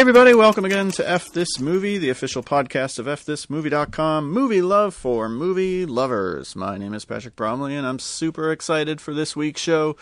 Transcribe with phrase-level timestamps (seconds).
[0.00, 4.94] Hey, everybody, welcome again to F This Movie, the official podcast of FThisMovie.com, movie love
[4.94, 6.56] for movie lovers.
[6.56, 9.98] My name is Patrick Bromley, and I'm super excited for this week's show.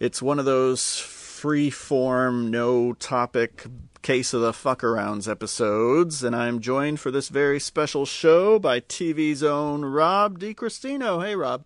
[0.00, 3.66] It's one of those free form, no topic,
[4.02, 8.80] case of the fuck arounds episodes, and I'm joined for this very special show by
[8.80, 11.24] TV's own Rob DiCristino.
[11.24, 11.62] Hey, Rob.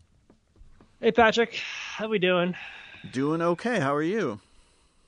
[1.01, 1.55] Hey, Patrick.
[1.95, 2.57] How we doing?
[3.11, 3.81] Doing okay.
[3.81, 4.39] How are you?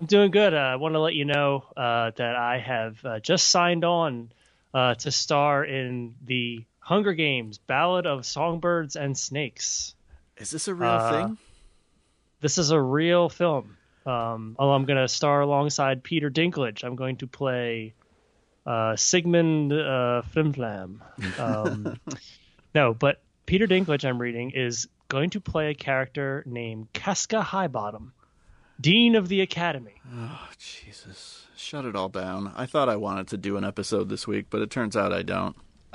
[0.02, 0.52] I'm doing good.
[0.52, 4.32] Uh, I want to let you know uh, that I have uh, just signed on
[4.74, 9.94] uh, to star in the Hunger Games Ballad of Songbirds and Snakes.
[10.38, 11.38] Is this a real Uh, thing?
[12.40, 13.76] This is a real film.
[14.04, 16.82] Um, oh, I'm going to star alongside Peter Dinklage.
[16.82, 17.94] I'm going to play
[18.66, 20.98] uh, Sigmund uh, Flimflam.
[21.38, 22.00] Um,
[22.74, 28.10] no, but Peter Dinklage, I'm reading, is going to play a character named Casca Highbottom,
[28.82, 29.94] Dean of the Academy.
[30.12, 31.46] Oh, Jesus.
[31.56, 32.52] Shut it all down.
[32.56, 35.22] I thought I wanted to do an episode this week, but it turns out I
[35.22, 35.56] don't.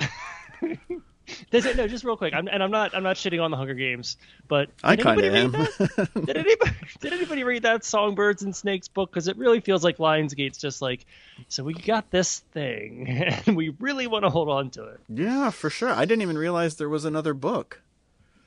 [1.50, 2.32] Does it, no, just real quick.
[2.32, 2.94] I'm, and I'm not.
[2.94, 4.16] I'm not shitting on the Hunger Games,
[4.48, 5.52] but I kind of am.
[5.52, 6.08] read that?
[6.26, 6.70] did anybody?
[7.00, 9.10] Did anybody read that Songbirds and Snakes book?
[9.10, 11.04] Because it really feels like Lionsgate's just like,
[11.48, 13.08] so we got this thing,
[13.46, 15.00] and we really want to hold on to it.
[15.10, 15.90] yeah, for sure.
[15.90, 17.82] I didn't even realize there was another book.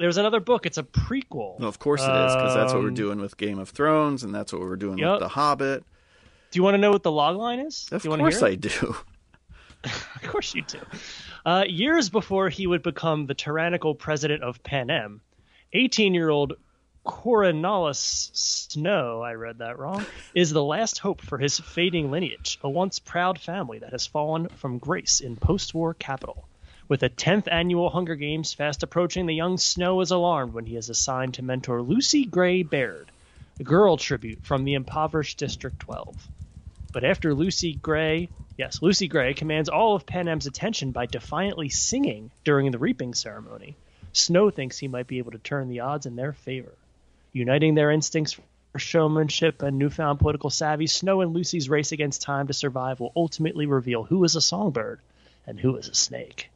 [0.02, 0.66] There's another book.
[0.66, 1.60] It's a prequel.
[1.60, 4.24] Well, of course it is, because that's what we're Um, doing with Game of Thrones,
[4.24, 5.12] and that's what we're doing Yep.
[5.12, 5.84] with The Hobbit.
[6.52, 7.88] Do you want to know what the log line is?
[7.92, 8.96] Of do you want to course hear I do.
[9.86, 10.80] Of course you do.
[11.46, 15.22] Uh, years before he would become the tyrannical president of Panem,
[15.74, 16.54] 18-year-old
[17.06, 20.06] Coronalis Snow, I read that wrong,
[20.36, 24.50] is the last hope for his fading lineage, a once proud family that has fallen
[24.50, 26.46] from grace in post-war capital.
[26.91, 30.75] With the 10th annual Hunger Games fast approaching, the young Snow is alarmed when he
[30.75, 33.09] is assigned to mentor Lucy Gray Baird,
[33.62, 36.28] a girl tribute from the impoverished District 12.
[36.91, 42.30] But after Lucy Gray, yes, Lucy Gray commands all of Panem's attention by defiantly singing
[42.44, 43.78] during the reaping ceremony,
[44.12, 46.74] Snow thinks he might be able to turn the odds in their favor.
[47.31, 52.47] Uniting their instincts for showmanship and newfound political savvy, Snow and Lucy's race against time
[52.47, 55.00] to survive will ultimately reveal who is a songbird
[55.47, 56.50] and who is a snake.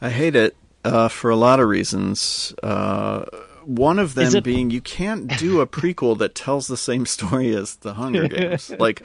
[0.00, 2.52] I hate it uh, for a lot of reasons.
[2.62, 3.24] Uh,
[3.64, 7.54] one of them it- being you can't do a prequel that tells the same story
[7.54, 8.70] as The Hunger Games.
[8.78, 9.02] like,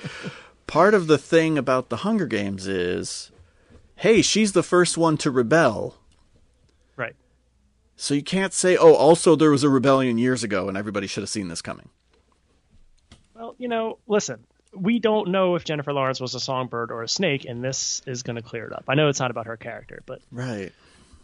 [0.67, 3.31] part of the thing about The Hunger Games is
[3.95, 5.95] hey, she's the first one to rebel.
[6.95, 7.15] Right.
[7.95, 11.21] So you can't say, oh, also there was a rebellion years ago and everybody should
[11.21, 11.89] have seen this coming.
[13.35, 17.07] Well, you know, listen, we don't know if Jennifer Lawrence was a songbird or a
[17.07, 18.85] snake, and this is going to clear it up.
[18.87, 20.71] I know it's not about her character, but Right.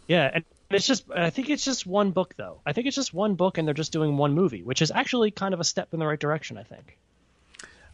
[0.06, 2.60] Yeah, and it's just I think it's just one book though.
[2.64, 5.30] I think it's just one book and they're just doing one movie, which is actually
[5.30, 6.96] kind of a step in the right direction, I think.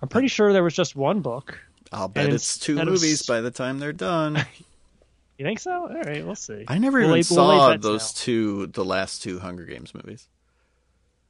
[0.01, 1.59] I'm pretty sure there was just one book.
[1.93, 4.45] I'll bet it's two instead of movies by the time they're done.
[5.37, 5.73] You think so?
[5.73, 6.65] All right, we'll see.
[6.69, 8.21] I never We'll even lay- we'll saw those now.
[8.25, 10.29] two, the last two Hunger Games movies.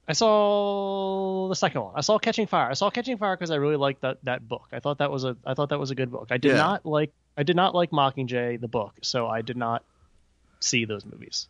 [0.06, 1.92] I saw the second one.
[1.96, 2.68] I saw Catching Fire.
[2.70, 4.66] I saw Catching Fire because I really liked that that book.
[4.72, 6.28] I thought that was a I thought that was a good book.
[6.30, 6.56] I did Yeah.
[6.58, 9.82] not like I did not like Mockingjay the book, so I did not
[10.60, 11.48] see those movies.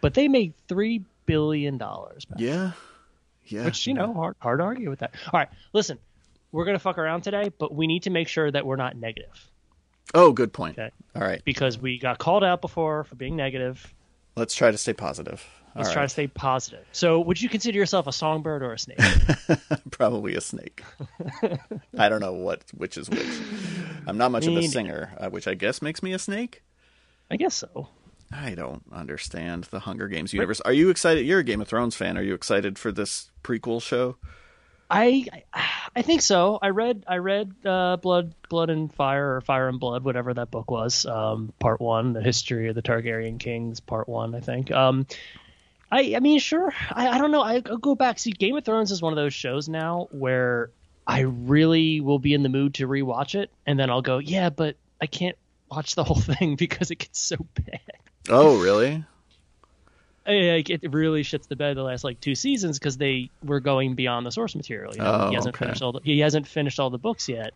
[0.00, 2.26] But they made three billion dollars.
[2.36, 2.72] Yeah.
[3.46, 3.64] Yeah.
[3.64, 5.14] Which you know, hard hard to argue with that.
[5.32, 5.98] All right, listen,
[6.52, 9.48] we're gonna fuck around today, but we need to make sure that we're not negative
[10.14, 10.78] Oh, good point.
[10.78, 10.90] Okay.
[11.16, 11.42] All right.
[11.44, 13.92] because we got called out before for being negative.
[14.36, 15.44] Let's try to stay positive.
[15.74, 16.84] Let's All try to stay positive.
[16.92, 18.98] So, would you consider yourself a songbird or a snake?
[19.90, 20.82] Probably a snake.
[21.98, 23.26] I don't know what which is which.
[24.06, 26.62] I'm not much of a singer, uh, which I guess makes me a snake.
[27.30, 27.88] I guess so.
[28.30, 30.60] I don't understand the Hunger Games universe.
[30.62, 31.26] Are you excited?
[31.26, 32.16] You're a Game of Thrones fan.
[32.16, 34.16] Are you excited for this prequel show?
[34.90, 35.26] I
[35.96, 36.58] I think so.
[36.60, 40.50] I read I read uh, Blood Blood and Fire or Fire and Blood, whatever that
[40.50, 41.06] book was.
[41.06, 44.70] Um, part one, the history of the Targaryen kings, part one, I think.
[44.70, 45.06] Um,
[45.92, 46.72] I I mean, sure.
[46.90, 47.42] I, I don't know.
[47.42, 48.18] I, I'll go back.
[48.18, 50.70] See, Game of Thrones is one of those shows now where
[51.06, 54.48] I really will be in the mood to rewatch it, and then I'll go, yeah,
[54.50, 55.36] but I can't
[55.70, 57.80] watch the whole thing because it gets so bad.
[58.30, 59.04] Oh, really?
[60.26, 63.58] I- like it really shits the bed the last like two seasons because they were
[63.60, 64.94] going beyond the source material.
[64.94, 65.64] You know, Oh, he hasn't okay.
[65.66, 67.54] finished all the, he hasn't finished all the books yet,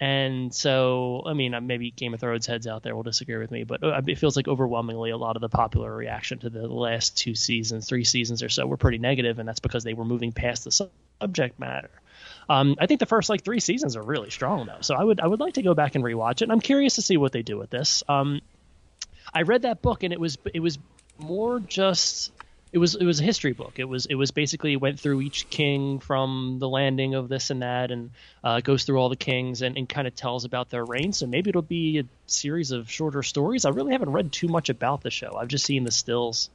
[0.00, 3.50] and so I mean uh, maybe Game of Thrones heads out there will disagree with
[3.50, 6.66] me, but uh, it feels like overwhelmingly a lot of the popular reaction to the
[6.66, 10.04] last two seasons, three seasons or so, were pretty negative, and that's because they were
[10.04, 11.90] moving past the subject matter.
[12.48, 15.20] Um, I think the first like three seasons are really strong though, so I would
[15.20, 16.42] I would like to go back and rewatch it.
[16.42, 18.02] And I'm curious to see what they do with this.
[18.08, 18.40] Um,
[19.34, 20.78] I read that book and it was it was
[21.18, 22.32] more just
[22.72, 23.74] it was it was a history book.
[23.78, 27.62] It was it was basically went through each king from the landing of this and
[27.62, 28.10] that, and
[28.44, 31.12] uh, goes through all the kings and, and kind of tells about their reign.
[31.12, 33.64] So maybe it'll be a series of shorter stories.
[33.64, 35.36] I really haven't read too much about the show.
[35.36, 36.50] I've just seen the stills.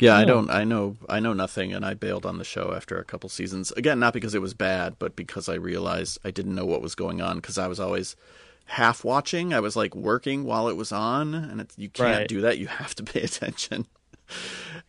[0.00, 0.48] Yeah, I don't.
[0.48, 0.96] I know.
[1.08, 3.72] I know nothing, and I bailed on the show after a couple seasons.
[3.72, 6.94] Again, not because it was bad, but because I realized I didn't know what was
[6.94, 7.36] going on.
[7.36, 8.14] Because I was always
[8.66, 9.52] half watching.
[9.52, 12.28] I was like working while it was on, and it's, you can't Right.
[12.28, 12.58] do that.
[12.58, 13.86] You have to pay attention.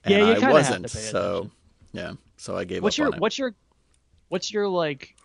[0.08, 0.90] Yeah, you I wasn't.
[0.90, 1.50] so
[1.92, 3.20] yeah, so I gave What's up your it.
[3.20, 3.54] what's your
[4.30, 5.16] what's your like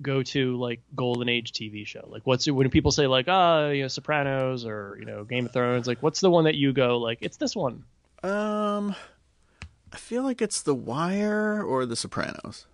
[0.00, 2.06] go to like golden age TV show?
[2.08, 5.52] Like what's when people say like ah you know Sopranos or you know Game of
[5.52, 7.84] Thrones like what's the one that you go like it's this one?
[8.22, 8.94] Um,
[9.92, 12.66] I feel like it's The Wire or The Sopranos.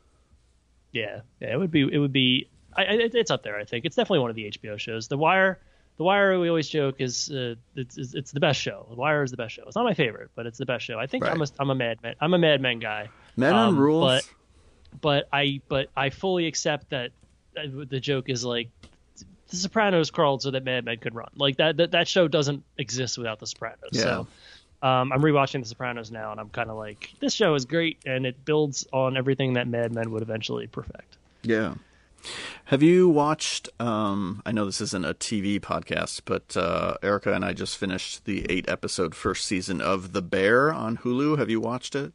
[0.92, 3.56] Yeah, yeah, it would be it would be I, I, it's up there.
[3.58, 5.08] I think it's definitely one of the HBO shows.
[5.08, 5.58] The Wire,
[5.98, 8.86] The Wire, we always joke is uh, it's, it's it's the best show.
[8.88, 9.64] The Wire is the best show.
[9.66, 10.98] It's not my favorite, but it's the best show.
[10.98, 11.50] I think I'm a Right.
[11.58, 13.08] I'm a Mad Men I'm a Mad Men guy.
[13.36, 14.04] Men on Um, Rules.
[14.04, 14.34] but-
[15.02, 17.10] but I but I fully accept that
[17.58, 18.70] uh, the joke is like
[19.50, 21.28] the Sopranos crawled so that Mad Men could run.
[21.36, 23.90] Like that that, that show doesn't exist without the Sopranos.
[23.92, 24.02] Yeah.
[24.02, 24.26] So
[24.82, 27.98] um, I'm rewatching the Sopranos now, and I'm kind of like this show is great,
[28.06, 31.16] and it builds on everything that Mad Men would eventually perfect.
[31.42, 31.74] Yeah.
[32.66, 33.68] Have you watched?
[33.80, 38.24] Um, I know this isn't a TV podcast, but uh, Erica and I just finished
[38.26, 41.38] the eight episode first season of The Bear on Hulu.
[41.38, 42.12] Have you watched it?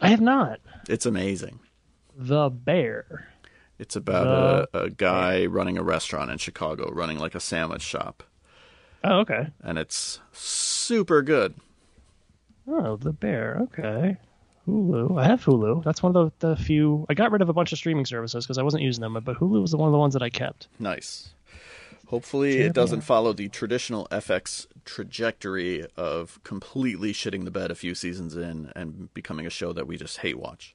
[0.00, 0.60] I have not.
[0.88, 1.60] It's amazing.
[2.16, 3.28] The Bear.
[3.78, 8.22] It's about a, a guy running a restaurant in Chicago, running like a sandwich shop,
[9.02, 9.48] Oh, okay.
[9.62, 11.54] and it's super good.
[12.68, 13.58] Oh, The Bear.
[13.62, 14.18] Okay.
[14.70, 15.20] Hulu.
[15.20, 15.84] I have Hulu.
[15.84, 17.06] That's one of the, the few.
[17.08, 19.36] I got rid of a bunch of streaming services because I wasn't using them, but
[19.36, 20.68] Hulu was the one of the ones that I kept.
[20.78, 21.30] Nice.
[22.06, 27.94] Hopefully, it doesn't follow the traditional FX trajectory of completely shitting the bed a few
[27.94, 30.74] seasons in and becoming a show that we just hate watch.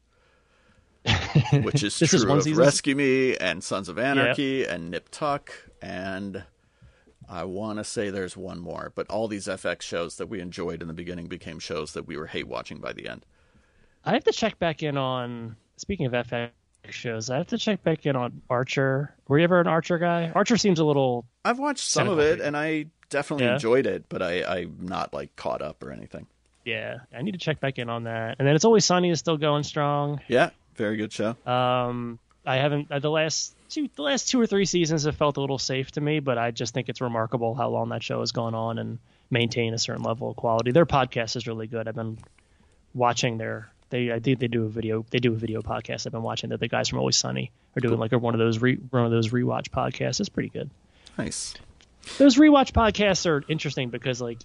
[1.61, 2.57] Which is true is of season?
[2.57, 5.51] Rescue Me and Sons of Anarchy and Nip Tuck
[5.81, 6.45] and
[7.27, 10.81] I want to say there's one more, but all these FX shows that we enjoyed
[10.81, 13.25] in the beginning became shows that we were hate watching by the end.
[14.05, 15.55] I have to check back in on.
[15.77, 16.51] Speaking of FX
[16.89, 19.13] shows, I have to check back in on Archer.
[19.27, 20.31] Were you ever an Archer guy?
[20.33, 21.25] Archer seems a little.
[21.43, 23.53] I've watched some of it and I definitely Yeah?
[23.55, 26.27] enjoyed it, but I, I'm not like caught up or anything.
[26.63, 28.37] Yeah, I need to check back in on that.
[28.39, 30.21] And then it's always sunny is still going strong.
[30.27, 31.35] Yeah, very good show.
[31.45, 35.37] Um, I haven't uh, the last two the last two or three seasons have felt
[35.37, 38.21] a little safe to me, but I just think it's remarkable how long that show
[38.21, 38.99] has gone on and
[39.29, 40.71] maintain a certain level of quality.
[40.71, 41.87] Their podcast is really good.
[41.87, 42.17] I've been
[42.93, 46.05] watching their they I think they do a video they do a video podcast.
[46.05, 48.39] I've been watching that the guys from Always Sunny are doing like a, one of
[48.39, 50.19] those re, one of those rewatch podcasts.
[50.19, 50.69] It's pretty good.
[51.17, 51.55] Nice.
[52.17, 54.39] Those rewatch podcasts are interesting because like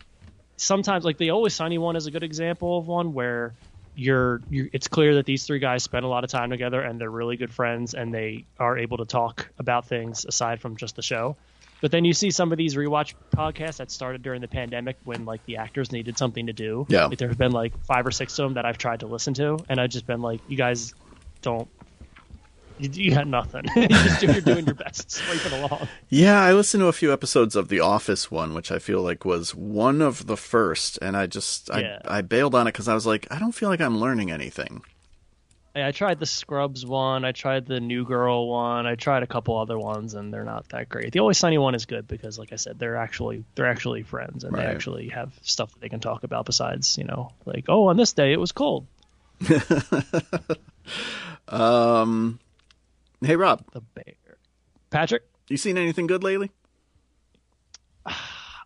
[0.56, 3.54] sometimes like the Always Sunny one is a good example of one where
[3.96, 7.00] you're, you're it's clear that these three guys spend a lot of time together and
[7.00, 10.96] they're really good friends and they are able to talk about things aside from just
[10.96, 11.36] the show.
[11.80, 15.24] But then you see some of these rewatch podcasts that started during the pandemic when
[15.24, 16.86] like the actors needed something to do.
[16.88, 17.06] Yeah.
[17.06, 19.34] Like, there have been like five or six of them that I've tried to listen
[19.34, 20.94] to and I've just been like, you guys
[21.42, 21.68] don't
[22.80, 23.64] you, you got nothing.
[23.76, 25.10] you just, you're doing your best.
[25.10, 25.88] Scraping along.
[26.08, 29.24] Yeah, I listened to a few episodes of the Office one, which I feel like
[29.24, 31.98] was one of the first, and I just Yeah.
[32.04, 34.30] I, I bailed on it because I was like, I don't feel like I'm learning
[34.30, 34.82] anything.
[35.74, 37.24] I tried the Scrubs one.
[37.24, 38.86] I tried the New Girl one.
[38.86, 41.12] I tried a couple other ones, and they're not that great.
[41.12, 44.42] The Always Sunny one is good because, like I said, they're actually they're actually friends,
[44.44, 44.64] and Right.
[44.66, 47.96] they actually have stuff that they can talk about besides, you know, like oh, on
[47.96, 48.86] this day it was cold.
[51.48, 52.38] Um,
[53.22, 54.14] hey Rob, The bear,
[54.90, 55.24] Patrick.
[55.48, 56.50] you seen anything good lately?
[58.06, 58.14] I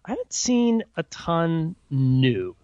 [0.06, 2.54] haven't seen a ton new.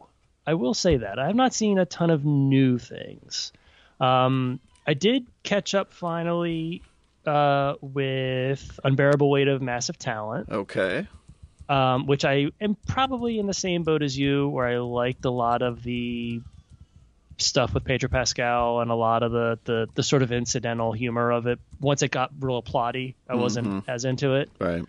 [0.47, 3.53] I will say that I have not seen a ton of new things.
[4.01, 6.83] Um, I did catch up finally
[7.27, 10.49] uh, with Unbearable Weight of Massive Talent.
[10.51, 11.07] Okay,
[11.69, 15.31] um, which I am probably in the same boat as you, where I liked a
[15.31, 16.41] lot of the
[17.39, 21.31] stuff with Pedro Pascal and a lot of the, the, the sort of incidental humor
[21.31, 21.59] of it.
[21.81, 24.51] Once it got real plotty, I wasn't as into it.
[24.59, 24.85] right.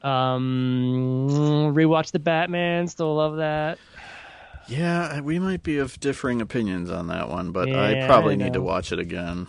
[0.00, 1.26] Um,
[1.74, 3.78] rewatch the Batman, still love that.
[4.68, 8.52] Yeah, we might be of differing opinions on that one, but I probably I need
[8.52, 9.46] to watch it again.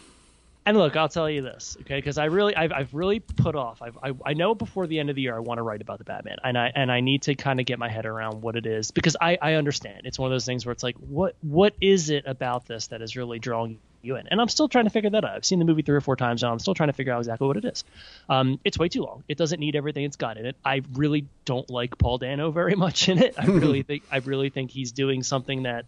[0.65, 1.97] And look, I'll tell you this, okay?
[1.97, 3.81] Because I really, I've, I've really put off.
[3.81, 5.97] I've, I, I know before the end of the year I want to write about
[5.97, 8.55] the Batman, and I and I need to kind of get my head around what
[8.55, 11.35] it is because I, I understand it's one of those things where it's like, what
[11.41, 14.27] what is it about this that is really drawing you in?
[14.27, 15.35] And I'm still trying to figure that out.
[15.35, 16.51] I've seen the movie three or four times now.
[16.51, 17.83] I'm still trying to figure out exactly what it is.
[18.27, 19.23] Um, it's way too long.
[19.27, 20.55] It doesn't need everything it's got in it.
[20.63, 23.35] I really don't like Paul Dano very much in it.
[23.37, 25.85] I really think I really think he's doing something that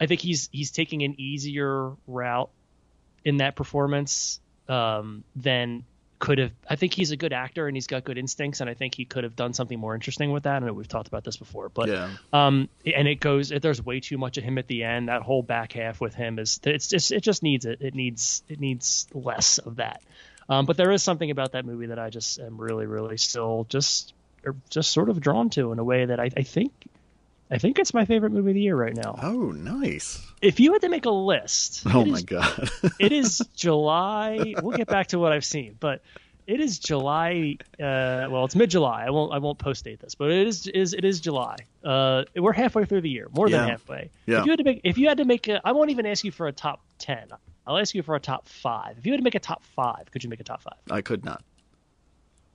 [0.00, 2.50] I think he's he's taking an easier route
[3.24, 5.84] in that performance um, than
[6.18, 6.52] could have.
[6.68, 9.04] I think he's a good actor and he's got good instincts, and I think he
[9.04, 10.62] could have done something more interesting with that.
[10.62, 12.10] I know we've talked about this before, but Yeah.
[12.32, 13.50] um, and it goes.
[13.50, 15.08] There's way too much of him at the end.
[15.08, 16.60] That whole back half with him is.
[16.64, 17.12] It's just.
[17.12, 17.80] It just needs it.
[17.80, 18.42] It needs.
[18.48, 20.02] It needs less of that.
[20.48, 23.66] Um, but there is something about that movie that I just am really, really still
[23.68, 24.14] just,
[24.46, 26.72] er, just sort of drawn to in a way that I, I think,
[27.50, 29.18] I think it's my favorite movie of the year right now.
[29.22, 30.20] Oh, nice.
[30.42, 32.70] If you had to make a list, Oh my is- god.
[32.98, 34.54] it is July.
[34.62, 36.02] We'll get back to what I've seen, but
[36.46, 37.56] it is July.
[37.74, 39.04] Uh, well, it's mid July.
[39.06, 39.32] I won't.
[39.32, 40.66] I won't post date this, but it is.
[40.66, 41.56] Is it is July?
[41.84, 43.58] Uh, we're halfway through the year, more Yeah.
[43.60, 44.10] than halfway.
[44.26, 44.40] Yeah.
[44.40, 46.24] If you had to make, if you had to make, a, I won't even ask
[46.24, 47.28] you for a top ten.
[47.66, 48.96] I'll ask you for a top five.
[48.98, 50.78] If you had to make a top five, could you make a top five?
[50.90, 51.42] I could not.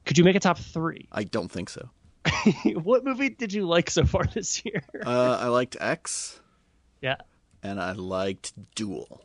[0.05, 1.07] Could you make a top three?
[1.11, 1.89] I don't think so.
[2.83, 4.83] what movie did you like so far this year?
[5.05, 6.39] Uh, I liked X
[7.01, 7.17] yeah.
[7.61, 9.21] and I liked Dual.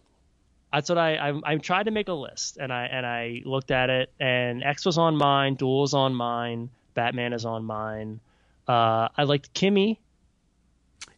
[0.72, 3.70] That's what I I'm I'm trying to make a list and I and I looked
[3.70, 8.20] at it and X was on mine, Dual is on mine, Batman is on mine.
[8.66, 10.00] Uh, I liked Kimi.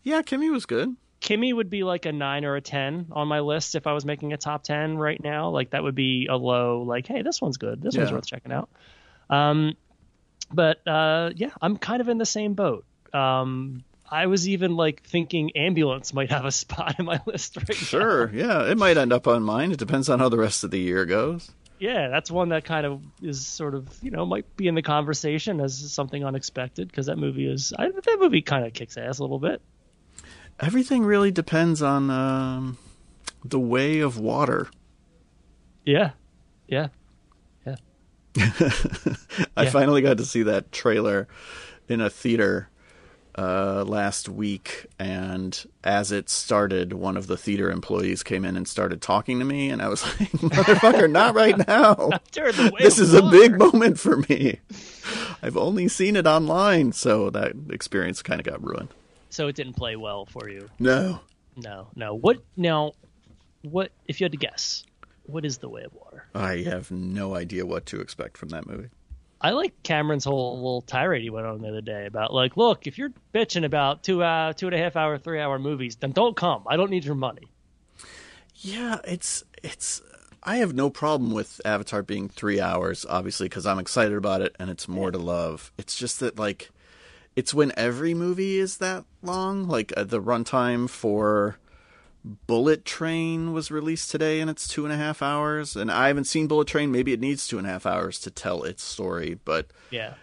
[0.04, 0.94] Yeah, Kimi was good.
[1.20, 4.04] Kimi would be like a nine or a ten on my list if I was
[4.04, 5.50] making a top ten right now.
[5.50, 6.82] Like that would be a low.
[6.82, 7.82] Like, hey, this one's good.
[7.82, 8.70] This one's worth checking out.
[9.28, 9.74] Um,
[10.52, 12.84] but uh, yeah, I'm kind of in the same boat.
[13.12, 17.68] Um, I was even like thinking ambulance might have a spot in my list right
[17.68, 17.74] now.
[17.74, 18.30] Sure.
[18.32, 19.72] Yeah, it might end up on mine.
[19.72, 21.50] It depends on how the rest of the year goes.
[21.78, 24.82] yeah, that's one that kind of is sort of you know might be in the
[24.82, 29.18] conversation as something unexpected because that movie is I, that movie kind of kicks ass
[29.18, 29.62] a little bit.
[30.58, 32.76] Everything really depends on um,
[33.44, 34.68] the way of water.
[35.86, 36.10] Yeah,
[36.68, 36.88] yeah,
[39.56, 39.70] I Yeah.
[39.70, 41.28] finally got to see that trailer
[41.88, 42.68] in a theater
[43.38, 48.66] uh, last week, and as it started, one of the theater employees came in and
[48.66, 52.10] started talking to me, and I was like, "Motherfucker, not right now!
[52.78, 54.58] This is a big moment for me.
[55.42, 58.88] I've only seen it online, so that experience kind of got ruined."
[59.30, 60.68] So it didn't play well for you.
[60.80, 61.20] No,
[61.56, 62.14] No, no.
[62.14, 62.92] What now?
[63.62, 64.84] What if you had to guess?
[65.30, 66.26] What is the way of water?
[66.34, 68.88] I have no idea what to expect from that movie.
[69.40, 72.86] I like Cameron's whole little tirade he went on the other day about like, look,
[72.86, 76.12] if you're bitching about two uh, two and a half hour, three hour movies, then
[76.12, 76.64] don't come.
[76.66, 77.50] I don't need your money.
[78.56, 80.02] Yeah, it's it's.
[80.42, 84.56] I have no problem with Avatar being three hours, obviously, because I'm excited about it
[84.58, 85.70] and it's more to love.
[85.78, 86.70] It's just that like,
[87.36, 89.68] it's when every movie is that long.
[89.68, 91.58] Like uh, the runtime for
[92.24, 95.76] Bullet Train was released today, and it's two and a half hours.
[95.76, 96.92] And I haven't seen Bullet Train.
[96.92, 100.14] Maybe it needs two and a half hours to tell its story, but Yeah.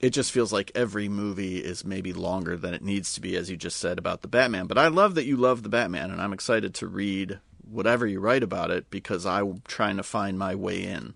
[0.00, 3.48] it just feels like every movie is maybe longer than it needs to be, as
[3.50, 4.66] you just said about the Batman.
[4.66, 8.20] But I love that you love the Batman, and I'm excited to read whatever you
[8.20, 11.14] write about it because I'm trying to find my way in.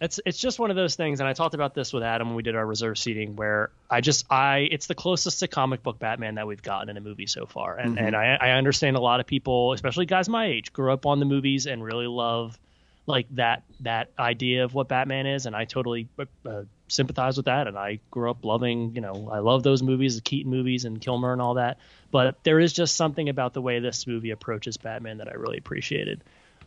[0.00, 2.36] It's it's just one of those things and i talked about this with adam when
[2.36, 5.98] we did our reserve seating where i just i it's the closest to comic book
[5.98, 7.76] batman that we've gotten in a movie so far.
[7.76, 11.06] And and I, I understand a lot of people especially guys my age grew up
[11.06, 12.58] on the movies and really love
[13.06, 16.08] like that that idea of what batman is and i totally
[16.46, 20.16] uh, sympathize with that and i grew up loving you know i love those movies
[20.16, 21.78] the keaton movies and kilmer and all that.
[22.10, 25.58] But there is just something about the way this movie approaches batman that i really
[25.58, 26.22] appreciated.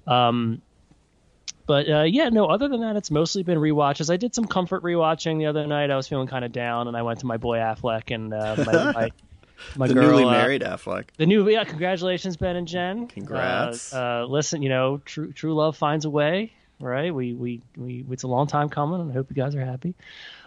[0.05, 0.61] Um
[1.65, 2.45] but uh, yeah, no.
[2.47, 4.11] Other than that, it's mostly been rewatches.
[4.11, 5.89] I did some comfort rewatching the other night.
[5.91, 8.55] I was feeling kind of down, and I went to my boy Affleck and uh,
[8.65, 9.11] my my,
[9.75, 10.09] my the girl.
[10.09, 11.05] newly uh, married Affleck.
[11.17, 13.07] the new yeah, congratulations, Ben and Jen.
[13.07, 13.93] Congrats.
[13.93, 17.13] Uh, uh, listen, you know, true true love finds a way, right?
[17.13, 19.95] We we we it's a long time coming, and I hope you guys are happy.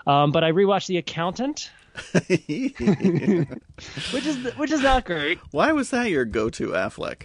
[0.06, 1.70] Um, but I rewatched The Accountant,
[2.26, 5.38] which is which is not great.
[5.50, 7.24] Why was that your go-to Affleck?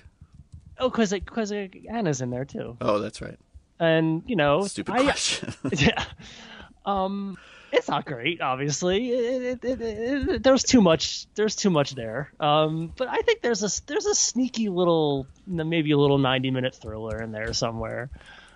[0.78, 3.38] Oh, because because Anna's in there too, Oh, that's right.
[3.80, 5.54] And you know, Stupid I- question.
[5.72, 6.06] yeah.
[6.86, 7.38] Um,
[7.72, 9.10] it's not great, obviously.
[9.12, 11.28] It, it, it, there's too much.
[11.36, 12.32] There's too much there.
[12.40, 16.76] Um, but I think there's a there's a sneaky little, maybe a little 90 minute
[16.76, 18.10] thriller in there somewhere.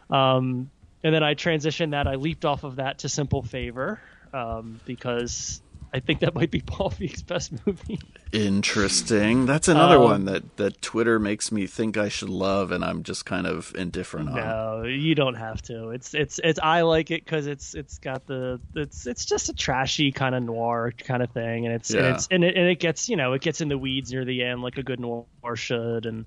[0.09, 0.69] Um,
[1.03, 2.07] and then I transitioned that.
[2.07, 3.99] I leaped off of that to Simple Favor
[4.33, 5.61] um, because
[5.93, 7.99] I think that might be Paul Feig's best movie.
[8.31, 9.45] Interesting.
[9.45, 13.03] That's another Um, one that, that Twitter makes me think I should love, and I'm
[13.03, 14.35] just kind of indifferent on.
[14.35, 15.89] No, you don't have to.
[15.89, 16.59] It's it's it's.
[16.61, 20.43] I like it because it's it's got the it's it's just a trashy kind of
[20.43, 23.33] noir kind of thing, and it's and it's and it, and it gets you know
[23.33, 26.25] it gets in the weeds near the end like a good noir should, and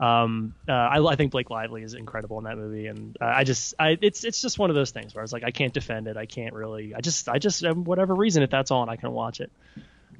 [0.00, 3.44] um uh, I I think Blake Lively is incredible in that movie, and uh, I
[3.44, 6.06] just I it's it's just one of those things where it's like I can't defend
[6.08, 8.96] it, I can't really, I just I just um, whatever reason if that's on I
[8.96, 9.50] can watch it.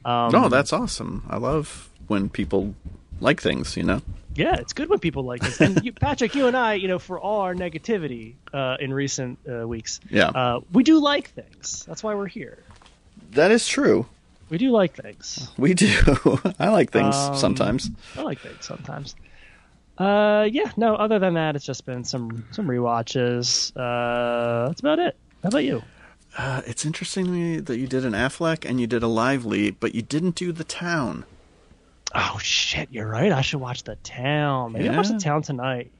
[0.05, 1.25] Um, No, that's awesome.
[1.29, 2.75] I love when people
[3.21, 4.01] like things, you know.
[4.35, 5.61] Yeah, it's good when people like this.
[5.61, 9.39] And you, Patrick, you and I, you know, for all our negativity uh, in recent
[9.51, 10.29] uh, weeks, Yeah.
[10.29, 11.85] uh, we do like things.
[11.89, 12.59] That's why we're here.
[13.33, 14.07] That is true.
[14.49, 15.51] We do like things.
[15.59, 15.91] We do.
[16.61, 17.91] I like things Um, sometimes.
[18.17, 19.17] I like things sometimes.
[19.99, 20.71] Uh, yeah.
[20.76, 20.95] No.
[20.95, 23.73] Other than that, it's just been some some rewatches.
[23.76, 25.17] Uh, that's about it.
[25.43, 25.83] How about you?
[26.37, 29.71] Uh, it's interesting to me that you did an Affleck and you did a Lively,
[29.73, 31.25] but you didn't do the town.
[32.14, 33.33] Oh shit, you're right.
[33.33, 34.73] I should watch The Town.
[34.73, 35.90] Maybe I'll watch The Town tonight.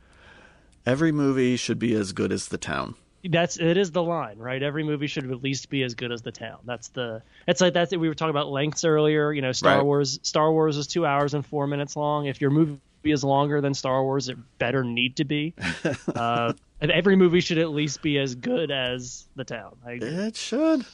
[0.87, 2.95] Every movie should be as good as the town.
[3.29, 4.63] That's it is the line, right?
[4.63, 6.59] Every movie should at least be as good as The Town.
[6.65, 7.21] That's the.
[7.47, 9.33] It's like that's we were talking about lengths earlier.
[9.33, 9.85] You know, Star Right.
[9.85, 10.19] Wars.
[10.23, 12.27] Star Wars is two hours and four minutes long.
[12.27, 15.55] If your movie is longer than Star Wars, it better need to be.
[16.15, 19.77] uh, every movie should at least be as good as The Town.
[19.85, 19.93] I.
[19.93, 20.85] It should.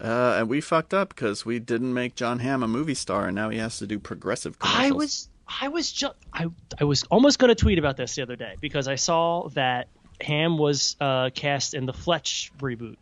[0.00, 3.34] Uh, and we fucked up because we didn't make John Hamm a movie star, and
[3.34, 4.84] now he has to do progressive commercials.
[4.84, 5.28] I was
[5.60, 6.46] I was just I
[6.80, 9.88] I was almost going to tweet about this the other day because I saw that
[10.20, 12.96] Hamm was uh, cast in the Fletch reboot.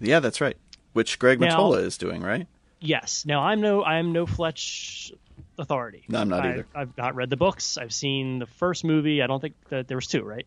[0.00, 0.56] Yeah, that's right.
[0.94, 2.46] Which Greg Now- Mottola is doing, right?
[2.80, 3.24] Yes.
[3.24, 5.12] Now I'm no I'm no Fletch
[5.58, 6.04] authority.
[6.08, 6.66] No, I'm not I, either.
[6.74, 7.78] I've not read the books.
[7.78, 9.22] I've seen the first movie.
[9.22, 10.46] I don't think that there was two, right?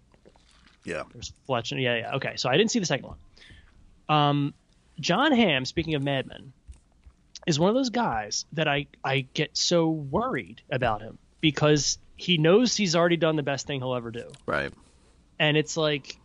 [0.85, 1.03] Yeah.
[1.13, 1.71] There's Fletch.
[1.71, 2.15] and- Yeah, yeah.
[2.15, 3.17] Okay, so I didn't see the second one.
[4.07, 4.53] Um,
[4.99, 6.51] John Hamm, speaking of Mad Men,
[7.47, 12.37] is one of those guys that I I get so worried about him because he
[12.37, 14.73] knows he's already done the best thing he'll ever do, Right.
[15.39, 16.17] and it's like,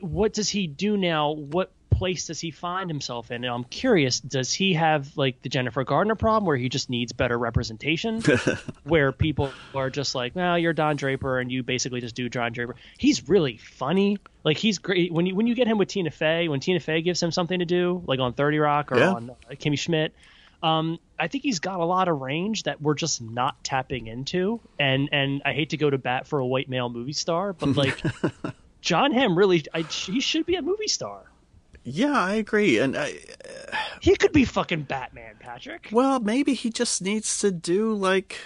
[0.00, 1.32] what does he do now?
[1.32, 3.44] What place does he find himself in?
[3.44, 7.12] And I'm curious, does he have like the Jennifer Gardner problem where he just needs
[7.12, 8.22] better representation?
[8.84, 12.52] where people are just like, well, you're Don Draper and you basically just do Don
[12.52, 12.74] Draper.
[12.96, 14.16] He's really funny.
[14.44, 17.02] Like he's great when you when you get him with Tina Fey, when Tina Fey
[17.02, 19.10] gives him something to do, like on 30 Rock or Yeah.
[19.12, 20.14] on uh, Kimmy Schmidt.
[20.62, 24.60] Um, I think he's got a lot of range that we're just not tapping into,
[24.78, 27.76] and and I hate to go to bat for a white male movie star, but
[27.76, 28.00] like
[28.80, 31.29] John Hamm really, I, he should be a movie star.
[31.84, 32.78] Yeah, I agree.
[32.78, 33.14] And I,
[34.00, 35.88] He could be fucking Batman, Patrick.
[35.92, 38.38] well, maybe he just needs to do like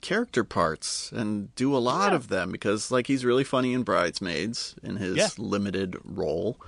[0.00, 2.16] character parts and do a lot Yeah.
[2.16, 5.28] of them because like he's really funny in Bridesmaids in his Yeah.
[5.38, 6.58] limited role.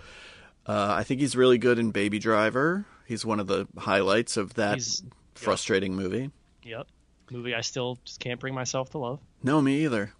[0.66, 2.86] Uh, I think he's really good in Baby Driver.
[3.06, 5.02] He's one of the highlights of that He's-
[5.34, 6.30] frustrating movie.
[6.62, 6.86] Yep,
[7.30, 9.20] movie I still just can't bring myself to love.
[9.42, 10.12] No, me either.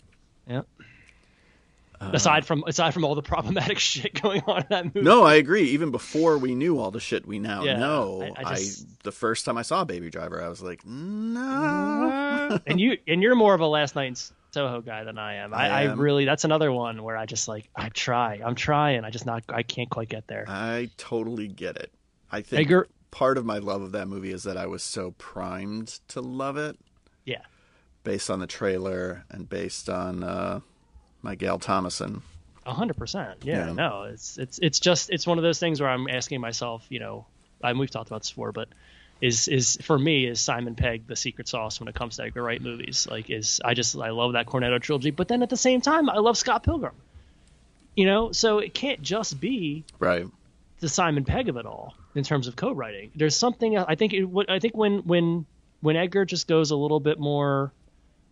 [0.49, 0.67] Yep.
[2.09, 5.03] Uh, aside from aside from all the problematic shit going on in that movie.
[5.03, 5.64] No, I agree.
[5.71, 8.64] Even before we knew all the shit we now Yeah, know, I- I I,
[9.03, 12.59] the first time I saw Baby Driver, I was like, no.
[12.67, 14.17] and you and you're more of a last night in
[14.53, 15.53] Soho guy than I am.
[15.53, 16.01] I, I I, am.
[16.01, 19.43] really that's another one where I just like I try, I'm trying, I just not
[19.49, 20.45] I can't quite get there.
[20.49, 21.93] I totally get it.
[22.31, 25.12] I think Edgar, part of my love of that movie is that I was so
[25.19, 26.77] primed to love it
[27.25, 27.43] yeah,
[28.03, 30.61] based on the trailer and based on uh,
[31.24, 32.22] my Gail Thomason.
[32.66, 33.38] a hundred percent.
[33.42, 36.87] Yeah, no, it's it's it's just it's one of those things where I'm asking myself,
[36.88, 37.26] you know,
[37.62, 38.68] I we've talked about this before, but
[39.20, 42.42] is is for me is Simon Pegg the secret sauce when it comes to Edgar
[42.42, 43.08] Wright movies?
[43.10, 46.08] Like, is I just I love that Cornetto trilogy, but then at the same time
[46.10, 46.94] I love Scott Pilgrim.
[47.96, 50.26] You know, so it can't just be Right.
[50.80, 53.12] the Simon Pegg of it all in terms of co-writing.
[53.14, 55.46] There's something I think it, what I think when when
[55.80, 57.72] when Edgar just goes a little bit more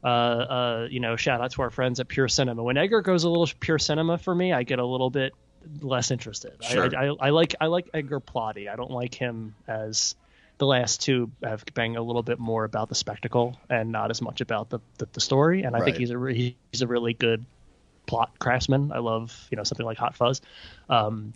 [0.05, 2.63] uh uh you know shout out to our friends at Pure Cinema.
[2.63, 5.33] When Edgar goes a little Pure Cinema for me, I get a little bit
[5.81, 6.55] less interested.
[6.63, 6.97] I- Sure.
[6.97, 8.69] I, I, I like I like Edgar plotty.
[8.71, 10.15] I don't like him as
[10.59, 14.21] the last two have been a little bit more about the spectacle and not as
[14.23, 15.63] much about the the, the story.
[15.63, 17.45] And I think he's a re- he's a really good
[18.07, 18.93] plot craftsman.
[18.93, 20.41] I love you know something like Hot Fuzz.
[20.89, 21.33] Um,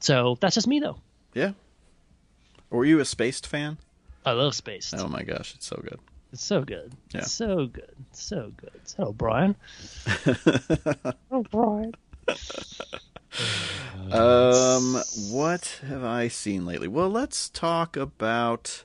[0.00, 0.98] so that's just me though.
[1.34, 1.52] Yeah.
[2.70, 3.78] Were you a Spaced fan?
[4.26, 4.94] I love Spaced.
[4.96, 5.98] Oh my gosh, it's so good.
[6.32, 6.92] It's so good.
[7.12, 7.20] Yeah.
[7.20, 7.94] It's so good.
[8.10, 8.80] It's so good.
[8.84, 9.56] So Brian.
[11.30, 11.94] oh Brian.
[14.10, 14.94] Um,
[15.30, 16.88] what have I seen lately?
[16.88, 18.84] Well, let's talk about,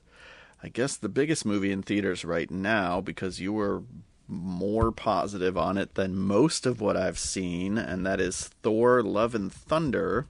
[0.62, 3.84] I guess, the biggest movie in theaters right now because you were
[4.28, 9.34] more positive on it than most of what I've seen, and that is Thor: Love
[9.34, 10.28] and Thunder,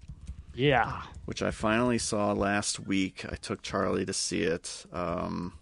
[0.53, 1.01] Yeah.
[1.25, 3.25] which I finally saw last week.
[3.29, 4.85] I took Charlie to see it.
[4.93, 5.53] Um,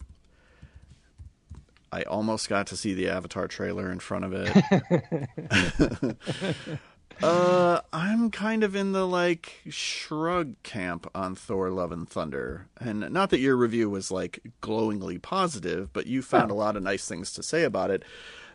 [1.91, 6.17] I almost got to see the Avatar trailer in front of it.
[7.23, 13.11] Uh, I'm kind of in the like shrug camp on Thor: Love and Thunder, and
[13.11, 17.07] not that your review was like glowingly positive, but you found a lot of nice
[17.07, 18.03] things to say about it.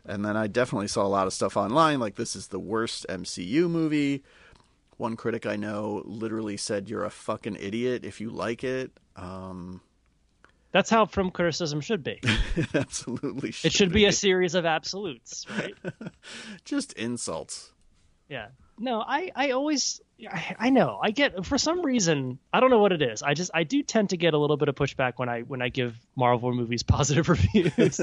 [0.04, 3.06] And then I definitely saw a lot of stuff online, like this is the worst
[3.08, 4.24] MCU movie.
[4.96, 9.80] One critic I know literally said, "You're a fucking idiot if you like it." Um,
[10.72, 12.20] That's how from criticism should be.
[12.74, 13.50] Absolutely.
[13.64, 15.74] It should be a series of absolutes, right?
[16.64, 17.72] Just insults.
[18.28, 18.48] Yeah.
[18.78, 22.78] No, I, I always, I, I know, I get for some reason, I don't know
[22.80, 23.22] what it is.
[23.22, 25.62] I just, I do tend to get a little bit of pushback when I, when
[25.62, 28.00] I give Marvel movies positive reviews.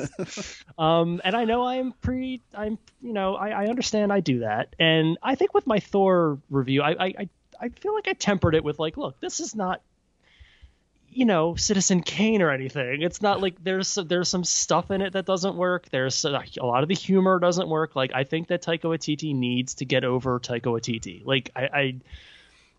[0.79, 4.75] um, and I know I'm pretty, I'm, you know, I, I understand I do that,
[4.79, 7.29] and I think with my Thor review, I, I
[7.61, 9.81] I feel like I tempered it with like, look, this is not
[11.15, 13.01] you know Citizen Kane or anything.
[13.01, 15.89] It's not like there's there's some stuff in it that doesn't work.
[15.89, 17.95] There's a, a lot of the humor doesn't work.
[17.95, 21.25] Like I think that Taika Waititi needs to get over Taika Waititi.
[21.25, 21.95] Like I I,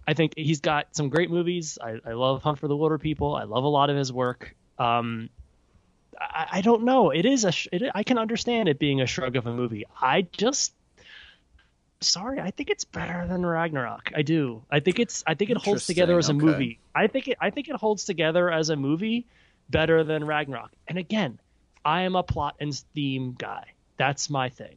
[0.07, 1.79] I think he's got some great movies.
[1.83, 3.41] I, I love Hunt for the Water Wilderpeople.
[3.41, 4.55] I love a lot of his work.
[4.79, 5.31] Um,
[6.21, 7.11] I, I don't know.
[7.11, 9.85] It is a it, I can understand it being a shrug of a movie.
[10.01, 10.73] I just
[12.01, 14.13] sorry, I think it's better than Ragnarok.
[14.15, 14.63] I do.
[14.71, 16.45] I think it's I think it holds together as a okay.
[16.45, 16.79] movie.
[16.95, 19.27] I think it I think it holds together as a movie
[19.69, 20.71] better than Ragnarok.
[20.87, 21.39] And again,
[21.85, 23.65] I am a plot and theme guy.
[23.97, 24.77] That's my thing.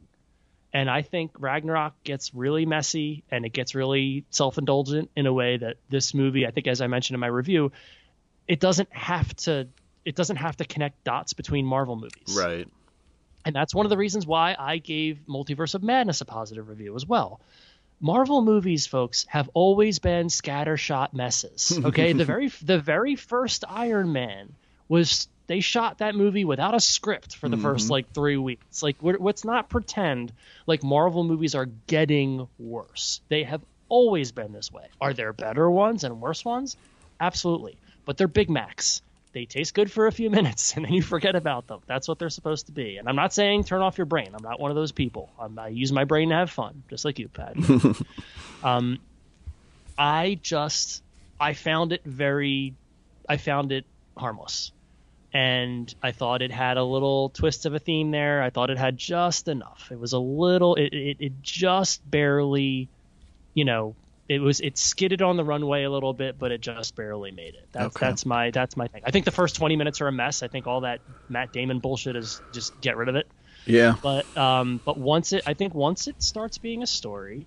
[0.73, 5.57] And I think Ragnarok gets really messy and it gets really self-indulgent in a way
[5.57, 7.71] that this movie, I think as I mentioned in my review,
[8.47, 9.67] it doesn't have to
[10.05, 12.37] it doesn't have to connect dots between Marvel movies.
[12.37, 12.67] Right.
[13.47, 16.97] And that's one of the reasons why I gave Multiverse of Madness a positive review
[16.97, 17.39] as well.
[18.01, 21.79] Marvel movies, folks, have always been scattershot messes.
[21.81, 24.53] Okay, the very the very first Iron Man
[24.89, 27.93] was they shot that movie without a script for the first mm-hmm.
[27.93, 28.83] like three weeks.
[28.83, 30.33] Like, we're, let's not pretend
[30.65, 33.21] like Marvel movies are getting worse.
[33.29, 34.87] They have always been this way.
[34.99, 36.75] Are there better ones and worse ones?
[37.17, 39.01] Absolutely, but they're Big Macs
[39.33, 41.81] they taste good for a few minutes and then you forget about them.
[41.85, 42.97] That's what they're supposed to be.
[42.97, 44.29] And I'm not saying turn off your brain.
[44.33, 45.29] I'm not one of those people.
[45.39, 47.55] I'm, I use my brain to have fun, just like you, Pat.
[48.63, 48.99] um,
[49.97, 51.01] I just
[51.39, 52.73] I found it very,
[53.27, 53.85] I found it
[54.15, 54.71] harmless,
[55.33, 58.41] and I thought it had a little twist of a theme there.
[58.41, 59.89] I thought it had just enough.
[59.91, 60.75] It was a little.
[60.75, 62.89] It it, it just barely,
[63.53, 63.95] you know,
[64.29, 67.55] it was it skidded on the runway a little bit, but it just barely made
[67.55, 67.67] it.
[67.71, 68.05] That's Okay.
[68.05, 69.01] that's my that's my thing.
[69.05, 70.43] I think the first 20 minutes are a mess.
[70.43, 73.27] I think all that Matt Damon bullshit is just get rid of it.
[73.65, 73.95] Yeah.
[74.01, 77.45] But um, but once it, I think once it starts being a story,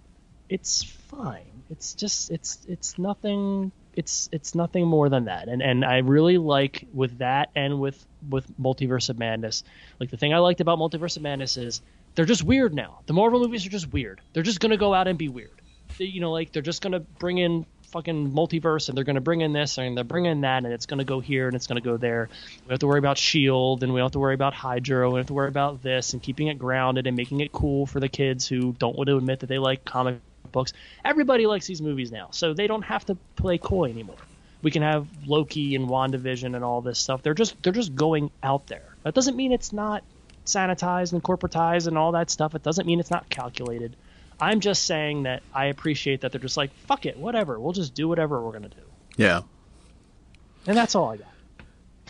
[0.48, 1.62] it's fine.
[1.70, 3.72] It's just it's it's nothing.
[3.94, 5.48] It's it's nothing more than that.
[5.48, 9.64] And and I really like with that and with with Multiverse of Madness.
[9.98, 11.82] Like the thing I liked about Multiverse of Madness is
[12.14, 13.00] they're just weird now.
[13.06, 14.20] The Marvel movies are just weird.
[14.32, 15.59] They're just gonna go out and be weird.
[16.04, 19.52] You know, like they're just gonna bring in fucking multiverse and they're gonna bring in
[19.52, 22.28] this and they're bringing that and it's gonna go here and it's gonna go there.
[22.66, 25.04] We have to worry about Shield and we have to worry about Hydra.
[25.04, 27.86] And we have to worry about this and keeping it grounded and making it cool
[27.86, 30.20] for the kids who don't want to admit that they like comic
[30.52, 30.72] books.
[31.04, 34.16] Everybody likes these movies now, so they don't have to play coy anymore.
[34.62, 37.22] We can have Loki and WandaVision and all this stuff.
[37.22, 38.84] They're just they're just going out there.
[39.02, 40.04] That doesn't mean it's not
[40.44, 42.54] sanitized and corporatized and all that stuff.
[42.54, 43.96] It doesn't mean it's not calculated.
[44.40, 47.58] I'm just saying that I appreciate that they're just like, fuck it, whatever.
[47.60, 48.76] We'll just do whatever we're gonna do.
[49.16, 49.42] Yeah.
[50.66, 51.26] And that's all I got.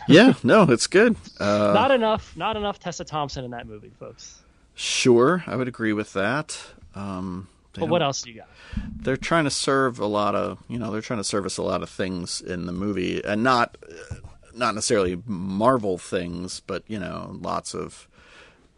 [0.07, 0.33] Yeah.
[0.41, 1.15] No, it's good.
[1.39, 4.41] Uh, not enough not enough Tessa Thompson in that movie, folks.
[4.73, 6.57] sure, I would agree with that.
[6.95, 8.49] Um, But what else do you got?
[8.95, 11.83] They're trying to serve a lot of, you know, they're trying to service a lot
[11.83, 14.15] of things in the movie, and not, uh,
[14.55, 18.07] not necessarily Marvel things, but you know, lots of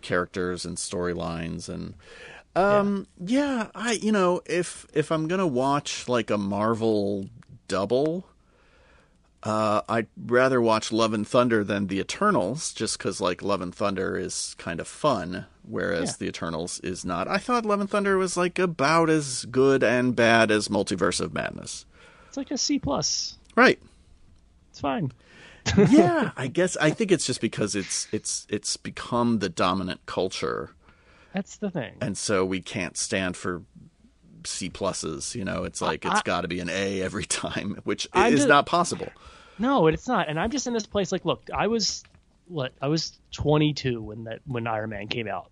[0.01, 1.93] characters and storylines and.
[2.55, 3.07] Um.
[3.19, 3.67] Yeah.
[3.73, 3.93] I.
[3.93, 4.41] You know.
[4.45, 7.29] If if I'm gonna watch like a Marvel
[7.67, 8.25] double,
[9.43, 13.73] uh, I'd rather watch Love and Thunder than The Eternals, just because like Love and
[13.73, 16.15] Thunder is kind of fun, whereas Yeah.
[16.19, 17.27] The Eternals is not.
[17.27, 21.33] I thought Love and Thunder was like about as good and bad as Multiverse of
[21.33, 21.85] Madness.
[22.27, 23.37] It's like a C plus.
[23.55, 23.79] Right.
[24.69, 25.11] It's fine.
[25.89, 26.31] Yeah.
[26.37, 30.71] I guess I think it's just because it's it's it's become the dominant culture,
[31.33, 31.95] That's the thing.
[32.01, 33.63] and so we can't stand for
[34.45, 35.35] C pluses.
[35.35, 38.39] You know, it's like it's got to be an A every time, which I'm is
[38.41, 39.09] just- not possible.
[39.59, 40.29] No, it's not.
[40.29, 42.03] And I'm just in this place like, look, I was
[42.47, 42.73] what?
[42.81, 45.49] I was 22 when that when Iron Man came out.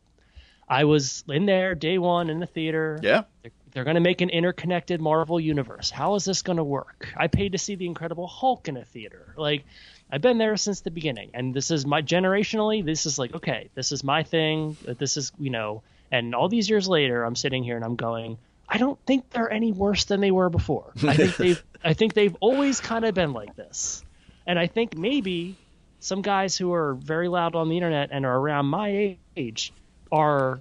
[0.68, 3.00] I was in there day one in the theater.
[3.04, 3.24] Yeah.
[3.44, 5.90] They're, they're going to make an interconnected Marvel universe.
[5.90, 7.08] How is this going to work?
[7.16, 9.34] I paid to see the Incredible Hulk in a theater.
[9.38, 9.66] Like,
[10.12, 12.84] I've been there since the beginning, and this is my generationally.
[12.84, 14.76] This is like, okay, this is my thing.
[14.86, 15.84] This is you know.
[16.12, 19.52] And all these years later, I'm sitting here and I'm going, I don't think they're
[19.52, 20.92] any worse than they were before.
[21.04, 24.04] I think they've I think they've always kind of been like this.
[24.46, 25.56] And I think maybe
[26.02, 29.72] some guys who are very loud on the internet and are around my age
[30.12, 30.60] are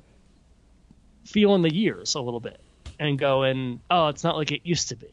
[1.25, 2.61] feeling the years a little bit
[3.01, 5.09] and going, "Oh, it's not like it used to be."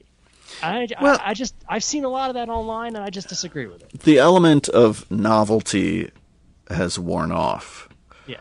[0.62, 3.28] I, Well- I, I just I've seen a lot of that online, and I just
[3.30, 4.02] disagree with it.
[4.02, 6.12] The element of novelty
[6.70, 7.90] has worn off.
[8.28, 8.38] Yeah,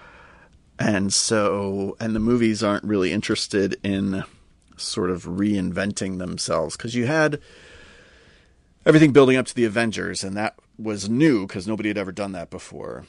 [0.79, 4.25] and so and the movies aren't really interested in
[4.77, 7.41] sort of reinventing themselves because you had
[8.85, 12.33] everything building up to the avengers and that was new because nobody had ever done
[12.33, 13.07] that before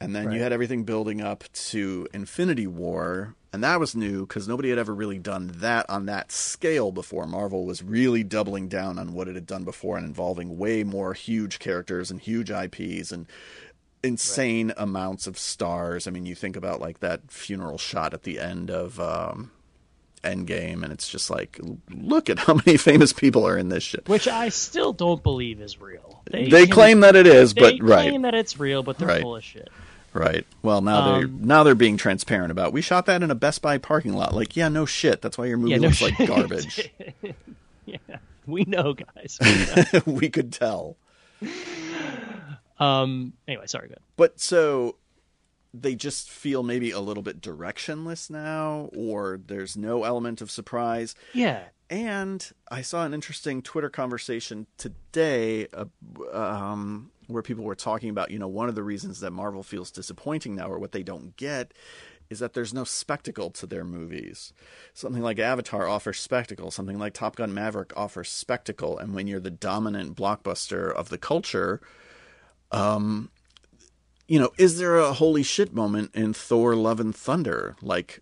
[0.00, 0.36] and then Right.
[0.36, 4.78] you had everything building up to infinity war and that was new because nobody had
[4.78, 9.26] ever really done that on that scale before marvel was really doubling down on what
[9.28, 13.26] it had done before and involving way more huge characters and huge ips and
[14.02, 16.06] insane amounts of stars.
[16.06, 19.50] I mean, you think about like that funeral shot at the end of um,
[20.24, 21.60] Endgame, and it's just like,
[21.90, 24.08] look at how many famous people are in this shit.
[24.08, 26.22] which I still don't believe is real.
[26.30, 29.08] They can- claim that it is, they but right, claim that it's real, but they're
[29.08, 29.22] Right.
[29.22, 29.68] full of shit.
[30.12, 30.46] Right.
[30.62, 32.72] Well, now they're Um, now they're being transparent about.
[32.72, 34.34] We shot that in a Best Buy parking lot.
[34.34, 35.22] Like, yeah, no shit.
[35.22, 36.28] That's why your movie Yeah, no looks like shit.
[36.28, 36.90] garbage.
[37.86, 37.96] Yeah,
[38.46, 39.38] we know, guys.
[40.06, 40.96] we could tell.
[42.78, 43.32] um.
[43.48, 43.88] Anyway, sorry.
[43.88, 43.98] Good.
[44.16, 44.96] But so
[45.74, 51.14] they just feel maybe a little bit directionless now, or there's no element of surprise.
[51.32, 51.62] Yeah.
[51.88, 55.86] And I saw an interesting Twitter conversation today uh,
[56.32, 59.90] um, where people were talking about, you know, one of the reasons that Marvel feels
[59.90, 61.72] disappointing now, or what they don't get,
[62.30, 64.52] is that there's no spectacle to their movies.
[64.94, 68.96] Something like Avatar offers spectacle, something like Top Gun Maverick offers spectacle.
[68.98, 71.80] And when you're the dominant blockbuster of the culture,
[72.70, 73.30] um,
[74.28, 77.74] you know, is there a holy shit moment in Thor Love and Thunder?
[77.82, 78.20] Like,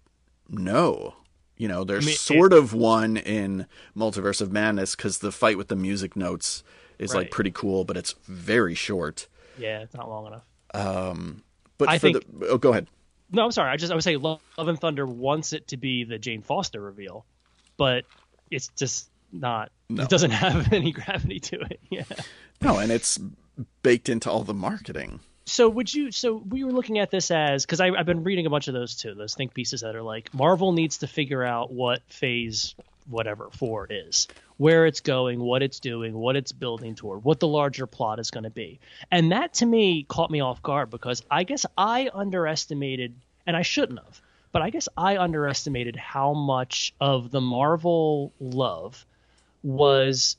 [0.48, 1.14] no.
[1.58, 5.58] You know, there's I mean, sort of one in Multiverse of Madness because the fight
[5.58, 6.62] with the music notes
[6.98, 9.28] is like pretty cool, but it's very short.
[9.58, 10.44] Yeah, it's not long enough.
[10.74, 11.42] Um,
[11.78, 12.88] but I for think- the oh, go ahead.
[13.30, 13.70] No, I'm sorry.
[13.70, 16.40] I just I would say Love, Love and Thunder wants it to be the Jane
[16.42, 17.26] Foster reveal,
[17.76, 18.04] but
[18.50, 19.70] it's just not.
[19.90, 20.02] No.
[20.04, 21.80] It doesn't have any gravity to it.
[21.90, 22.04] Yeah.
[22.62, 23.18] No, and it's
[23.82, 25.20] baked into all the marketing.
[25.44, 26.10] So would you?
[26.10, 28.94] So we were looking at this as because I've been reading a bunch of those
[28.96, 29.14] too.
[29.14, 32.74] Those think pieces that are like Marvel needs to figure out what phase
[33.10, 37.48] whatever four is, where it's going, what it's doing, what it's building toward, what the
[37.48, 38.78] larger plot is going to be,
[39.10, 43.14] and that to me caught me off guard because I guess I underestimated,
[43.46, 44.20] and I shouldn't have,
[44.52, 49.06] but I guess I underestimated how much of the Marvel love
[49.62, 50.36] was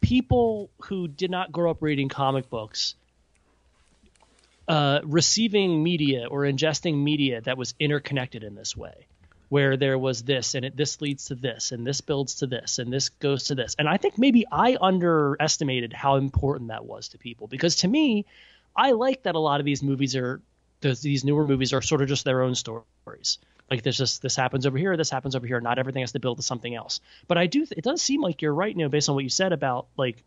[0.00, 2.94] people who did not grow up reading comic books
[4.68, 9.06] uh, receiving media or ingesting media that was interconnected in this way,
[9.48, 12.78] where there was this and it, this leads to this and this builds to this
[12.78, 13.74] and this goes to this.
[13.78, 18.26] And I think maybe I underestimated how important that was to people because to me,
[18.76, 20.40] I like that a lot of these movies are
[20.80, 23.38] these newer movies are sort of just their own stories.
[23.70, 25.60] Like there's just this happens over here, this happens over here.
[25.60, 27.00] Not everything has to build to something else.
[27.26, 27.66] But I do.
[27.70, 30.22] It does seem like you're right, you based on what you said about like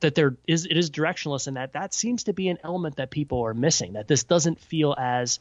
[0.00, 3.10] that there is it is directionless and that that seems to be an element that
[3.10, 5.40] people are missing that this doesn't feel as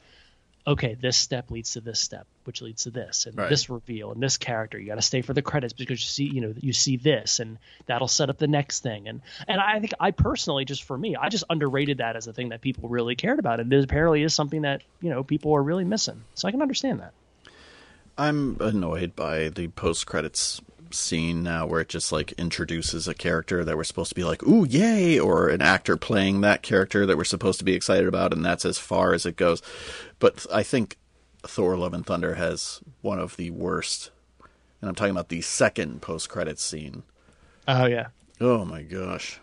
[0.67, 3.49] okay this step leads to this step which leads to this and Right.
[3.49, 6.25] this reveal and this character you got to stay for the credits because you see
[6.25, 9.79] you know you see this and that'll set up the next thing and and i
[9.79, 12.89] think i personally just for me i just underrated that as a thing that people
[12.89, 16.21] really cared about and it apparently is something that you know people are really missing
[16.35, 17.13] so i can understand that
[18.19, 20.59] I'm annoyed by the post credits
[20.93, 24.43] scene now where it just like introduces a character that we're supposed to be like,
[24.43, 28.33] ooh, yay, or an actor playing that character that we're supposed to be excited about,
[28.33, 29.61] and that's as far as it goes.
[30.19, 30.97] But I think
[31.43, 34.11] Thor Love and Thunder has one of the worst,
[34.81, 37.03] and I'm talking about the second post credits scene.
[37.67, 38.07] oh yeah
[38.39, 39.39] Oh my gosh.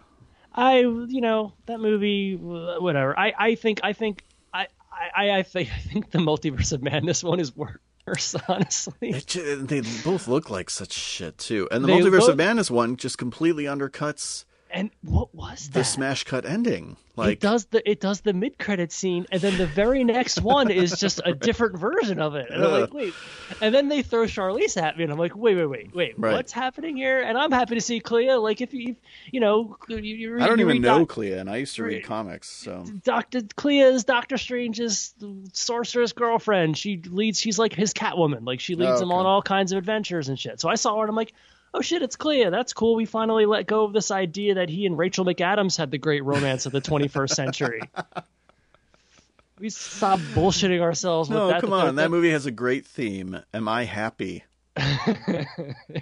[0.54, 3.18] I, you know, that movie, whatever.
[3.18, 7.24] I, I think, I think, I, I, I think, I think the Multiverse of Madness
[7.24, 7.78] one is worse.
[8.48, 12.36] Honestly, It ju- they both look like such shit too, and the They Multiverse of
[12.36, 15.74] Madness one just completely undercuts and what was that?
[15.78, 16.96] the smash cut ending.
[17.12, 20.42] it Like does the it does the mid credit scene, and then the very next
[20.42, 22.50] one is just a different version of it.
[22.50, 23.14] And I'm like, wait.
[23.60, 26.32] And then they throw Charlize at me, and I'm like, wait, wait, wait, wait, Right.
[26.34, 27.20] what's happening here?
[27.22, 28.34] And I'm happy to see Clea.
[28.34, 28.96] Like, if you,
[29.30, 31.84] you know, you, you read, I don't even know Doc- Clea, and I used to
[31.84, 35.14] read Read- comics, so Doctor Clea's Doctor Strange's
[35.52, 36.76] sorceress girlfriend.
[36.76, 37.40] She leads.
[37.40, 38.44] She's like his Catwoman.
[38.46, 40.60] Like she leads Oh, him on all kinds of adventures and shit.
[40.60, 41.32] So I saw her and I'm like,
[41.74, 42.48] oh shit, it's Clea.
[42.50, 42.94] That's cool.
[42.94, 46.24] We finally let go of this idea that he and Rachel McAdams had the great
[46.24, 47.80] romance of the 21st century.
[49.58, 51.60] we stop bullshitting ourselves with No, that.
[51.60, 51.94] come that- on.
[51.96, 53.40] That movie has a great theme.
[53.52, 54.44] Am I happy?
[54.76, 55.46] and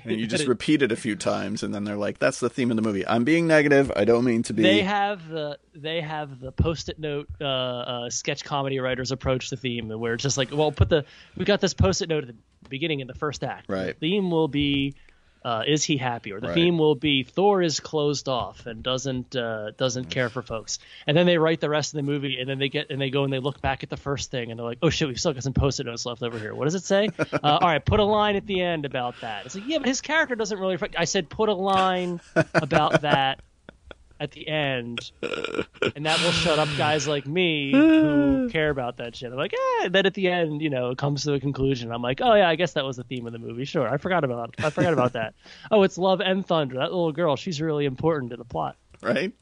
[0.07, 2.77] you just repeat it a few times, and then they're like, "That's the theme of
[2.77, 3.93] the movie." I'm being negative.
[3.95, 4.63] I don't mean to be.
[4.63, 9.59] They have the they have the post-it note uh, uh, sketch comedy writers approach the
[9.59, 11.05] theme where it's just like well put the
[11.37, 12.37] we got this post-it note at the
[12.71, 13.89] beginning in the first act Right.
[13.89, 14.95] the theme will be
[15.45, 16.33] Uh, is he happy?
[16.33, 16.55] Or the Right.
[16.55, 20.79] theme will be Thor is closed off and doesn't uh, doesn't care for folks.
[21.07, 23.11] And then they write the rest of the movie, and then they get and they
[23.11, 25.19] go and they look back at the first thing, and they're like, oh shit, we've
[25.19, 26.55] still got some post-it notes left over here.
[26.55, 27.09] What does it say?
[27.19, 29.47] uh, all right, put a line at the end about that.
[29.47, 30.79] It's like, yeah, but his character doesn't really.
[30.97, 32.21] I said put a line
[32.55, 33.41] about that
[34.23, 39.17] at the end, and that will shut up guys like me who care about that
[39.17, 39.33] shit.
[39.33, 39.89] I'm like, eh.
[39.89, 41.91] Then at the end, you know, it comes to a conclusion.
[41.91, 43.65] I'm like, oh yeah, I guess that was the theme of the movie.
[43.65, 45.35] Sure, I forgot about I forgot about that.
[45.71, 46.77] Oh, it's love and thunder.
[46.77, 48.77] That little girl, she's really important to the plot.
[49.03, 49.33] right?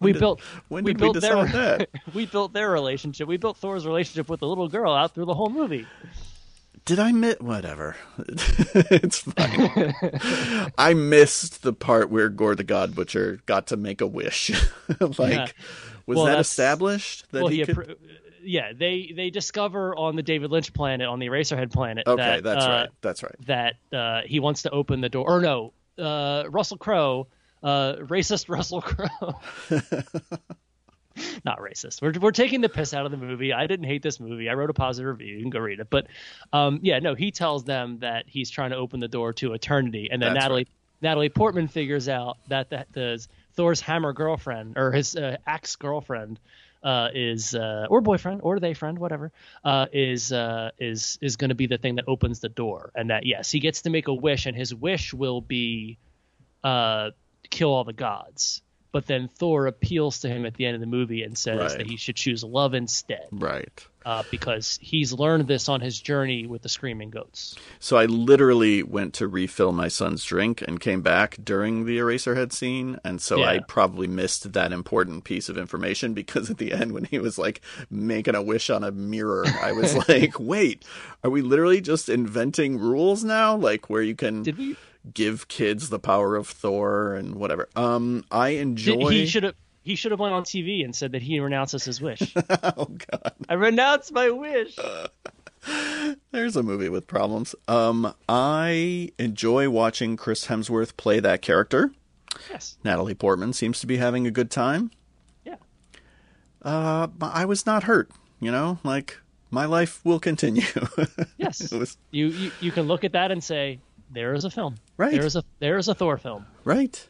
[0.00, 1.88] We did- built when did we built their decide that?
[2.14, 3.26] we built their relationship.
[3.26, 5.86] We built Thor's relationship with the little girl out through the whole movie.
[6.84, 7.96] Did I miss whatever?
[8.18, 9.94] it's fine.
[10.78, 14.50] I missed the part where Gorr the God Butcher got to make a wish.
[15.00, 15.46] like, Yeah.
[16.06, 17.76] was Well, that established that well, he he could?
[17.76, 17.96] appro-
[18.42, 22.42] yeah, they they discover on the David Lynch planet, on the Eraserhead planet, okay, that,
[22.42, 22.88] that's uh, right.
[23.02, 23.36] That's right.
[23.46, 25.28] that uh, he wants to open the door.
[25.28, 27.28] Or no, uh, Russell Crowe,
[27.62, 29.34] uh, racist Russell Crowe.
[31.44, 32.02] Not racist.
[32.02, 33.52] We're we're taking the piss out of the movie.
[33.52, 34.48] I didn't hate this movie.
[34.48, 35.36] I wrote a positive review.
[35.36, 35.88] You can go read it.
[35.90, 36.06] But
[36.52, 40.08] um, yeah, no, he tells them that he's trying to open the door to eternity,
[40.10, 40.68] and then That's Natalie right.
[41.02, 46.38] Natalie Portman figures out that that the Thor's hammer girlfriend or his uh, axe girlfriend
[46.82, 49.32] uh, is uh, or boyfriend or they friend whatever
[49.64, 53.10] uh, is uh, is is going to be the thing that opens the door, and
[53.10, 55.98] that yes, he gets to make a wish, and his wish will be
[56.64, 57.10] uh,
[57.50, 58.62] kill all the gods.
[58.92, 61.78] But then Thor appeals to him at the end of the movie and says Right.
[61.78, 63.86] that he should choose love instead, Right.
[64.04, 67.54] uh, because he's learned this on his journey with the screaming goats.
[67.78, 72.52] So I literally went to refill my son's drink and came back during the Eraserhead
[72.52, 76.90] scene, and so I probably missed that important piece of information because at the end
[76.90, 80.84] when he was like making a wish on a mirror, I was like, "Wait,
[81.22, 83.54] are we literally just inventing rules now?
[83.56, 84.76] Like where you can Did we?
[85.14, 89.08] Give kids the power of Thor and whatever?" Um, I enjoy.
[89.10, 89.54] he should have.
[89.82, 92.34] He should have went on TV and said that he renounces his wish.
[92.62, 93.32] oh God.
[93.48, 94.76] I renounce my wish.
[96.32, 97.54] There's a movie with problems.
[97.68, 101.92] Um, I enjoy watching Chris Hemsworth play that character.
[102.50, 102.76] Yes.
[102.84, 104.90] Natalie Portman seems to be having a good time.
[105.44, 105.56] Yeah.
[106.62, 108.10] Uh, I was not hurt.
[108.38, 109.18] You know, like
[109.50, 110.62] my life will continue.
[111.38, 111.72] Yes.
[111.72, 114.76] Was- You, you you can look at that and say there is a film.
[115.00, 115.12] Right.
[115.12, 116.44] There is a there is a Thor film.
[116.64, 117.08] right?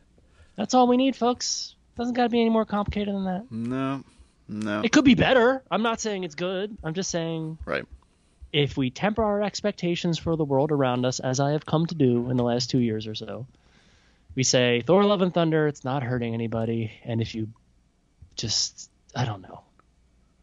[0.55, 1.74] That's all we need, folks.
[1.96, 3.50] Doesn't got to be any more complicated than that.
[3.50, 4.05] No,
[4.46, 4.83] no.
[4.85, 5.64] It could be better.
[5.72, 6.76] I'm not saying it's good.
[6.85, 7.85] I'm just saying Right.
[8.53, 11.94] if we temper our expectations for the world around us, as I have come to
[11.96, 13.46] do in the last two years or so,
[14.37, 15.66] we say Thor: Love and Thunder.
[15.66, 17.48] It's not hurting anybody, and if you
[18.37, 19.62] just, I don't know.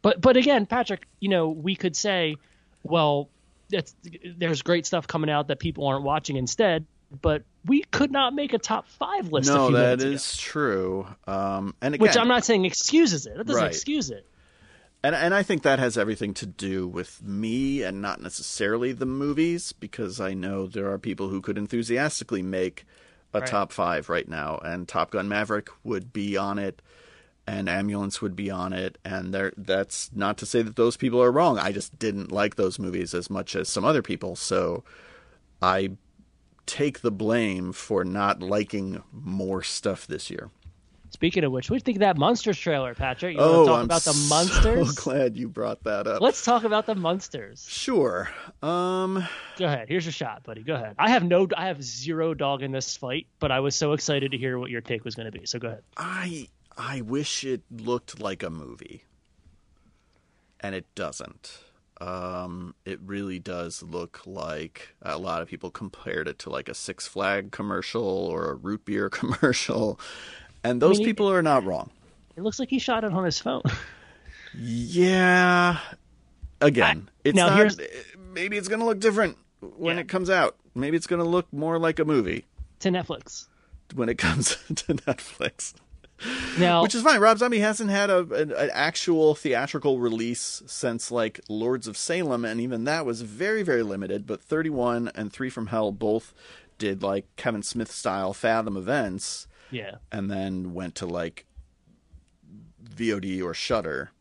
[0.02, 2.36] But but again, Patrick, you know, we could say,
[2.84, 3.30] well,
[3.70, 3.96] that's,
[4.38, 6.86] there's great stuff coming out that people aren't watching instead.
[7.22, 9.48] But we could not make a top five list.
[9.48, 10.42] No, that ago.
[10.42, 11.08] true.
[11.26, 13.38] Um, and again, which I'm not saying excuses it.
[13.38, 13.72] That doesn't Right.
[13.72, 14.26] excuse it.
[15.04, 19.06] And and I think that has everything to do with me and not necessarily the
[19.06, 22.86] movies because I know there are people who could enthusiastically make
[23.34, 23.48] a Right.
[23.48, 26.82] top 5 right now and Top Gun Maverick would be on it
[27.46, 31.22] and Ambulance would be on it and there that's not to say that those people
[31.22, 31.60] are wrong.
[31.60, 34.36] I just didn't like those movies as much as some other people.
[34.36, 34.84] So
[35.62, 35.92] I
[36.68, 40.52] take the blame for not liking more stuff this year.
[41.10, 43.36] Speaking of which, what do you think of that Munsters trailer, Patrick?
[43.36, 44.96] You oh, want to talk I'm about the so Munsters?
[45.04, 46.22] glad you brought that up.
[46.22, 47.66] Let's talk about the Munsters.
[47.68, 48.30] Sure.
[48.62, 49.26] Um
[49.58, 49.88] Go ahead.
[49.88, 50.64] Here's your shot, buddy.
[50.64, 50.96] Go ahead.
[51.00, 54.32] I have no, I have zero dog in this fight, but I was so excited
[54.32, 55.46] to hear what your take was going to be.
[55.46, 55.84] So go ahead.
[55.96, 59.06] I I wish it looked like a movie,
[60.60, 61.60] and it doesn't.
[62.00, 66.74] Um, it really does look like a lot of people compared it to like a
[66.76, 70.00] Six Flag commercial or a root beer commercial,
[70.64, 71.90] and those mean, it- people are not wrong.
[72.36, 73.64] It looks like he shot it on his phone.
[74.54, 75.80] Yeah.
[76.62, 77.58] Again, it's now not.
[77.58, 77.78] here's-
[78.18, 80.02] Maybe it's gonna look different when Yeah.
[80.02, 80.56] it comes out.
[80.76, 82.46] Maybe it's gonna look more like a movie
[82.82, 83.48] to Netflix.
[83.96, 85.74] when it comes to Netflix.
[86.58, 87.20] Now, Which is fine.
[87.20, 92.44] Rob Zombie hasn't had a, an, an actual theatrical release since like Lords of Salem,
[92.46, 94.26] and even that was very, very limited.
[94.26, 96.34] But 31 and Three from Hell both
[96.80, 101.46] did like Kevin Smith style Fathom events, yeah, and then went to like
[102.96, 104.12] VOD or Shudder.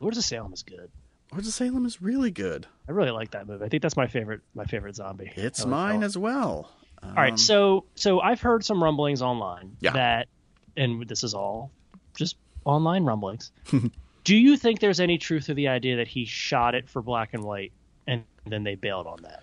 [0.00, 0.90] Lords of Salem is good.
[1.32, 2.66] Lords of Salem is really good.
[2.88, 3.64] I really like that movie.
[3.64, 5.30] I think that's my favorite, my favorite zombie.
[5.36, 6.70] It's mine as well.
[7.02, 9.92] All right, um, so so I've heard some rumblings online Yeah.
[9.92, 10.28] that,
[10.76, 11.70] and this is all
[12.16, 13.50] just online rumblings.
[14.24, 17.34] Do you think there's any truth to the idea that he shot it for black
[17.34, 17.72] and white,
[18.06, 19.42] and then they bailed on that?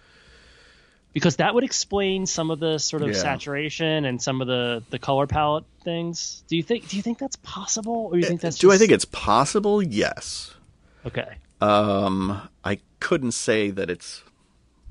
[1.14, 3.16] because that would explain some of the sort of Yeah.
[3.16, 6.42] saturation and some of the the color palette things.
[6.48, 8.78] Do you think do you think that's possible, or do you think that's Do I
[8.78, 9.84] think it's possible?
[9.84, 10.54] Yes.
[11.06, 11.36] okay?
[11.60, 14.24] Um, I couldn't say that it's.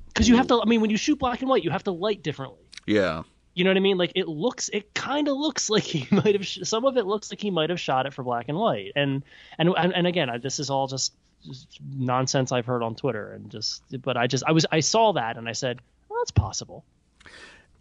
[0.08, 0.60] Because you have to.
[0.60, 2.60] I mean, when you shoot black and white, you have to light differently.
[2.86, 3.22] Yeah.
[3.60, 3.98] You know what I mean?
[3.98, 6.46] Like it looks, it kind of looks like he might have.
[6.46, 8.92] Sh- some of it looks like he might have shot it for black and white.
[8.96, 9.22] And
[9.58, 11.12] and and, and again, I, this is all just,
[11.44, 13.82] just nonsense I've heard on Twitter and just.
[14.00, 16.84] But I just I was I saw that and I said, well, that's possible.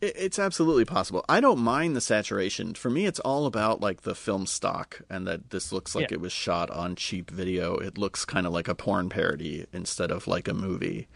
[0.01, 1.23] It- It's absolutely possible.
[1.29, 2.73] I don't mind the saturation.
[2.73, 6.15] For me, it's all about like the film stock, and that this looks like Yeah.
[6.15, 7.75] it was shot on cheap video.
[7.77, 11.07] It looks kind of like a porn parody instead of like a movie.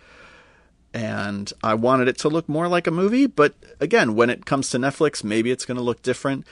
[0.94, 4.70] And I wanted it to look more like a movie, but again, when it comes
[4.70, 6.46] to Netflix, maybe it's going to look different.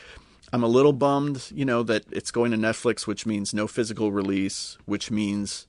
[0.52, 4.12] I'm a little bummed, you know, that it's going to Netflix, which means no physical
[4.12, 5.68] release, which means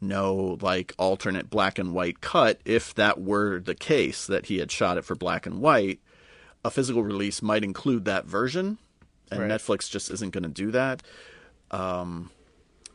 [0.00, 4.68] no like alternate black and white cut if that were the case that he had
[4.70, 6.00] shot it for black and white
[6.64, 8.78] a physical release might include that version
[9.30, 9.50] and Right.
[9.52, 11.04] netflix just isn't going to do that
[11.70, 12.30] um,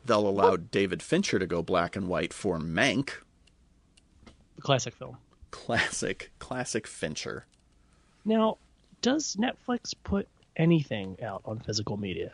[0.06, 3.12] they'll allow david fincher to go black and white for mank
[4.58, 5.18] The classic film.
[5.52, 7.46] classic classic fincher
[8.26, 8.58] Now,
[9.02, 10.28] does Netflix put
[10.58, 12.32] anything out on physical media?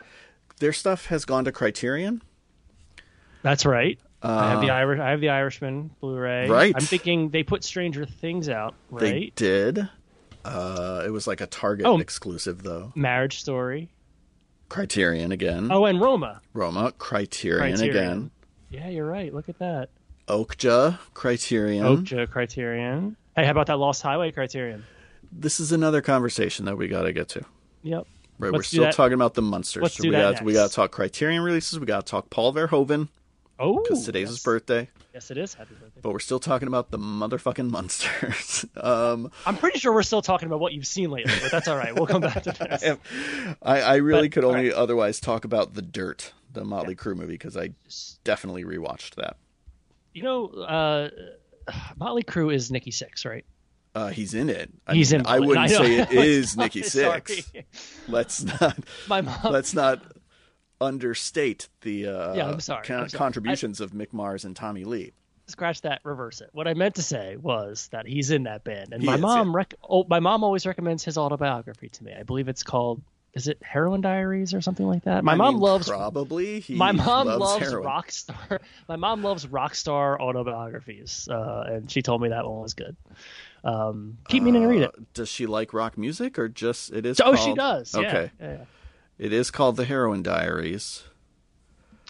[0.60, 2.22] their stuff has gone to criterion
[3.42, 3.98] That's right.
[4.22, 5.00] I have the Irish.
[5.00, 6.48] I have the Irishman Blu-ray.
[6.48, 6.72] Uh, Right.
[6.74, 8.74] I'm thinking they put Stranger Things out.
[8.90, 9.88] they did
[10.46, 11.98] uh, it was like a target Oh.
[11.98, 13.90] exclusive though Marriage Story.
[14.70, 16.40] criterion again Oh, and Roma.
[16.54, 17.90] roma criterion, Criterion.
[17.96, 18.30] again
[18.70, 19.32] Yeah, you're right.
[19.32, 19.90] Look at that.
[20.28, 23.16] Okja criterion Okja Criterion.
[23.36, 24.84] Hey, how about that Lost Highway Criterion?
[25.36, 27.44] this is another conversation that we got to get to.
[27.82, 28.06] Yep.
[28.38, 28.94] Right, we're Let's do still that.
[28.94, 29.82] talking about the Munsters.
[29.82, 31.78] Let's so do we that got we got to talk Criterion releases.
[31.80, 33.08] We got to talk Paul Verhoeven
[33.58, 34.30] Oh, because today's yes.
[34.30, 34.88] his birthday.
[35.12, 35.54] Yes, it is.
[35.54, 36.00] Happy birthday.
[36.02, 38.64] But we're still talking about the motherfucking Munsters.
[38.76, 41.76] um, I'm pretty sure we're still talking about what you've seen lately, but that's all
[41.76, 41.94] right.
[41.94, 43.56] We'll come back to this.
[43.62, 44.72] I, I really But, could only alright.
[44.74, 47.70] otherwise talk about the Dirt, the Motley Crue movie, because I
[48.24, 49.36] definitely rewatched that.
[50.14, 51.10] You know, uh,
[51.98, 53.44] Motley Crue is Nikki Sixx, right?
[53.94, 54.70] Uh, he's in it.
[54.86, 55.26] I He's mean, in.
[55.26, 55.76] I wouldn't know.
[55.78, 57.64] say it is Nikki Sixx.
[58.08, 58.76] Let's not.
[59.08, 59.36] My mom.
[59.52, 60.02] let's not
[60.80, 63.18] understate the uh, Yeah, I'm sorry, con- I'm sorry.
[63.18, 65.12] contributions of Mick Mars and Tommy Lee.
[65.46, 66.50] scratch that, reverse it.
[66.52, 69.54] What I meant to say was that he's in that band, and He my mom,
[69.54, 72.12] rec- oh, my mom always recommends his autobiography to me.
[72.18, 73.00] I believe it's called,
[73.34, 75.24] is it Heroin Diaries or something like that?
[75.24, 75.88] My I mom mean, loves.
[75.88, 76.60] probably.
[76.60, 77.84] He My mom loves, loves, heroin.
[77.86, 78.60] rock star.
[78.88, 82.96] My mom loves rock star autobiographies, uh, and she told me that one was good.
[83.64, 84.90] Um, keep meaning to read it.
[84.96, 87.18] Uh, Does she like rock music or just it is?
[87.20, 87.94] Oh, called, she does.
[87.94, 88.00] Yeah.
[88.08, 88.64] Okay, Yeah, yeah.
[89.18, 91.02] it is called The Heroin Diaries.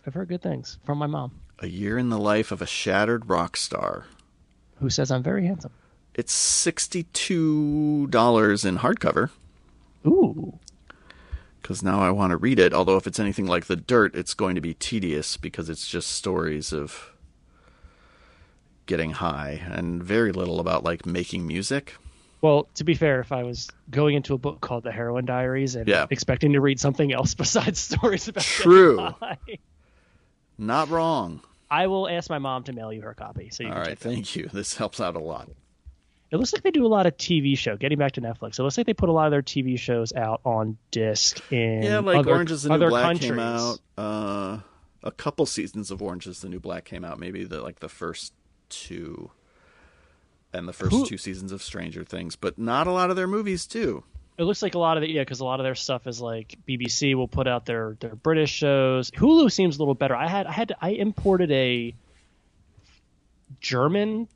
[0.06, 3.28] I've heard good things from my mom, A year in the life of a shattered
[3.30, 4.04] rock star.
[4.80, 5.72] who says I'm very handsome.
[6.14, 9.30] It's sixty-two dollars in hardcover.
[10.06, 10.58] Ooh.
[11.64, 12.74] Because now I want to read it.
[12.74, 16.10] Although if it's anything like The Dirt, it's going to be tedious because it's just
[16.10, 17.10] stories of
[18.84, 21.94] getting high and very little about like making music.
[22.42, 25.74] Well, to be fair, if I was going into a book called The Heroin Diaries
[25.74, 26.04] and Yeah.
[26.10, 28.96] expecting to read something else besides stories about True.
[28.98, 29.58] getting high,
[30.58, 31.40] Not wrong.
[31.70, 33.48] I will ask my mom to mail you her copy.
[33.48, 34.00] So you All can right, check it.
[34.02, 34.50] thank you.
[34.52, 35.48] This helps out a lot.
[36.34, 37.76] It looks like they do a lot of TV show.
[37.76, 40.12] Getting back to Netflix, it looks like they put a lot of their TV shows
[40.12, 43.30] out on disc in Yeah, like other, Orange is the New Black countries.
[43.30, 43.78] came out.
[43.96, 44.58] Uh,
[45.04, 47.20] a couple seasons of Orange is the New Black came out.
[47.20, 48.32] Maybe the like the first
[48.68, 49.30] two,
[50.52, 53.28] and the first Who- two seasons of Stranger Things, but not a lot of their
[53.28, 54.02] movies too.
[54.36, 56.20] It looks like a lot of it, yeah, because a lot of their stuff is
[56.20, 59.12] like BBC will put out their their British shows.
[59.12, 60.16] Hulu seems a little better.
[60.16, 61.94] I had I had I imported a
[63.60, 64.26] German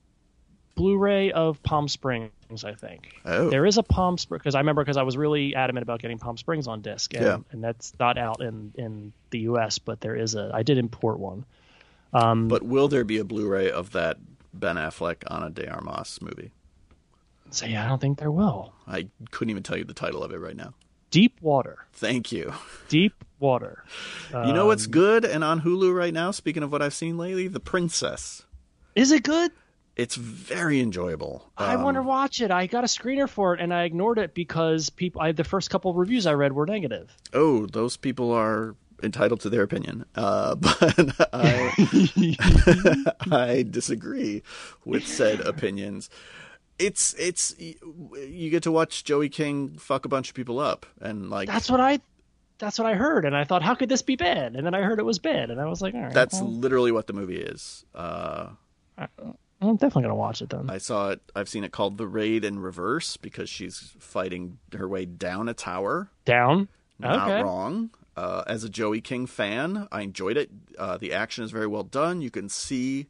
[0.78, 2.30] Blu-ray of Palm Springs.
[2.64, 3.50] I think Oh.
[3.50, 6.18] there is a Palm Springs because I remember because I was really adamant about getting
[6.18, 7.38] Palm Springs on disc, and, Yeah.
[7.50, 9.78] and that's not out in in the U.S.
[9.78, 11.44] But there is a I did import one.
[12.14, 14.16] Um, But will there be a Blu-ray of that
[14.54, 16.52] Ben Affleck Ana de Armas movie?
[17.50, 18.72] so yeah, I don't think there will.
[18.86, 20.74] I couldn't even tell you the title of it right now.
[21.10, 22.52] Deep Water, Thank you.
[22.88, 23.82] Deep Water.
[24.30, 26.30] you know what's Um, good and on Hulu right now?
[26.30, 28.44] Speaking of what I've seen lately, The Princess.
[28.94, 29.50] Is it good?
[29.98, 31.50] It's very enjoyable.
[31.58, 32.50] I Um, want to watch it.
[32.52, 35.20] I got a screener for it and I ignored it because people.
[35.20, 37.14] I, the first couple of reviews I read were negative.
[37.34, 41.72] Oh, those people are entitled to their opinion, uh, but I
[43.30, 44.42] I disagree
[44.84, 46.08] with said opinions.
[46.78, 51.28] It's it's you get to watch Joey King fuck a bunch of people up and
[51.28, 52.00] like That's what I.
[52.58, 54.56] That's what I heard, and I thought, how could this be bad?
[54.56, 56.12] And then I heard it was bad, and I was like, all right.
[56.12, 57.84] that's well, literally what the movie is.
[57.94, 58.48] Uh,
[59.60, 60.70] I'm definitely gonna watch it then.
[60.70, 61.20] I saw it.
[61.34, 65.54] I've seen it called The Raid in Reverse because she's fighting her way down a
[65.54, 66.10] tower.
[66.24, 66.68] Down.
[67.00, 67.42] Not Okay.
[67.42, 67.90] wrong.
[68.16, 70.50] Uh, as a Joey King fan, I enjoyed it.
[70.78, 72.20] Uh, the action is very well done.
[72.20, 73.06] You can see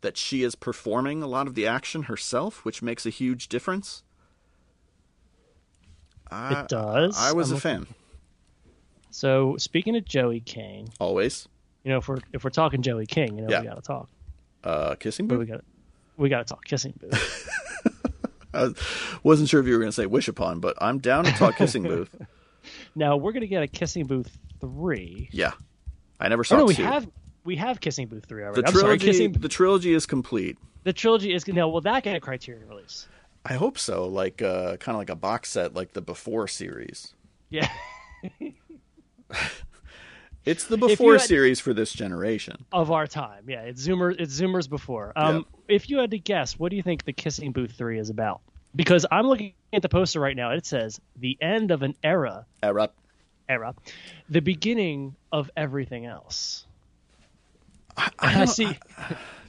[0.00, 4.02] that she is performing a lot of the action herself, which makes a huge difference.
[6.30, 7.16] I, It does.
[7.18, 7.86] I was I'm a fan.
[9.10, 11.48] So speaking of Joey King, Always.
[11.84, 13.60] you know, if we're if we're talking Joey King, you know, Yeah.
[13.62, 14.08] we gotta talk.
[14.62, 15.38] Uh, kissing booth.
[15.40, 15.64] we got?
[16.20, 17.48] We gotta talk kissing booth.
[18.54, 18.72] I
[19.22, 21.56] wasn't sure if you were going to say wish upon, but I'm down to talk
[21.56, 22.14] kissing booth.
[22.94, 25.28] now we're gonna get a kissing booth three.
[25.32, 25.52] Yeah,
[26.20, 26.82] I never saw Oh no, we two.
[26.82, 27.08] have
[27.44, 28.60] we have kissing booth three already.
[28.62, 29.06] the I'm sorry, trilogy.
[29.06, 30.58] kissing The trilogy is complete.
[30.84, 31.68] the trilogy is now.
[31.68, 33.08] Will that get a Criterion release?
[33.46, 34.06] I hope so.
[34.06, 37.14] Like uh, kind of like a box set, like the Before series.
[37.48, 37.68] Yeah.
[40.46, 42.64] It's the Before had- series for this generation.
[42.72, 43.44] of our time.
[43.46, 44.16] Yeah, it's Zoomer.
[44.18, 45.12] It's Zoomers before.
[45.14, 48.10] Um, if you had to guess, what do you think the Kissing Booth Three is
[48.10, 48.40] about?
[48.74, 50.50] Because I'm looking at the poster right now.
[50.50, 52.90] It says the end of an era, Era.
[53.48, 53.74] era,
[54.28, 56.64] the beginning of everything else.
[57.96, 58.78] I, And I don't- see.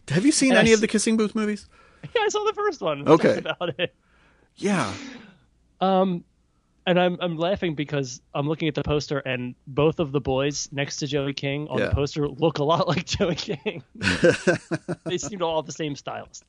[0.09, 1.67] Have you seen and I any of the Kissing Booth movies?
[2.15, 3.07] yeah, I saw the first one.
[3.07, 3.39] Okay.
[3.39, 3.93] That's about it.
[4.57, 4.91] Yeah.
[5.79, 6.23] Um,
[6.91, 10.69] and I'm I'm laughing because I'm looking at the poster and both of the boys
[10.71, 11.87] next to Joey King on Yeah.
[11.87, 13.83] the poster look a lot like Joey King.
[15.05, 16.43] they seem to all have the same stylist.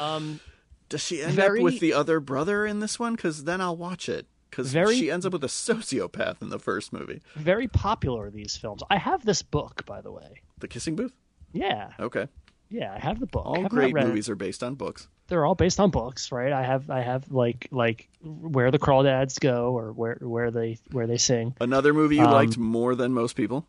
[0.00, 0.40] Um,
[0.88, 3.14] Does she end Very- up with the other brother in this one?
[3.16, 4.26] Because then I'll watch it.
[4.50, 7.22] Because she ends up with a sociopath in the first movie.
[7.36, 8.82] very popular these films.
[8.90, 10.42] I have this book, by the way.
[10.58, 11.14] The Kissing Booth.
[11.54, 12.28] Yeah, Okay.
[12.68, 13.46] yeah, I have the book.
[13.46, 14.08] All great read it.
[14.08, 15.08] movies are based on books.
[15.32, 16.52] They're all based on books, right?
[16.52, 21.06] I have, I have like, like where the crawdads go, or where, where they, where
[21.06, 21.54] they sing.
[21.58, 23.66] Another movie you Um, liked more than most people.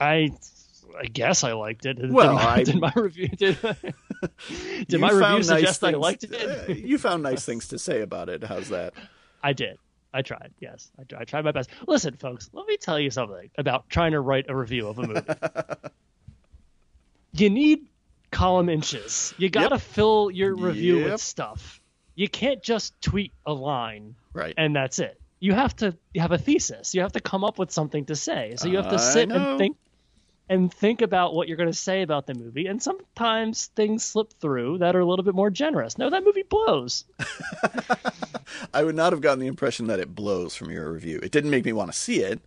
[0.00, 0.30] I,
[0.98, 1.94] I guess I liked it.
[2.00, 3.58] Did Well, my, I- did my review did,
[4.88, 6.28] did my review nice suggest I things- liked uh,
[6.68, 6.78] it?
[6.78, 8.42] you found nice things to say about it.
[8.42, 8.94] How's that?
[9.42, 9.76] I did.
[10.14, 10.54] I tried.
[10.58, 11.68] Yes, I, I tried my best.
[11.86, 15.06] Listen, folks, let me tell you something about trying to write a review of a
[15.06, 15.20] movie.
[17.34, 17.88] you need
[18.36, 19.34] column inches.
[19.38, 21.12] You got to fill your review Yep.
[21.12, 21.80] with stuff.
[22.14, 24.54] You can't just tweet a line Right.
[24.56, 25.20] and that's it.
[25.40, 26.94] You have to have a thesis.
[26.94, 28.54] You have to come up with something to say.
[28.56, 29.76] So you have to sit and think
[30.48, 32.66] and think about what you're going to say about the movie.
[32.66, 35.98] And sometimes things slip through that are a little bit more generous.
[35.98, 37.04] No, that movie blows.
[38.72, 41.18] I would not have gotten the impression that it blows from your review.
[41.22, 42.40] It didn't make me want to see it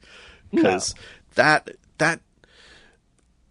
[0.52, 0.96] because
[1.36, 2.22] that that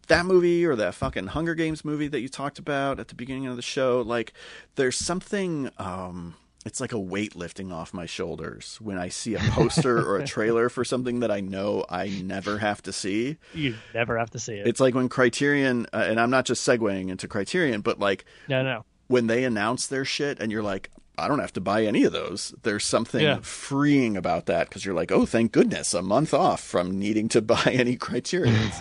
[0.08, 3.46] that movie or that fucking Hunger Games movie that you talked about at the beginning
[3.46, 4.32] of the show, like
[4.74, 6.34] there's something um
[6.66, 10.26] it's like a weight lifting off my shoulders when I see a poster or a
[10.26, 13.36] trailer for something that I know I never have to see.
[13.54, 14.66] You never have to see it.
[14.66, 18.62] It's like when Criterion, uh, and I'm not just segueing into Criterion, but like no,
[18.62, 18.84] no.
[19.06, 22.12] when they announce their shit and you're like, I don't have to buy any of
[22.12, 22.54] those.
[22.64, 23.38] There's something Yeah.
[23.40, 27.40] freeing about that because you're like, oh, thank goodness, a month off from needing to
[27.54, 28.74] buy any Criterions.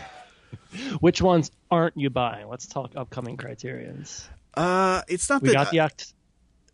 [0.99, 2.47] Which ones aren't you buying?
[2.47, 4.27] Let's talk upcoming criterions.
[4.55, 5.53] uh, it's not We that.
[5.55, 6.13] got the Oct-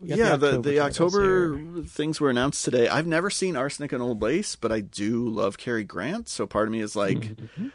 [0.08, 2.88] got yeah, the the titles October things were announced today.
[2.90, 6.28] I've never seen Arsenic and Old Lace, but I do love Cary Grant.
[6.28, 7.68] So part of me is like, Mm-hmm.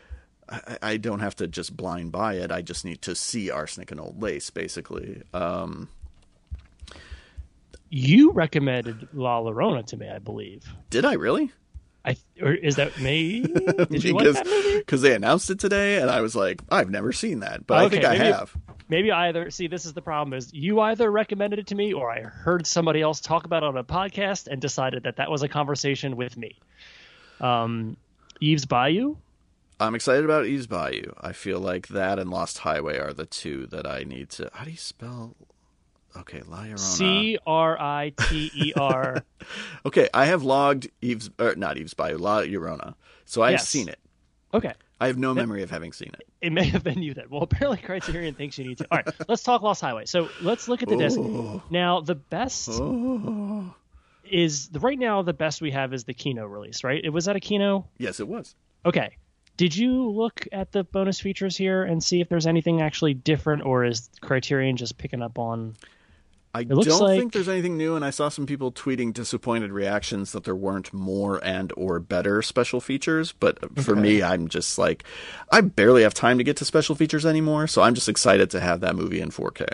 [0.50, 2.50] I, I don't have to just blind buy it.
[2.50, 5.22] I just need to see Arsenic and Old Lace, basically.
[5.34, 5.88] Um,
[7.90, 10.64] You recommended La Llorona to me, I believe.
[10.90, 11.52] did I really?
[12.08, 13.40] I or is that me?
[13.90, 14.78] Did you like because that movie?
[14.78, 17.88] because they announced it today, and I was like, I've never seen that, but I
[17.88, 18.56] think I maybe- have.
[18.90, 19.50] Maybe either.
[19.50, 22.66] See, this is the problem: is you either recommended it to me, or I heard
[22.66, 26.16] somebody else talk about it on a podcast and decided that that was a conversation
[26.16, 26.58] with me.
[27.40, 27.98] Um,
[28.40, 29.16] Eve's Bayou.
[29.80, 31.12] I'm excited about Eve's Bayou.
[31.20, 34.50] I feel like that and Lost Highway are the two that I need to.
[34.54, 35.36] How do you spell?
[36.16, 36.78] Okay, La Llorona.
[36.78, 39.22] C R I T E R.
[39.86, 42.94] Okay, I have logged Eve's, or not Eve's Bayou, La Llorona.
[43.24, 43.68] So I've Yes.
[43.68, 43.98] seen it.
[44.52, 44.72] Okay.
[45.00, 46.26] I have no memory of having seen it.
[46.42, 47.26] It may have been you then.
[47.30, 48.86] Well, apparently Criterion thinks you need to.
[48.90, 50.06] All right, let's talk Lost Highway.
[50.06, 51.18] So let's look at the disc.
[51.18, 51.62] Oh.
[51.70, 53.74] Now, the best Oh.
[54.24, 57.00] is right now the best we have is the Kino release, right?
[57.02, 57.86] It was that a Kino.
[57.98, 58.54] Yes, it was.
[58.84, 59.16] Okay.
[59.56, 63.62] Did you look at the bonus features here and see if there's anything actually different,
[63.64, 65.76] or is Criterion just picking up on?
[66.54, 70.32] I don't like- think there's anything new, and I saw some people tweeting disappointed reactions
[70.32, 73.32] that there weren't more and or better special features.
[73.32, 74.00] But for Okay.
[74.00, 75.04] me, I'm just like,
[75.52, 78.60] I barely have time to get to special features anymore, so I'm just excited to
[78.60, 79.66] have that movie in 4K.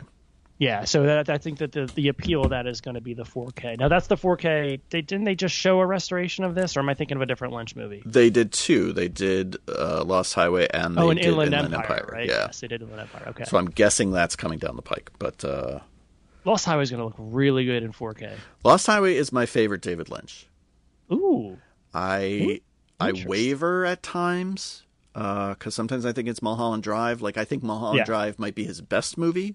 [0.57, 3.13] Yeah, so that I think that the, the appeal of that is going to be
[3.13, 3.77] the 4K.
[3.77, 4.79] Now that's the 4K.
[4.91, 7.27] They didn't they just show a restoration of this, or am I thinking of a
[7.27, 8.03] different Lynch movie?
[8.07, 8.93] They did two.
[8.93, 12.09] They did uh, Lost Highway and they oh, an did Inland, Inland Empire, Empire.
[12.13, 12.29] right?
[12.29, 12.47] Yeah.
[12.47, 13.25] Yes, they did Inland Empire.
[13.31, 13.45] Okay.
[13.45, 15.11] So I'm guessing that's coming down the pike.
[15.19, 15.81] But uh,
[16.45, 18.33] Lost Highway is going to look really good in 4K.
[18.65, 20.47] Lost Highway is my favorite David Lynch.
[21.13, 21.59] Ooh.
[21.93, 22.61] I
[23.01, 24.83] I waver at times
[25.15, 27.23] uh, because sometimes I think it's Mulholland Drive.
[27.23, 28.05] Like I think Mulholland Yeah.
[28.05, 29.55] Drive might be his best movie,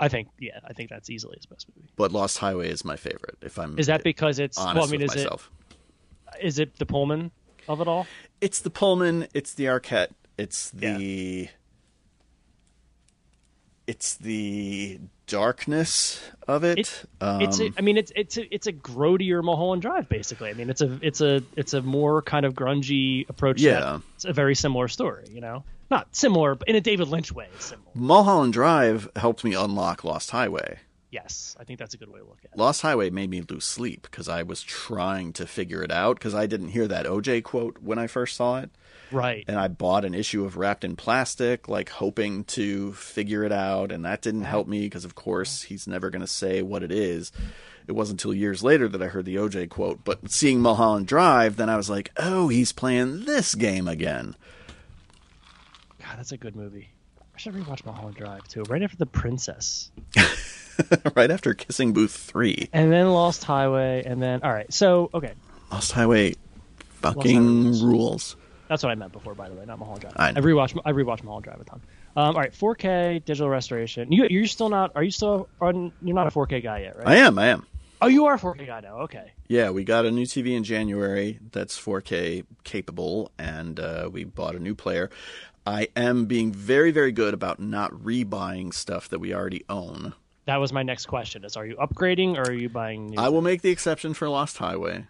[0.00, 1.88] I think yeah, I think that's easily his best movie.
[1.96, 3.36] but Lost Highway is my favorite.
[3.42, 4.88] If I'm Is that because it's honest well?
[4.88, 5.50] I mean, is myself,
[6.40, 7.30] it is it the Pullman
[7.68, 8.06] of it all?
[8.40, 11.48] it's the Pullman, it's the Arquette, it's the
[13.86, 16.78] it's the darkness of it.
[16.78, 20.50] It's um, it's a, I mean it's it's a, it's a grodier Mulholland Drive basically.
[20.50, 23.60] I mean it's a it's a it's a more kind of grungy approach.
[23.60, 24.00] Yeah.
[24.14, 25.24] it's a very similar story.
[25.30, 27.48] You know, not similar, but in a David Lynch way.
[27.58, 27.90] Similar.
[27.94, 30.78] Mulholland Drive helped me unlock Lost Highway.
[31.10, 32.58] Yes, I think that's a good way to look at it.
[32.58, 36.34] Lost Highway made me lose sleep because I was trying to figure it out because
[36.34, 38.70] I didn't hear that OJ quote when I first saw it.
[39.12, 39.44] Right.
[39.46, 43.92] And I bought an issue of Wrapped in Plastic, like hoping to figure it out.
[43.92, 46.92] And that didn't help me because, of course, he's never going to say what it
[46.92, 47.32] is.
[47.86, 50.04] It wasn't until years later that I heard the OJ quote.
[50.04, 54.36] But seeing Mulholland Drive, then I was like, oh, he's playing this game again.
[56.00, 56.88] God, that's a good movie.
[57.34, 58.62] I should rewatch Mulholland Drive too.
[58.68, 59.90] Right after The Princess,
[61.16, 62.68] right after Kissing Booth 3.
[62.72, 64.70] and then Lost Highway, and then all right.
[64.72, 65.32] So okay,
[65.70, 66.34] Lost Highway Highway
[67.00, 67.82] fucking rules.
[67.82, 68.36] rules.
[68.72, 70.14] That's what I meant before, by the way, not Mulholland Drive.
[70.16, 71.82] I I rewatched I rewatched Mulholland Drive a ton.
[72.16, 74.10] Um, all right, 4K digital restoration.
[74.10, 74.92] You you're still not?
[74.94, 75.92] Are you still on?
[76.00, 77.06] You're not a 4K guy yet, right?
[77.06, 77.66] I am, I am.
[78.00, 79.00] Oh, you are a 4K guy now.
[79.00, 79.32] Okay.
[79.46, 84.54] Yeah, we got a new TV in January that's 4K capable, and uh, we bought
[84.54, 85.10] a new player.
[85.66, 90.14] I am being very, very good about not rebuying stuff that we already own.
[90.46, 93.20] That was my next question: Is are you upgrading or are you buying new?
[93.20, 95.08] I will make the exception for Lost Highway.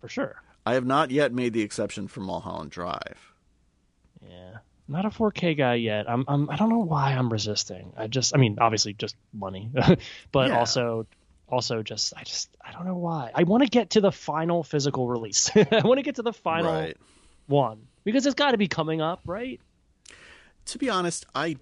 [0.00, 0.42] for sure.
[0.66, 3.32] I have not yet made the exception for Mulholland Drive.
[4.26, 4.58] Yeah,
[4.88, 6.08] not a 4K guy yet.
[6.08, 7.92] I'm, I'm I don't know why I'm resisting.
[7.96, 9.70] I just I mean obviously just money,
[10.32, 10.58] but Yeah.
[10.58, 11.06] also
[11.48, 13.30] also just I just I don't know why.
[13.34, 15.50] I want to get to the final physical release.
[15.56, 16.96] I want to get to the final Right.
[17.46, 19.60] one because it's got to be coming up, right?
[20.66, 21.56] To be honest, I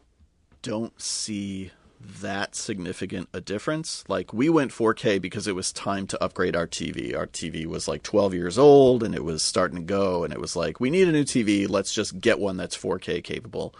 [0.63, 1.73] don't see
[2.21, 4.05] that significant a difference.
[4.09, 7.17] Like we went 4K because it was time to upgrade our TV.
[7.17, 10.41] Our TV was like 12 years old and it was starting to go and it
[10.41, 13.75] was like we need a new TV, let's just get one that's 4K capable.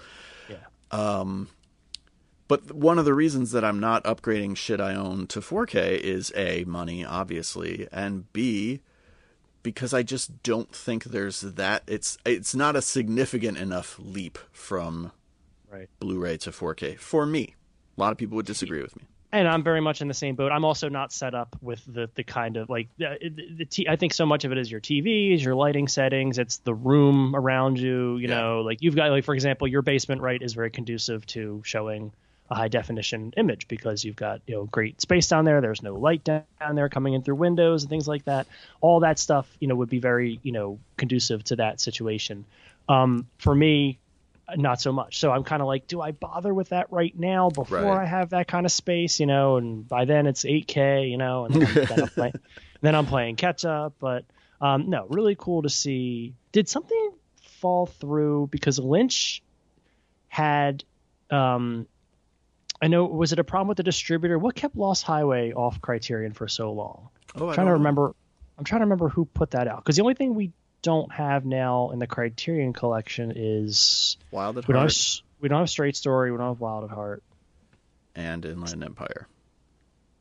[0.49, 0.57] Yeah.
[0.91, 1.49] Um
[2.49, 6.33] But one of the reasons that I'm not upgrading shit I own to 4K is
[6.37, 8.81] A, money, obviously, and B,
[9.63, 15.13] because I just don't think there's that it's it's not a significant enough leap from
[15.73, 15.89] Right.
[16.01, 17.55] Blu-ray to 4K for me.
[17.97, 19.03] A lot of people would disagree with me.
[19.33, 20.53] and I'm very much in the same boat.
[20.53, 23.17] I'm also not set up with the the kind of like the,
[23.57, 26.59] the t- I think so much of it is your TVs, your lighting settings, it's
[26.59, 28.17] the room around you.
[28.19, 28.41] You Yeah.
[28.41, 32.13] know, like you've got like for example, your basement right is very conducive to showing
[32.51, 35.61] a high definition image because you've got you know great space down there.
[35.63, 38.47] There's no light down there coming in through windows and things like that.
[38.83, 42.45] All that stuff you know would be very you know conducive to that situation.
[42.89, 43.99] Um, for me,
[44.57, 45.19] not so much.
[45.19, 48.03] So I'm kind of like, do I bother with that right now before Right.
[48.03, 49.57] I have that kind of space, you know?
[49.57, 52.33] And by then it's 8K, you know, and then, then, I'm, play,
[52.81, 53.95] then I'm playing catch up.
[53.99, 54.25] But
[54.61, 56.35] um, no, really cool to see.
[56.53, 57.13] Did something
[57.61, 59.43] fall through because Lynch
[60.29, 60.85] had,
[61.31, 61.87] um,
[62.81, 64.39] I know, was it a problem with the distributor?
[64.39, 67.09] What kept Lost Highway off Criterion for so long?
[67.37, 68.15] Oh, I'm trying to remember.
[68.59, 70.53] I'm trying to remember who put that out because the only thing we
[70.83, 75.49] don't have now in the Criterion collection is Wild at we don't have, Heart we
[75.49, 77.23] don't have Straight Story, we don't have Wild at Heart,
[78.15, 79.27] and Inland Empire.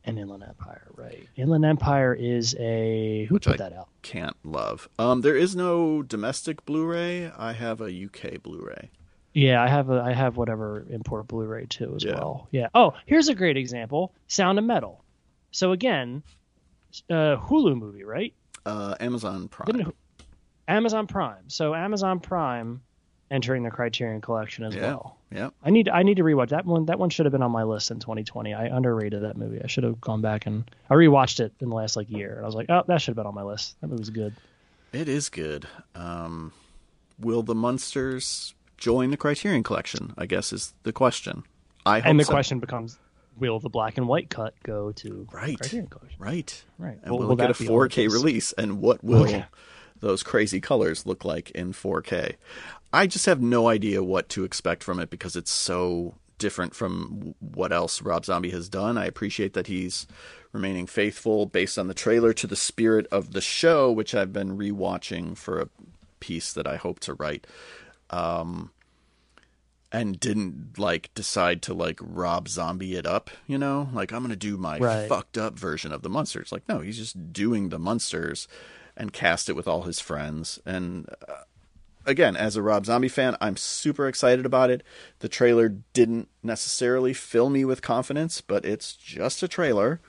[0.03, 0.87] and Inland Empire.
[0.95, 3.89] Right, Inland Empire is a who Which put I- that out?
[4.01, 4.87] Can't love.
[4.97, 7.31] Um, there is no domestic Blu-ray.
[7.37, 8.89] I have a UK Blu-ray.
[9.33, 12.15] Yeah, I have a I have whatever import Blu-ray too as Yeah.
[12.15, 12.47] well.
[12.51, 12.67] Yeah.
[12.75, 15.03] Oh, here's a great example: Sound of Metal.
[15.51, 16.23] So again,
[17.09, 18.33] uh, Hulu movie, right?
[18.65, 19.67] Uh, Amazon Prime.
[19.67, 19.95] Didn't
[20.71, 21.43] Amazon Prime.
[21.49, 22.81] So Amazon Prime
[23.29, 24.81] entering the Criterion collection as Yeah.
[24.81, 25.17] well.
[25.31, 25.49] Yeah.
[25.63, 26.85] I need I need to rewatch that one.
[26.87, 28.53] That one should have been on my list in 2020.
[28.53, 29.61] I underrated that movie.
[29.63, 32.33] I should have gone back and I rewatched it in the last like year.
[32.35, 33.79] And I was like, oh, that should have been on my list.
[33.81, 34.33] That movie was good.
[34.91, 35.65] It is good.
[35.95, 36.51] Um,
[37.17, 40.13] will the Munsters join the Criterion Collection?
[40.17, 41.43] I guess is the question.
[41.85, 42.31] I hope and the so.
[42.33, 42.99] question becomes,
[43.39, 45.57] will the black and white cut go to Right.
[45.57, 46.19] Criterion collection?
[46.21, 46.63] right?
[46.77, 46.99] Right.
[47.03, 48.51] And Will- will, will get a that be all it 4K release?
[48.53, 49.45] And what will Okay.
[50.01, 52.35] Those crazy colors look like in 4K?
[52.93, 57.35] I just have no idea what to expect from it because it's so different from
[57.39, 58.97] what else Rob Zombie has done.
[58.97, 60.07] I appreciate that he's
[60.51, 64.57] remaining faithful based on the trailer to the spirit of the show, which I've been
[64.57, 65.69] rewatching for a
[66.19, 67.47] piece that I hope to write.
[68.09, 68.71] Um,
[69.93, 73.89] and didn't like decide to like Rob Zombie it up, you know?
[73.93, 75.07] Like I'm going to do my Right.
[75.09, 76.51] fucked up version of the Munsters.
[76.51, 78.47] Like no, he's just doing the Munsters
[79.01, 81.41] and cast it with all his friends and uh,
[82.05, 84.83] again, as a Rob Zombie fan, I'm super excited about it.
[85.19, 90.01] The trailer didn't necessarily fill me with confidence, but it's just a trailer.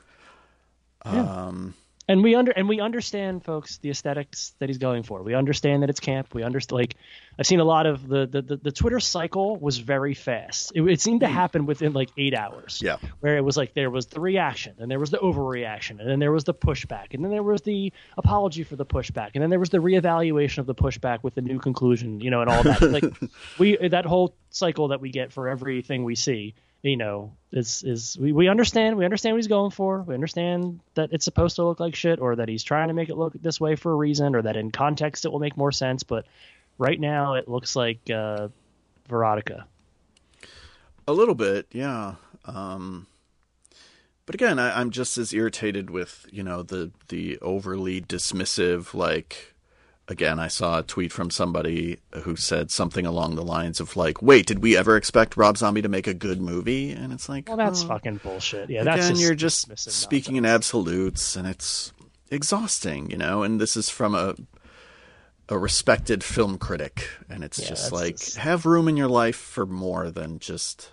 [1.05, 1.74] Um,
[2.09, 5.23] and we under and we understand folks the aesthetics that he's going for.
[5.23, 6.35] We understand that it's camp.
[6.35, 6.97] We understand like
[7.39, 10.73] i've seen a lot of the the, the, the twitter cycle was very fast.
[10.75, 11.35] It, it seemed to hmm.
[11.35, 12.81] happen within like eight hours.
[12.83, 12.97] Yeah.
[13.21, 16.19] where it was like there was the reaction and there was the overreaction and then
[16.19, 19.51] there was the pushback and then there was the apology for the pushback and then
[19.51, 22.63] there was the reevaluation of the pushback with the new conclusion you know and all
[22.63, 22.83] that.
[22.83, 23.05] Like
[23.59, 28.18] we that whole cycle that we get for everything we see you know is is
[28.18, 31.64] we, we understand we understand what he's going for we understand that it's supposed to
[31.64, 33.97] look like shit or that he's trying to make it look this way for a
[33.97, 36.26] reason or that in context it will make more sense but
[36.78, 38.49] right now it looks like uh
[39.09, 39.66] veronica
[41.07, 42.14] a little bit, yeah.
[42.45, 43.07] Um,
[44.26, 49.52] but again, I, I'm just as irritated with you know the the overly dismissive like.
[50.09, 54.21] Again, I saw a tweet from somebody who said something along the lines of like,
[54.21, 57.49] "Wait, did we ever expect Rob Zombie to make a good movie?" And it's like,
[57.49, 57.89] well that's oh.
[57.89, 61.93] fucking bullshit yeah that's again, just you're just speaking in absolutes, and it's
[62.31, 63.43] exhausting, you know.
[63.45, 64.35] And this is from a
[65.49, 69.37] a respected film critic, and it's Yeah, just like just- have room in your life
[69.37, 70.91] for more than just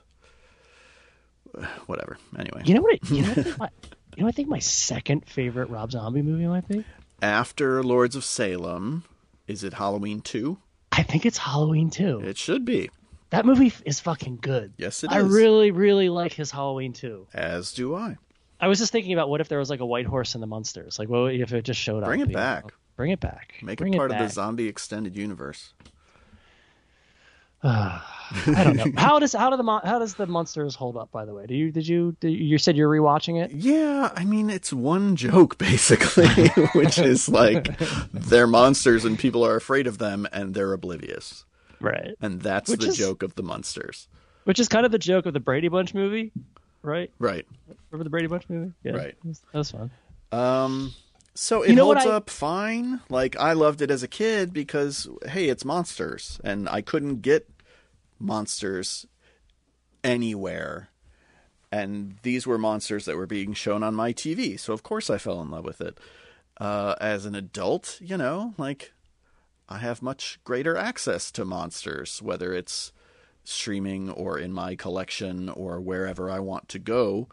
[1.87, 2.17] whatever.
[2.37, 2.93] Anyway, You know what?
[2.93, 3.39] It, you know what?
[3.61, 3.69] I
[4.15, 6.83] you know, what I think my second favorite Rob Zombie movie might be.
[7.21, 9.03] After Lords of Salem,
[9.47, 10.59] is it Halloween two?
[10.91, 12.21] I think it's Halloween 2.
[12.25, 12.89] It should be.
[13.29, 14.73] that movie is fucking good.
[14.77, 15.31] Yes, it I is.
[15.31, 17.27] really, really like his Halloween 2.
[17.33, 18.17] As do I.
[18.59, 20.47] I was just thinking about what if there was like a white horse in the
[20.47, 20.99] Munsters?
[20.99, 22.09] Like, what if it just showed up?
[22.09, 22.39] Bring it you know?
[22.39, 22.73] back.
[22.97, 23.53] Bring it back.
[23.61, 25.73] Make Bring it part of the zombie extended universe.
[28.47, 28.91] I don't know.
[28.97, 31.11] how does how do the how does the Munsters hold up?
[31.11, 33.51] By the way, do you did you did you, you said you're rewatching it?
[33.51, 36.27] Yeah, I mean it's one joke basically,
[36.75, 37.77] which is like
[38.13, 41.45] they're monsters and people are afraid of them and they're oblivious.
[41.79, 42.15] Right.
[42.21, 44.07] And that's Which the is- joke of the Munsters.
[44.43, 46.31] Which is kind of the joke of the Brady Bunch movie,
[46.81, 47.11] right?
[47.19, 47.45] Right.
[47.91, 48.73] Remember the Brady Bunch movie?
[48.83, 49.15] Yeah, Right.
[49.23, 49.91] That was, that was fun.
[50.31, 50.93] Um
[51.35, 52.99] so it You know holds I- up fine.
[53.09, 57.47] Like I loved it as a kid because hey, it's monsters and I couldn't get
[58.19, 59.05] monsters
[60.03, 60.89] anywhere.
[61.71, 64.59] And these were monsters that were being shown on my TV.
[64.59, 65.97] So of course I fell in love with it.
[66.59, 68.93] Uh as an adult, you know, like
[69.67, 72.91] I have much greater access to monsters, whether it's
[73.43, 77.27] streaming or in my collection or wherever I want to go.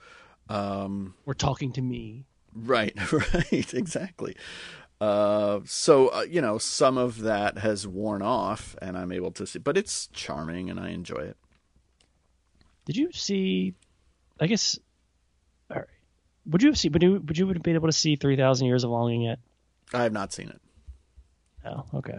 [1.25, 2.25] We're talking to me.
[2.55, 4.37] Right, right, exactly.
[5.01, 9.47] Uh, so uh, you know, some of that has worn off, and I'm able to
[9.47, 11.37] see, but it's charming, and I enjoy it.
[12.87, 13.75] Did you see?
[14.41, 14.79] I guess.
[15.71, 15.87] All right.
[16.47, 16.93] Would you have seen?
[16.93, 19.39] Would you would you have been able to see Three Thousand Years of Longing yet?
[19.93, 20.61] I have not seen it.
[21.65, 22.19] Oh, Okay.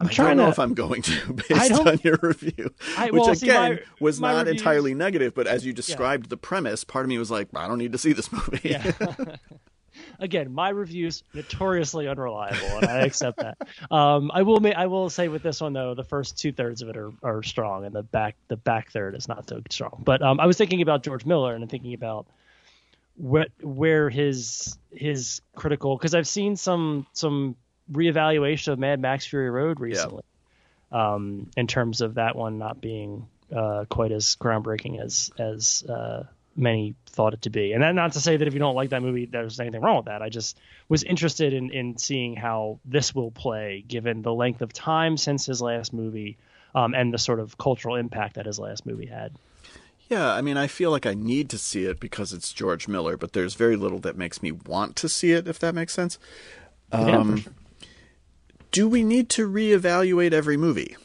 [0.00, 0.50] I'm I trying don't know to.
[0.50, 4.20] if I'm going to, based on your review, I- which well, see, again my- was
[4.20, 5.34] my not reviews- entirely negative.
[5.34, 7.98] But as you described the premise, part of me was like, I don't need to
[7.98, 8.60] see this movie.
[8.70, 8.92] Yeah.
[10.18, 13.58] Again, my reviews notoriously unreliable, and I accept that.
[13.90, 14.60] Um, I will.
[14.60, 17.12] Ma- I will say with this one though, the first two thirds of it are,
[17.22, 20.02] are strong, and the back the back third is not so strong.
[20.04, 22.26] But um, I was thinking about George Miller and I'm thinking about
[23.16, 27.56] what where his his critical because I've seen some some
[27.90, 30.24] reevaluation of Mad Max Fury Road recently,
[30.90, 36.24] um, in terms of that one not being uh, quite as groundbreaking as as uh,
[36.56, 37.72] many thought it to be.
[37.72, 39.96] And that not to say that if you don't like that movie, there's anything wrong
[39.96, 40.22] with that.
[40.22, 40.56] I just
[40.88, 45.46] was interested in in seeing how this will play, given the length of time since
[45.46, 46.36] his last movie.
[46.76, 49.32] Um, and the sort of cultural impact that his last movie had.
[50.08, 53.16] Yeah, I mean, I feel like I need to see it because it's George Miller,
[53.16, 56.18] but there's very little that makes me want to see it, if that makes sense.
[56.92, 57.52] Um, for sure.
[58.70, 60.96] do we need to reevaluate every movie?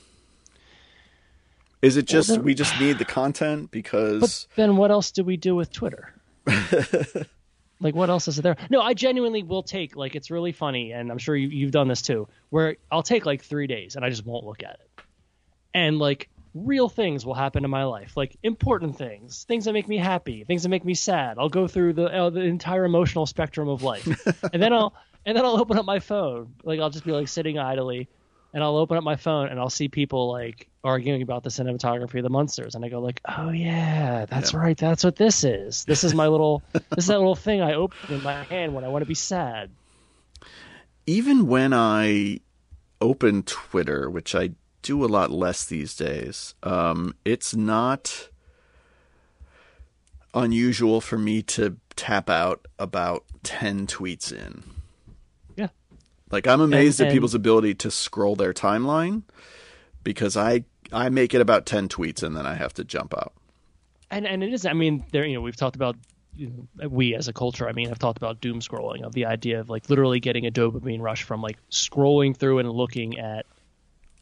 [1.81, 5.23] Is it just then- we just need the content because But then what else do
[5.23, 6.13] we do with Twitter?
[7.79, 8.57] like what else is there?
[8.69, 11.87] No, I genuinely will take like it's really funny, and I'm sure you, you've done
[11.87, 15.03] this too, where I'll take like three days and I just won't look at it,
[15.73, 19.87] and like real things will happen in my life, like important things, things that make
[19.87, 21.37] me happy, things that make me sad.
[21.37, 24.07] I'll go through the uh, the entire emotional spectrum of life,
[24.53, 24.93] and then I'll
[25.25, 28.09] and then I'll open up my phone, like I'll just be like sitting idly.
[28.53, 32.15] And I'll open up my phone and I'll see people like arguing about the cinematography
[32.17, 34.59] of the Munsters, and I go like, "Oh yeah, that's Yeah.
[34.59, 34.77] right.
[34.77, 35.85] That's what this is.
[35.85, 36.63] This is my little.
[36.73, 39.15] this is that little thing I open in my hand when I want to be
[39.15, 39.71] sad."
[41.05, 42.39] even when I
[43.01, 44.51] open Twitter, which I
[44.83, 48.29] do a lot less these days, um, it's not
[50.35, 54.63] unusual for me to tap out about 10 tweets in.
[56.31, 59.23] Like I'm amazed And- at people's ability to scroll their timeline
[60.03, 63.33] because I I make it about 10 tweets and then I have to jump out.
[64.11, 65.95] and and it is i mean there you know we've talked about
[66.35, 69.25] you know, we as a culture i mean have talked about doom scrolling of the
[69.25, 73.45] idea of like literally getting a dopamine rush from like scrolling through and looking at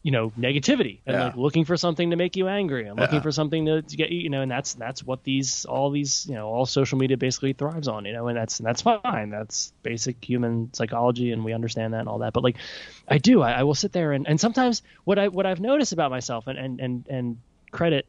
[0.02, 1.24] you know negativity and Yeah.
[1.24, 3.22] like looking for something to make you angry and looking Yeah.
[3.22, 6.24] for something to, to get you you know and that's that's what these all these
[6.28, 9.30] you know all social media basically thrives on you know and that's and that's fine
[9.30, 12.56] that's basic human psychology and we understand that and all that but like
[13.08, 15.92] i do i, I will sit there and, and sometimes what i what i've noticed
[15.92, 17.36] about myself and and and, and
[17.72, 18.06] credit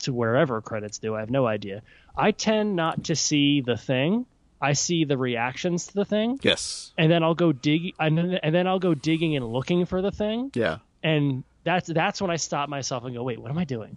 [0.00, 1.14] to wherever credits do.
[1.14, 1.82] I have no idea.
[2.16, 4.24] I tend not to see the thing.
[4.58, 6.92] I see the reactions to the thing, Yes.
[6.96, 10.00] and then I'll go dig, and then, and then I'll go digging and looking for
[10.00, 10.78] the thing, Yeah.
[11.02, 13.96] And that's that's when I stop myself and go, wait, what am I doing?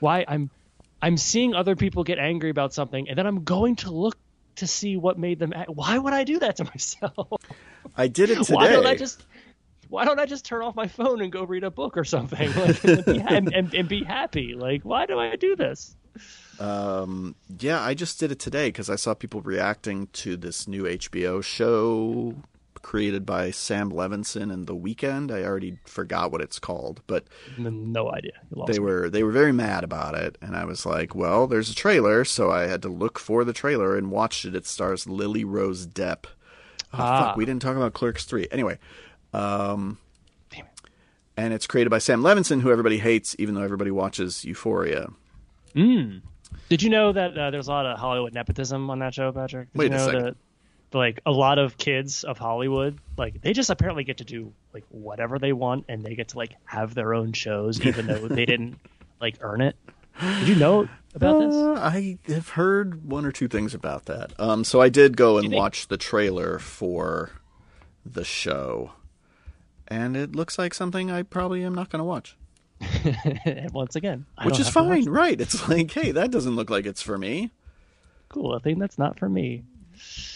[0.00, 0.50] Why I'm
[1.02, 4.16] I'm seeing other people get angry about something, and then I'm going to look
[4.56, 5.52] to see what made them.
[5.68, 7.28] Why would I do that to myself?
[7.96, 8.54] I did it today.
[8.54, 9.24] Why don't I just
[9.88, 12.52] why don't I just turn off my phone and go read a book or something
[12.56, 14.54] like, and, be, and, and, and be happy?
[14.54, 15.94] Like, why do I do this?
[16.58, 20.84] Um, yeah, I just did it today because I saw people reacting to this new
[20.84, 22.34] HBO show
[22.84, 25.32] created by Sam Levinson and The Weeknd.
[25.32, 27.24] I already forgot what it's called, but
[27.58, 28.32] No idea.
[28.68, 28.78] They me.
[28.78, 32.24] were they were very mad about it, and I was like, "Well, there's a trailer,"
[32.24, 34.54] so I had to look for the trailer and watched it.
[34.54, 36.26] It stars Lily Rose Depp.
[36.92, 37.24] Oh, Ah.
[37.28, 38.46] fuck, we didn't talk about Clerks three.
[38.52, 38.78] Anyway,
[39.32, 39.98] um,
[40.50, 40.80] Damn it.
[41.36, 45.08] and it's created by Sam Levinson, who everybody hates, even though everybody watches Euphoria.
[45.74, 46.22] Mm.
[46.68, 49.72] Did you know that uh, there's a lot of Hollywood nepotism on that show, Patrick?
[49.72, 50.24] Did Wait you a know second.
[50.24, 50.36] That,
[50.94, 54.84] like a lot of kids of Hollywood, like they just apparently get to do like
[54.88, 58.46] whatever they want, and they get to like have their own shows, even though they
[58.46, 58.78] didn't
[59.20, 59.76] like earn it.
[60.20, 61.54] Did you know about this?
[61.54, 64.32] Uh, I have heard one or two things about that.
[64.38, 67.30] Um, so I did go and think- watch the trailer for
[68.06, 68.92] the show,
[69.88, 72.36] and it looks like something I probably am not going to watch.
[73.72, 75.40] once again, I Which is have to watch fine, right?
[75.40, 77.50] It's like, hey, that doesn't look like it's for me.
[78.28, 79.62] Cool, a thing that's not for me.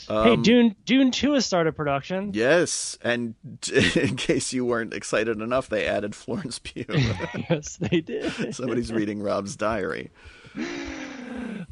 [0.09, 2.33] Um, hey, Dune Dune Two has started production.
[2.35, 3.35] Yes, and
[3.97, 6.85] in case you weren't excited enough, they added Florence Pugh.
[7.51, 8.33] yes, they did.
[8.55, 10.11] Somebody's reading Rob's diary.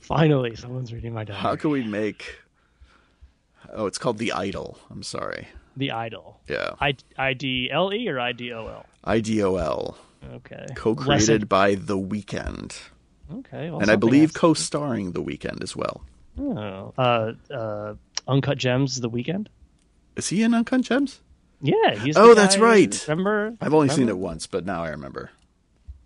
[0.00, 1.40] Finally, someone's reading my diary.
[1.40, 2.38] How can we make?
[3.72, 4.78] Oh, it's called The Idol.
[4.90, 5.48] I'm sorry.
[5.76, 6.40] The Idol.
[6.48, 8.86] Yeah, I I D L E or I D O L.
[9.04, 9.98] I D O L.
[10.34, 10.66] Okay.
[10.74, 12.76] co-created Lesson- by The Weeknd.
[13.32, 13.70] Okay.
[13.70, 16.02] well, and I believe co-starring The Weeknd as well.
[16.38, 17.94] Oh, uh, uh,
[18.28, 19.46] Uncut Gems, The Weeknd.
[20.16, 21.20] Is he in Uncut Gems?
[21.60, 22.16] Yeah, he's.
[22.16, 23.04] Oh, that's right.
[23.08, 23.56] Remember?
[23.60, 25.30] I've only seen it once, but now I remember.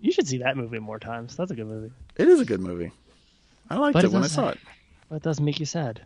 [0.00, 1.36] You should see that movie more times.
[1.36, 1.92] That's a good movie.
[2.16, 2.92] It is a good movie.
[3.68, 4.58] I liked But it it when I saw it.
[5.08, 6.00] But it does make you sad.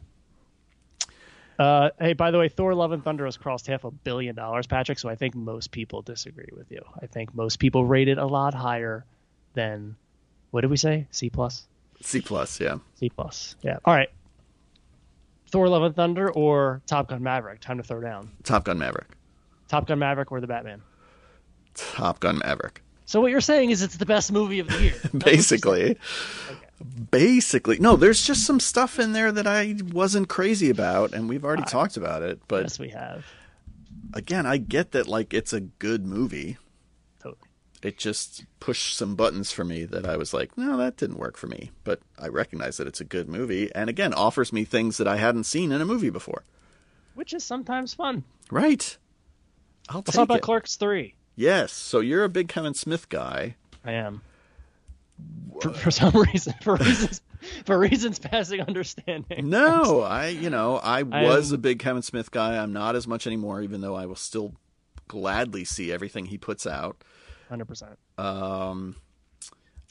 [1.59, 4.67] Uh, hey, by the way, Thor: Love and Thunder has crossed half a billion dollars,
[4.67, 4.99] Patrick.
[4.99, 6.83] So I think most people disagree with you.
[7.01, 9.05] I think most people rate it a lot higher
[9.53, 9.95] than
[10.51, 11.07] what did we say?
[11.11, 11.67] C plus.
[12.05, 12.77] C plus, yeah.
[12.97, 13.57] C plus.
[13.63, 13.79] Yeah.
[13.85, 14.11] All right.
[15.49, 17.61] Thor: Love and Thunder or Top Gun Maverick?
[17.61, 18.31] Time to throw down.
[18.43, 19.09] Top Gun Maverick.
[19.69, 20.83] Top Gun Maverick or the Batman.
[21.75, 22.83] Top Gun Maverick.
[23.07, 24.95] So what you're saying is it's the best movie of the year.
[25.15, 25.97] Basically.
[27.11, 27.79] Basically.
[27.79, 31.65] No, there's just some stuff in there that I wasn't crazy about, and we've already
[31.65, 32.41] talked about it.
[32.49, 33.25] But Yes, we have.
[34.15, 36.57] again, I get that like it's a good movie.
[37.85, 41.37] It just pushed some buttons for me that I was like, no, that didn't work
[41.37, 41.71] for me.
[41.85, 45.17] But I recognize that it's a good movie, and again, offers me things that I
[45.17, 46.45] hadn't seen in a movie before.
[47.15, 48.25] Which is sometimes fun.
[48.51, 48.97] Right.
[49.91, 50.43] I'll Let's talk about it.
[50.43, 51.15] Clerks 3.
[51.37, 51.73] Yes.
[51.73, 53.57] So you're a big Kevin Smith guy.
[53.85, 54.23] I am.
[55.61, 57.21] For, for some reason, for reasons,
[57.67, 59.51] for reasons passing understanding.
[59.51, 62.57] No, I, you know, I was am- a big Kevin Smith guy.
[62.57, 64.55] I'm not as much anymore, even though I will still
[65.07, 66.97] gladly see everything he puts out.
[67.49, 67.99] Hundred percent.
[68.19, 68.97] Um,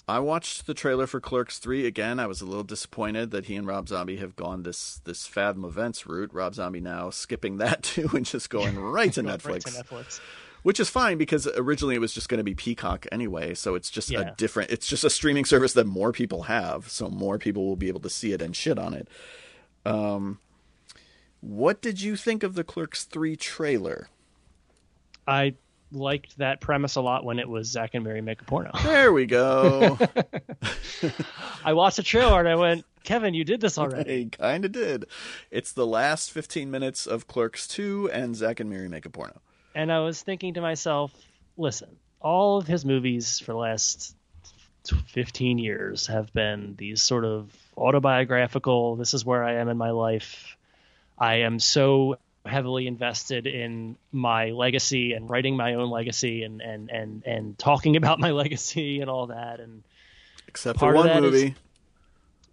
[0.08, 2.20] I watched the trailer for Clerks three again.
[2.20, 5.64] I was a little disappointed that he and Rob Zombie have gone this this Fathom
[5.64, 6.34] Events route.
[6.34, 10.20] Rob Zombie now skipping that too and just going right to Netflix, to Netflix.
[10.64, 13.54] which is fine because originally it was just going to be Peacock anyway.
[13.54, 14.22] So it's just Yeah.
[14.32, 14.72] a different.
[14.72, 18.02] It's just a streaming service that more people have, so more people will be able
[18.02, 19.08] to see it and shit on it.
[19.86, 20.40] Um,
[21.40, 24.10] what did you think of the Clerks three trailer?
[25.28, 25.56] I
[25.94, 28.72] liked that premise a lot when it was Zack and Miri make a porno.
[28.84, 29.98] There we go.
[31.66, 34.30] I watched the trailer and I went, Kevin, you did this already.
[34.32, 35.06] I kind of did.
[35.52, 39.42] It's the last 15 minutes of Clerks 2 and Zack and Miri make a porno.
[39.76, 41.12] And I was thinking to myself,
[41.58, 44.16] listen, all of his movies for the last
[45.08, 49.92] 15 years have been these sort of autobiographical, this is where I am in my
[49.92, 50.58] life.
[51.18, 56.90] I am so heavily invested in my legacy and writing my own legacy and and
[56.90, 59.84] and and talking about my legacy and all that and
[60.48, 61.54] except for one movie is,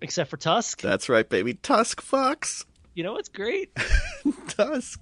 [0.01, 0.80] except for Tusk.
[0.80, 1.55] That's right, baby.
[1.55, 2.64] Tusk Fox.
[2.95, 3.74] You know what's great?
[4.49, 5.01] Tusk.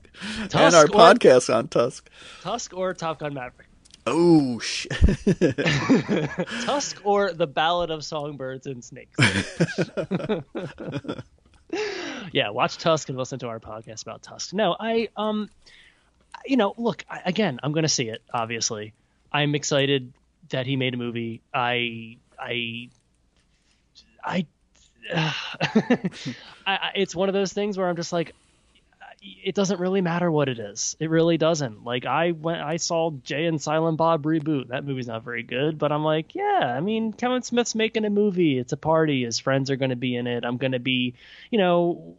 [0.48, 0.54] Tusk.
[0.54, 2.08] And our or, podcast on Tusk.
[2.42, 3.68] Tusk or Top Gun Maverick.
[4.06, 4.90] Oh shit.
[6.64, 9.18] Tusk or The Ballad of Songbirds and Snakes.
[12.38, 14.54] Yeah, watch Tusk and listen to our podcast about Tusk.
[14.54, 15.50] No, I um
[16.46, 18.94] you know, look, I, again, I'm to see it obviously.
[19.32, 20.12] I'm excited
[20.50, 21.42] that he made a movie.
[21.52, 22.90] I I
[25.12, 25.34] I,
[26.64, 28.36] I, it's one of those things where I'm just like,
[29.20, 30.96] it doesn't really matter what it is.
[31.00, 31.82] It really doesn't.
[31.82, 34.68] Like I went, I saw Jay and Silent Bob reboot.
[34.68, 36.72] That movie's not very good, but I'm like, yeah.
[36.76, 38.58] I mean, Kevin Smith's making a movie.
[38.58, 39.24] It's a party.
[39.24, 40.44] His friends are going to be in it.
[40.44, 41.14] I'm going to be,
[41.50, 42.16] you know,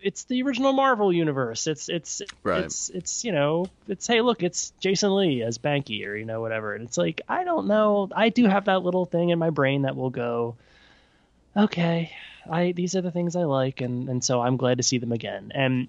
[0.00, 1.66] it's the original Marvel universe.
[1.66, 2.64] It's it's right.
[2.64, 6.40] it's it's you know, it's hey, look, it's Jason Lee as Banky or you know
[6.40, 6.74] whatever.
[6.74, 8.08] And it's like I don't know.
[8.14, 10.56] I do have that little thing in my brain that will go,
[11.56, 12.12] okay,
[12.50, 15.12] I these are the things I like, and and so I'm glad to see them
[15.12, 15.52] again.
[15.54, 15.88] And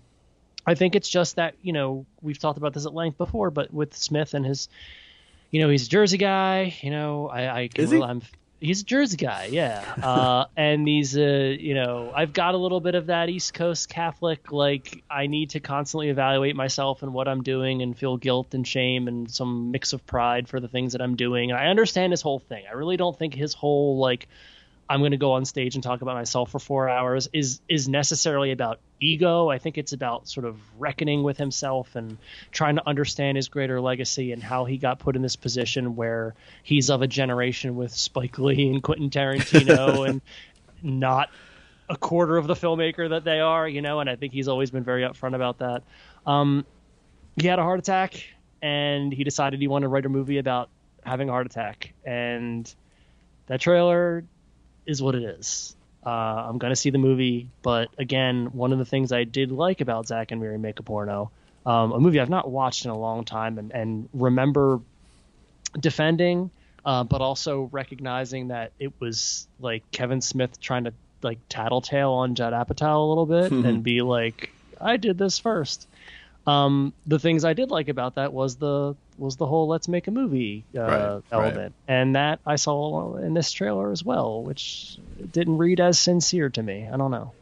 [0.66, 3.74] I think it's just that you know we've talked about this at length before, but
[3.74, 4.70] with Smith and his,
[5.52, 6.76] you know, he's a Jersey guy.
[6.82, 8.02] You know, I, I can, Is he?
[8.02, 8.22] I'm
[8.60, 9.86] he's a Jersey guy, yeah.
[10.10, 13.90] Uh, and he's a, you know, I've got a little bit of that East Coast
[13.90, 18.54] Catholic, like I need to constantly evaluate myself and what I'm doing and feel guilt
[18.54, 21.52] and shame and some mix of pride for the things that I'm doing.
[21.52, 22.64] And I understand his whole thing.
[22.68, 24.28] I really don't think his whole like
[24.90, 27.88] I'm going to go on stage and talk about myself for four hours is is
[27.88, 29.48] necessarily about ego.
[29.48, 32.18] I think it's about sort of reckoning with himself and
[32.52, 36.34] trying to understand his greater legacy and how he got put in this position where
[36.64, 40.22] he's of a generation with Spike Lee and Quentin Tarantino and
[40.82, 41.30] not
[41.88, 44.00] a quarter of the filmmaker that they are, you know.
[44.00, 45.84] And I think he's always been very upfront about that.
[46.26, 46.66] Um,
[47.40, 48.24] he had a heart attack
[48.64, 50.70] and he decided he wanted to write a movie about
[51.06, 52.74] having a heart attack and
[53.48, 54.24] that trailer
[54.90, 55.76] is what it is.
[56.06, 59.82] Uh, I'm gonna see the movie, but again, one of the things I did like
[59.82, 61.32] about Zack and Miri Make a Porno,
[61.66, 64.80] um, a movie I've not watched in a long time, and, and remember
[65.80, 66.50] defending,
[66.86, 72.36] uh, but also recognizing that it was like Kevin Smith trying to like tattletale on
[72.36, 75.88] Judd Apatow a little bit and be like, I did this first.
[76.48, 80.08] Um, the things I did like about that was the was the whole let's make
[80.08, 81.74] a movie uh, right, element, right.
[81.88, 84.98] and that I saw in this trailer as well, which
[85.32, 86.88] didn't read as sincere to me.
[86.92, 87.34] I don't know.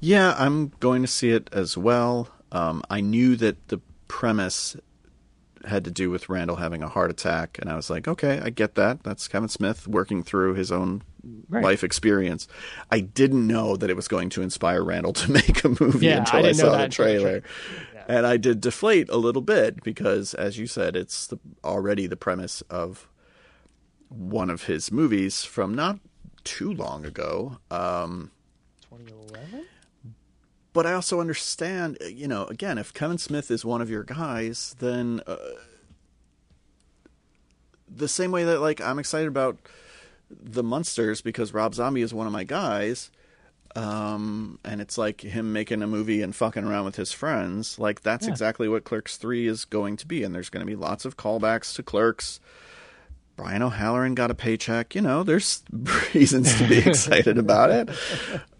[0.00, 2.28] Yeah, I'm going to see it as well.
[2.52, 4.76] Um, I knew that the premise
[5.66, 8.50] had to do with Randall having a heart attack, and I was like, okay, I
[8.50, 9.02] get that.
[9.02, 11.02] That's Kevin Smith working through his own
[11.48, 11.64] right.
[11.64, 12.46] life experience.
[12.90, 16.18] I didn't know that it was going to inspire Randall to make a movie yeah,
[16.18, 17.42] until I, I saw the trailer
[18.08, 22.16] and I did deflate a little bit because, as you said, it's the, already the
[22.16, 23.08] premise of
[24.08, 25.98] one of his movies from not
[26.44, 27.58] too long ago.
[27.70, 28.30] Um,
[28.90, 29.66] 2011.
[30.72, 34.74] But I also understand, you know, again, if Kevin Smith is one of your guys,
[34.80, 35.36] then uh,
[37.88, 39.56] the same way that like I'm excited about
[40.30, 43.10] the Munsters because Rob Zombie is one of my guys
[43.76, 47.78] um, and it's like him making a movie and fucking around with his friends.
[47.78, 48.32] Like that's yeah.
[48.32, 51.16] exactly what Clerks Three is going to be, and there's going to be lots of
[51.16, 52.40] callbacks to Clerks.
[53.36, 54.94] Brian O'Halloran got a paycheck.
[54.94, 55.62] You know, there's
[56.14, 57.90] reasons to be excited about it.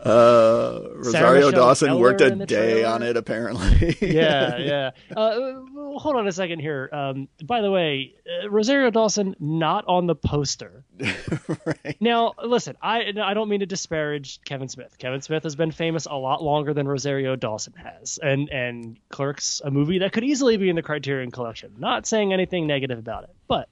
[0.01, 2.89] Uh, Rosario Dawson worked a day trailer.
[2.89, 3.97] on it, apparently.
[4.03, 4.91] yeah, yeah.
[5.17, 5.61] Uh,
[5.97, 6.91] hold on a second here.
[6.93, 10.85] Um, by the way, uh, Rosario Dawson not on the poster.
[11.67, 11.97] right.
[12.01, 14.99] Now, listen, I I don't mean to disparage Kevin Smith.
[14.99, 19.63] Kevin Smith has been famous a lot longer than Rosario Dawson has, and and Clerks,
[19.65, 21.75] a movie that could easily be in the Criterion Collection.
[21.79, 23.69] Not saying anything negative about it, but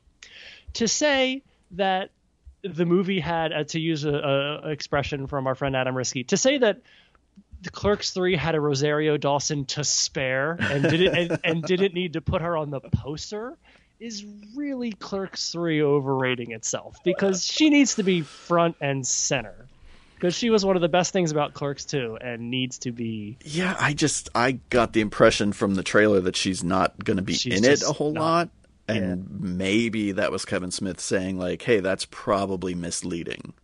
[0.74, 1.42] to say
[1.72, 2.10] that
[2.62, 4.12] the movie had, uh, to use a,
[4.64, 6.80] a, expression from our friend Adam Risky, to say that
[7.62, 12.14] the Clerks Three had a Rosario Dawson to spare and didn't and, and didn't need
[12.14, 13.56] to put her on the poster
[14.02, 19.68] is really Clerks 3 overrating itself because she needs to be front and center.
[20.14, 23.38] Because she was one of the best things about Clerks 2 and needs to be.
[23.44, 27.22] Yeah, I just, I got the impression from the trailer that she's not going to
[27.22, 28.48] be in it a whole not, lot.
[28.88, 33.54] And maybe that was Kevin Smith saying like, "Hey, that's probably misleading."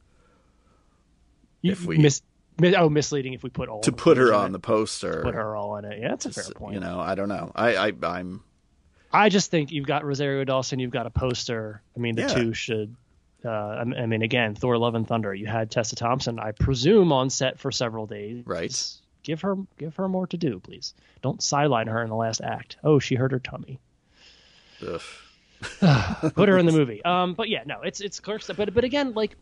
[1.63, 2.23] You- If we- mis,
[2.61, 4.53] mis- oh misleading if we put all to put her on it.
[4.53, 5.23] the poster.
[5.23, 5.99] put her all in it.
[6.01, 6.75] Yeah, that's a fair point.
[6.75, 7.51] You know, I don't know.
[7.55, 8.43] I, I I'm
[9.13, 11.83] I just think you've got Rosario Dawson, you've got a poster.
[11.97, 12.29] I mean, the Yeah.
[12.29, 12.95] two should.
[13.45, 15.33] Uh, I I mean, again, Thor: Love and Thunder.
[15.35, 18.45] You had Tessa Thompson, I presume, on set for several days.
[18.47, 18.93] Right.
[19.23, 20.95] Give her, give her more to do, please.
[21.23, 22.77] Don't sideline her in the last act.
[22.83, 23.79] Oh, she hurt her tummy.
[25.81, 27.05] Put her in the movie.
[27.05, 28.49] Um, but yeah, no, it's it's Clerks.
[28.57, 29.37] But but again, like,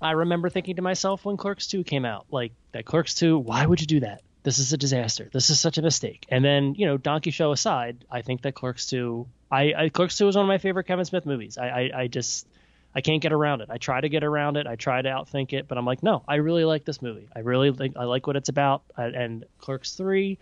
[0.00, 3.38] I remember thinking to myself when Clerks Two came out, like that Clerks Two.
[3.38, 4.22] Why would you do that?
[4.44, 5.28] This is a disaster.
[5.32, 6.24] This is such a mistake.
[6.30, 9.26] And then you know, Donkey Show aside, I think that Clerks Two.
[9.50, 11.58] I, I Clerks Two is one of my favorite Kevin Smith movies.
[11.58, 12.46] I, I I just
[12.94, 13.68] I can't get around it.
[13.70, 14.66] I try to get around it.
[14.66, 17.28] I try to outthink it, but I'm like, no, I really like this movie.
[17.36, 18.84] I really think I like what it's about.
[18.96, 20.38] I, and Clerks Three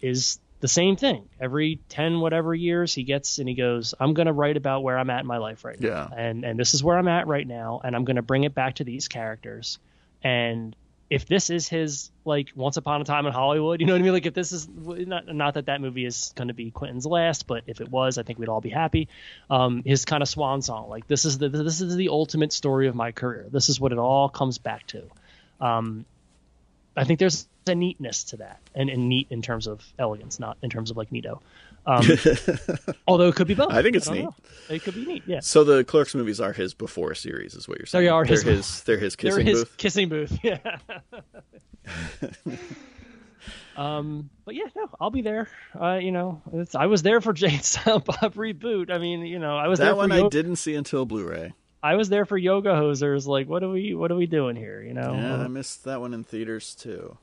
[0.00, 1.28] is the same thing.
[1.40, 5.10] Every ten whatever years, he gets and he goes, I'm gonna write about where I'm
[5.10, 6.08] at in my life right now, Yeah.
[6.16, 8.76] and and this is where I'm at right now, and I'm gonna bring it back
[8.76, 9.78] to these characters.
[10.22, 10.74] And
[11.10, 14.02] if this is his like Once Upon a Time in Hollywood, you know what I
[14.02, 14.12] mean?
[14.12, 17.46] Like if this is not not that that movie is going to be Quentin's last,
[17.46, 19.08] but if it was, I think we'd all be happy.
[19.48, 22.88] Um, his kind of swan song, like this is the this is the ultimate story
[22.88, 23.46] of my career.
[23.50, 25.04] This is what it all comes back to.
[25.60, 26.04] Um,
[26.96, 30.56] I think there's a neatness to that, and, and neat in terms of elegance, not
[30.62, 31.40] in terms of like neato.
[31.88, 32.04] Um,
[33.08, 33.72] although it could be both.
[33.72, 34.22] I think it's don't neat.
[34.24, 34.34] know.
[34.68, 35.22] It could be neat.
[35.26, 35.40] Yeah.
[35.40, 38.04] So the Clerks movies are his before series, is what you're saying.
[38.04, 38.82] They are they're his- his.
[38.82, 39.76] They're his They're kissing his booth.
[39.78, 40.38] kissing booth.
[40.42, 40.58] Yeah.
[43.76, 45.48] um, but yeah, no, I'll be there.
[45.80, 48.90] Uh, you know, it's, I was there for Jay and Silent Bob reboot.
[48.90, 51.06] I mean, you know, I was there That for one I Yo- didn't see until
[51.06, 51.54] Blu-ray.
[51.82, 53.26] I was there for yoga hosers.
[53.26, 54.82] Like, what are we, what are we doing here?
[54.82, 55.14] You know?
[55.14, 57.16] Yeah, I missed that one in theaters too.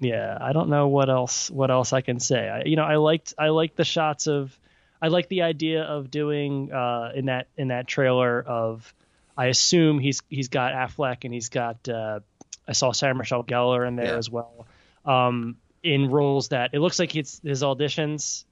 [0.00, 2.96] Yeah i don't know what else what else i can say I, you know i
[2.96, 4.58] liked i liked the shots of
[5.00, 8.92] i like the idea of doing uh in that in that trailer of
[9.36, 12.20] i assume he's he's got affleck and he's got uh
[12.66, 14.16] i saw sarah michelle gellar in there Yeah.
[14.18, 14.66] as well
[15.04, 18.44] um in roles that it looks like it's his auditions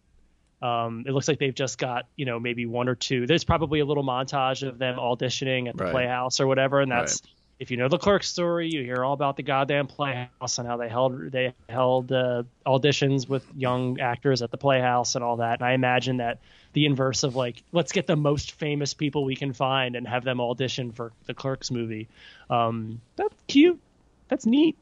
[0.60, 3.80] um it looks like they've just got you know maybe one or two there's probably
[3.80, 5.92] a little montage of them auditioning at the Right.
[5.92, 7.22] playhouse or whatever and that's
[7.58, 10.76] if you know the clerk story, you hear all about the goddamn playhouse and how
[10.76, 15.60] they held they held uh, auditions with young actors at the playhouse and all that.
[15.60, 16.38] And I imagine that
[16.72, 20.22] the inverse of like let's get the most famous people we can find and have
[20.22, 22.08] them audition for the Clerks movie.
[22.48, 23.80] Um, that's cute.
[24.28, 24.76] That's neat.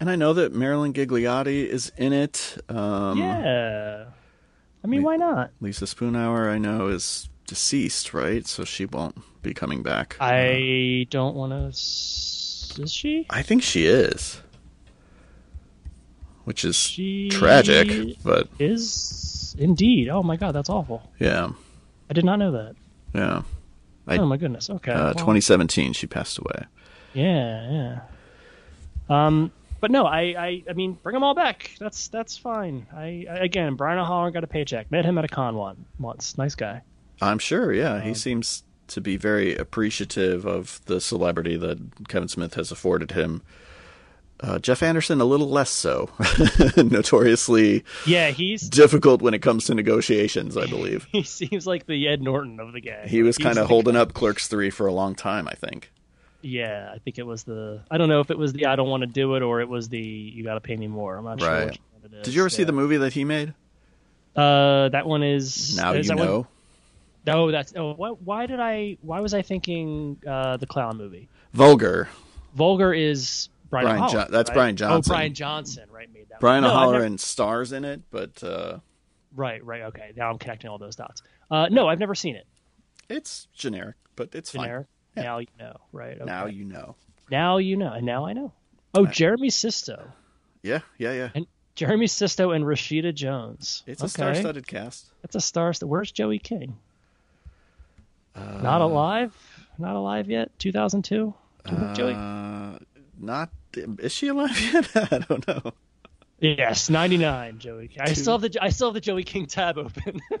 [0.00, 2.58] And I know that Marilyn Ghigliotti is in it.
[2.68, 4.06] Um, yeah.
[4.82, 5.50] I mean, why not?
[5.60, 8.46] Lisa Spoonauer, I know, is deceased, right?
[8.46, 10.16] So she won't be coming back.
[10.20, 11.68] I don't want to.
[11.68, 13.26] Is she?
[13.30, 14.40] I think she is,
[16.44, 18.16] which is She tragic.
[18.22, 20.08] But Is indeed.
[20.08, 21.10] Oh my god, that's awful.
[21.18, 21.50] yeah,
[22.08, 22.76] I did not know that.
[23.14, 23.42] yeah.
[24.06, 24.70] I- oh my goodness.
[24.70, 24.92] Okay.
[24.92, 26.64] Uh, well- 2017, she passed away.
[27.14, 28.00] Yeah, yeah.
[29.10, 31.70] Um, but no, I, I, I mean, bring them all back.
[31.78, 32.86] That's that's fine.
[32.94, 34.90] I, I again, Brian O'Halloran got a paycheck.
[34.90, 36.38] Met him at a con one once.
[36.38, 36.82] Nice guy.
[37.20, 37.72] I'm sure.
[37.72, 42.70] Yeah, Um, he seems to be very appreciative of the celebrity that Kevin Smith has
[42.72, 43.42] afforded him.
[44.40, 46.10] Uh, Jeff Anderson, a little less so.
[46.76, 51.06] Notoriously Yeah, he's difficult when it comes to negotiations, I believe.
[51.12, 53.08] he seems like the Ed Norton of the gang.
[53.08, 55.90] He was kind of holding up Clerks 3 for a long time, I think.
[56.40, 57.82] Yeah, I think it was the.
[57.90, 59.68] I don't know if it was the I don't want to do it or it
[59.68, 61.16] was the you got to pay me more.
[61.16, 61.50] I'm not sure.
[61.50, 61.70] Right.
[61.70, 62.24] Which one it is.
[62.26, 63.54] Did you ever see the movie that he made?
[64.36, 66.46] Uh, that one is Now is You that one-
[67.32, 67.72] No, that's.
[67.76, 68.22] Oh, what?
[68.22, 68.96] Why did I?
[69.02, 71.28] Why was I thinking uh, the clown movie?
[71.52, 72.08] Vulgar.
[72.54, 73.86] Vulgar is Brian.
[73.86, 74.54] Brian Jo- that's right?
[74.54, 75.12] Bryan Johnson.
[75.12, 76.12] Oh, Bryan Johnson, right?
[76.12, 76.40] Made that.
[76.40, 76.72] Brian one.
[76.72, 78.78] No, I've never- stars in it, but uh,
[79.34, 79.82] Right, right.
[79.82, 81.22] Okay, now I'm connecting all those dots.
[81.50, 82.46] Uh, no, I've never seen it.
[83.08, 84.86] it's generic, but it's Generic.
[85.16, 85.22] Yeah.
[85.22, 85.76] Now you know.
[85.92, 86.16] Right.
[86.16, 86.24] Okay.
[86.24, 86.96] Now you know.
[87.30, 88.52] Now you know, and now I know.
[88.94, 90.10] Oh, Jeremy Sisto.
[90.62, 91.28] Yeah, yeah, yeah.
[91.34, 93.82] And Jeremy Sisto and Rashida Jones.
[93.86, 95.12] It's a star-studded cast.
[95.22, 95.72] That's a star.
[95.82, 96.76] Where's Joey King?
[98.38, 99.34] Uh, Not alive.
[99.78, 100.50] Not alive yet.
[100.58, 101.34] 2002.
[101.66, 102.14] Do Joey?
[102.14, 102.78] Uh,
[103.20, 104.88] not is she alive yet?
[105.12, 105.72] I don't know.
[106.40, 107.58] Yes, 99.
[107.58, 107.90] Joey.
[108.00, 110.20] I Two- still have the I still have the Joey King tab open.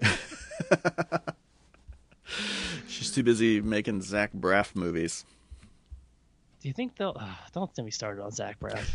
[2.88, 5.24] She's too busy making Zach Braff movies.
[6.60, 7.16] Do you think they'll?
[7.18, 8.88] Uh, don't get me started on Zach Braff.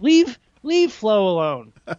[0.00, 1.72] leave leave Flo alone.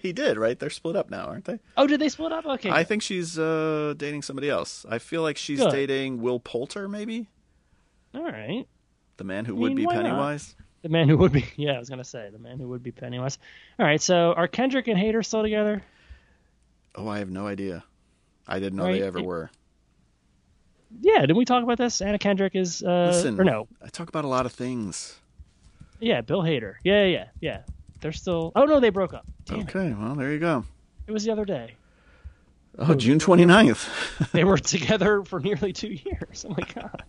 [0.00, 0.58] He did, right?
[0.58, 1.58] They're split up now, aren't they?
[1.76, 2.44] Oh, did they split up?
[2.46, 2.70] Okay.
[2.70, 4.84] I think she's uh, dating somebody else.
[4.88, 5.70] I feel like she's Good.
[5.72, 7.28] dating Will Poulter, maybe
[8.14, 8.66] All right.
[9.16, 10.02] the man who I would mean, be why not?
[10.04, 10.54] Pennywise.
[10.82, 12.92] The man who would be, yeah, I was gonna say the man who would be
[12.92, 13.38] Pennywise.
[13.78, 15.82] All right, so are Kendrick and Hader still together?
[16.94, 17.84] Oh, I have no idea.
[18.46, 19.00] I didn't know Right.
[19.00, 19.50] they ever were.
[21.00, 22.00] Yeah, didn't we talk about this?
[22.00, 23.68] Anna Kendrick is uh Listen, or no?
[23.82, 25.18] I talk about a lot of things.
[26.00, 26.74] Yeah, Bill Hader.
[26.84, 27.62] Yeah, yeah, yeah.
[28.00, 28.52] They're still.
[28.54, 29.26] Oh no, they broke up.
[29.44, 29.62] Damn it.
[29.74, 30.64] Okay, well, there you go.
[31.06, 31.74] It was the other day.
[32.78, 34.30] Oh, June 29th.
[34.32, 36.44] They were together for nearly two years.
[36.48, 37.02] Oh my god.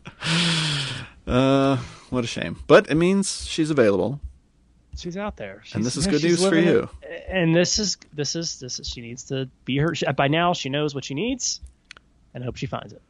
[1.27, 1.77] uh,
[2.09, 2.57] what a shame.
[2.67, 4.19] But it means she's available.
[4.97, 5.63] She's out there.
[5.73, 6.89] And this She's- is good news for you.
[7.03, 7.25] it.
[7.29, 9.93] And this is this is this is she needs to be her.
[9.95, 11.61] She, by now, she knows what she needs,
[12.33, 13.01] and I hope she finds it.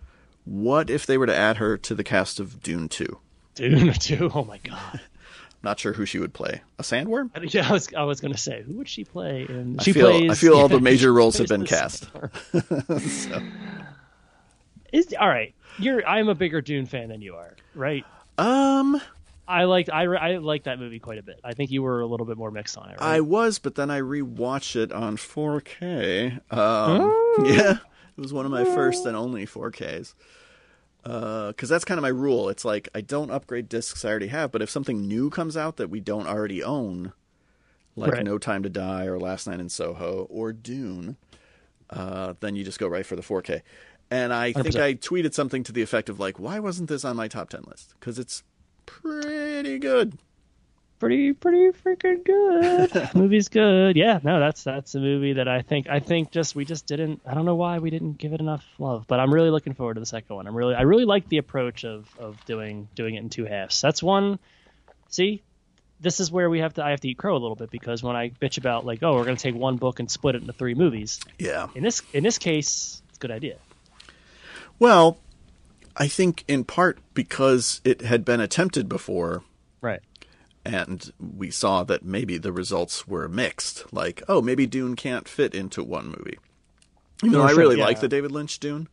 [0.45, 3.19] What if they were to add her to the cast of Dune 2?
[3.55, 4.31] Dune two.
[4.33, 5.01] Oh my god.
[5.61, 6.61] Not sure who she would play.
[6.77, 7.31] A sandworm?
[7.35, 9.45] I, yeah, I was I was gonna say who would she play?
[9.49, 10.31] And I she feel, plays.
[10.31, 12.11] I feel all the major roles have been cast.
[12.13, 13.51] sandworm.
[14.91, 15.53] Is all right.
[15.77, 16.05] You're.
[16.07, 18.03] I'm a bigger Dune fan than you are, right?
[18.39, 18.99] Um,
[19.47, 19.89] I liked.
[19.91, 21.39] I I like that movie quite a bit.
[21.43, 22.99] I think you were a little bit more mixed on it.
[22.99, 23.15] Right?
[23.17, 26.33] I was, but then I rewatched it on 4K.
[26.33, 27.43] Um, Oh.
[27.45, 27.73] Yeah,
[28.17, 30.15] it was one of my first and only 4Ks.
[31.09, 32.49] Because that's kind of my rule.
[32.49, 35.77] It's like I don't upgrade discs I already have, but if something new comes out
[35.77, 37.13] that we don't already own,
[37.95, 38.23] like Right.
[38.23, 41.17] No Time to Die or Last Night in Soho or Dune,
[41.89, 43.61] uh, then you just go right for the 4K.
[44.11, 44.81] And I think 100%.
[44.81, 47.63] I tweeted something to the effect of like, "Why wasn't this on my top 10
[47.67, 48.43] list?" Because it's
[48.85, 50.17] pretty good.
[50.99, 53.09] Pretty pretty freaking good.
[53.15, 53.95] Movie's good.
[53.95, 57.21] Yeah, no, that's that's a movie that I think I think just we just didn't
[57.25, 59.95] I don't know why we didn't give it enough love, but I'm really looking forward
[59.95, 60.47] to the second one.
[60.47, 63.81] I'm really I really like the approach of of doing doing it in two halves.
[63.81, 64.39] That's one
[65.07, 65.41] see
[66.01, 68.03] this is where we have to I have to eat crow a little bit because
[68.03, 70.41] when I bitch about like oh we're going to take one book and split it
[70.41, 71.19] into three movies.
[71.37, 71.67] Yeah.
[71.75, 73.57] In this in this case, it's a good idea.
[74.77, 75.17] Well,
[75.97, 79.43] I think in part because it had been attempted before
[79.81, 80.01] Right.
[80.65, 83.91] And we saw that maybe the results were mixed.
[83.93, 86.37] Like, oh, maybe Dune can't fit into one movie.
[87.23, 87.85] Even though I really yeah.
[87.85, 88.87] like the David Lynch Dune.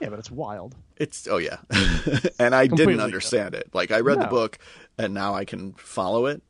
[0.00, 0.74] Yeah, but it's wild.
[0.96, 1.58] It's oh yeah.
[2.38, 3.68] and I Completely didn't understand it.
[3.72, 4.58] Like I read the book
[4.98, 6.42] and now I can follow it.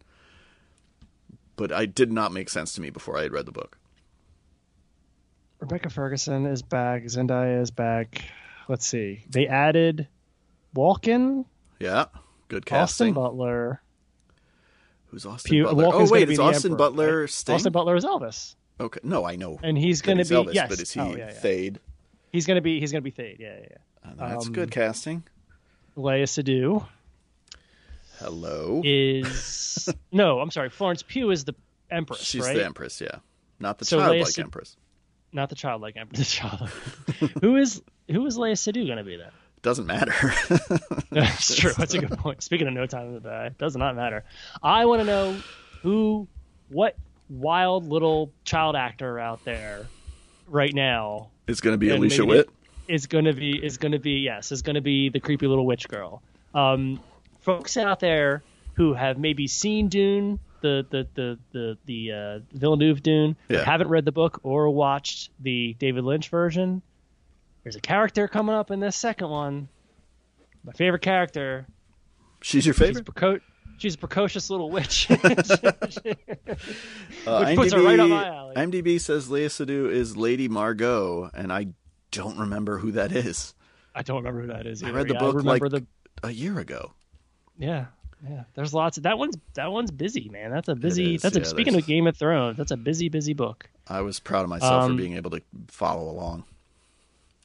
[1.56, 3.78] But I did not make sense to me before I had read the book.
[5.60, 7.04] Rebecca Ferguson is back.
[7.04, 8.24] Zendaya is back.
[8.68, 9.24] Let's see.
[9.30, 10.08] They added
[10.74, 11.46] Walken,
[11.78, 12.06] Yeah.
[12.48, 12.82] Good casting.
[12.82, 13.14] Austin casting.
[13.14, 13.82] Butler.
[15.16, 15.84] Who's Austin Pew- Butler?
[15.84, 17.30] Walken's oh wait, is Austin Emperor, Butler right?
[17.30, 17.54] Sting?
[17.54, 19.00] Austin Butler is Elvis, Okay.
[19.02, 19.58] No, I know.
[19.62, 20.68] and he's going to be Elvis, yes.
[20.68, 21.40] but is he oh, yeah, yeah.
[21.40, 21.78] Feyd?
[22.32, 23.38] He's going to be he's going to be Feyd.
[23.38, 23.66] Yeah, yeah.
[23.70, 24.10] yeah.
[24.22, 25.22] Uh, That's Um, good casting.
[25.96, 26.86] Léa Seydoux
[28.18, 28.82] Hello.
[28.84, 30.40] is no.
[30.40, 30.68] I'm sorry.
[30.68, 31.54] Florence Pugh is the
[31.90, 32.54] Empress, She's right?
[32.56, 33.20] the Empress, yeah.
[33.58, 34.76] Not the So childlike Sid- Empress.
[35.32, 36.18] Not the childlike Empress.
[36.20, 37.32] The childlike.
[37.40, 39.30] who is who is Léa Seydoux going to be then?
[39.66, 40.14] Doesn't matter.
[41.10, 41.72] That's true.
[41.76, 42.40] That's a good point.
[42.40, 44.22] Speaking of No Time to Die, it does not matter.
[44.62, 45.36] I want to know
[45.82, 46.28] who,
[46.68, 46.96] what
[47.28, 49.88] wild little child actor out there
[50.46, 52.48] right now is going to be Alicia Witt.
[52.86, 55.48] is going to be is going to be yes is going to be the creepy
[55.48, 56.22] little witch girl.
[56.54, 57.00] Um,
[57.40, 58.44] folks out there
[58.74, 63.64] who have maybe seen Dune, the the the the the uh, Villeneuve Dune, Yeah.
[63.64, 66.82] haven't read the book or watched the David Lynch version.
[67.66, 69.66] There's a character coming up in this second one.
[70.62, 71.66] My favorite character.
[72.40, 73.06] She's your She's, favorite?
[73.06, 73.40] preco-
[73.78, 75.08] she's a precocious little witch.
[77.26, 78.54] Uh, her right up my alley.
[78.54, 81.66] IMDb says Léa Seydoux is Lady Margot, and I
[82.12, 83.52] don't remember who that is.
[83.96, 84.84] I don't remember who that is.
[84.84, 85.84] I read the Yeah, book like the
[86.22, 86.92] a year ago.
[87.58, 87.86] Yeah,
[88.28, 88.44] yeah.
[88.54, 88.96] There's lots.
[88.96, 90.52] Of, that one's that one's busy, man.
[90.52, 91.16] That's a busy.
[91.16, 92.56] is, that's a yeah, speaking there's- of Game of Thrones.
[92.58, 93.68] That's a busy, busy book.
[93.88, 96.44] I was proud of myself Um, for being able to follow along.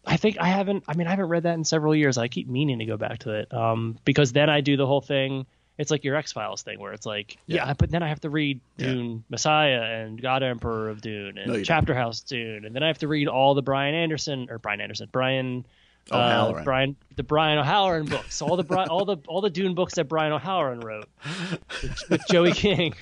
[0.06, 0.84] I think I haven't.
[0.88, 2.18] I mean, I haven't read that in several years.
[2.18, 5.02] I keep meaning to go back to it um, because then I do the whole
[5.02, 5.46] thing.
[5.78, 7.68] It's like your X Files thing, where it's like, yeah.
[7.68, 7.74] Yeah.
[7.74, 8.88] but then I have to read Yeah.
[8.88, 12.88] Dune Messiah and God Emperor of Dune and No, Chapter House Dune, and then I
[12.88, 15.66] have to read all the Brian Anderson or Brian Anderson, Brian.
[16.10, 20.06] Uh, Brian, the Brian O'Halloran books, all the all the all the Dune books that
[20.06, 21.08] Brian O'Halloran wrote
[21.84, 22.96] with, with Joey King.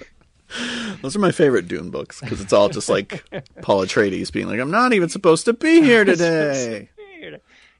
[1.02, 3.24] Those are my favorite Dune books because it's all just like
[3.62, 6.90] Paul Atreides being like, "I'm not even supposed to be here today."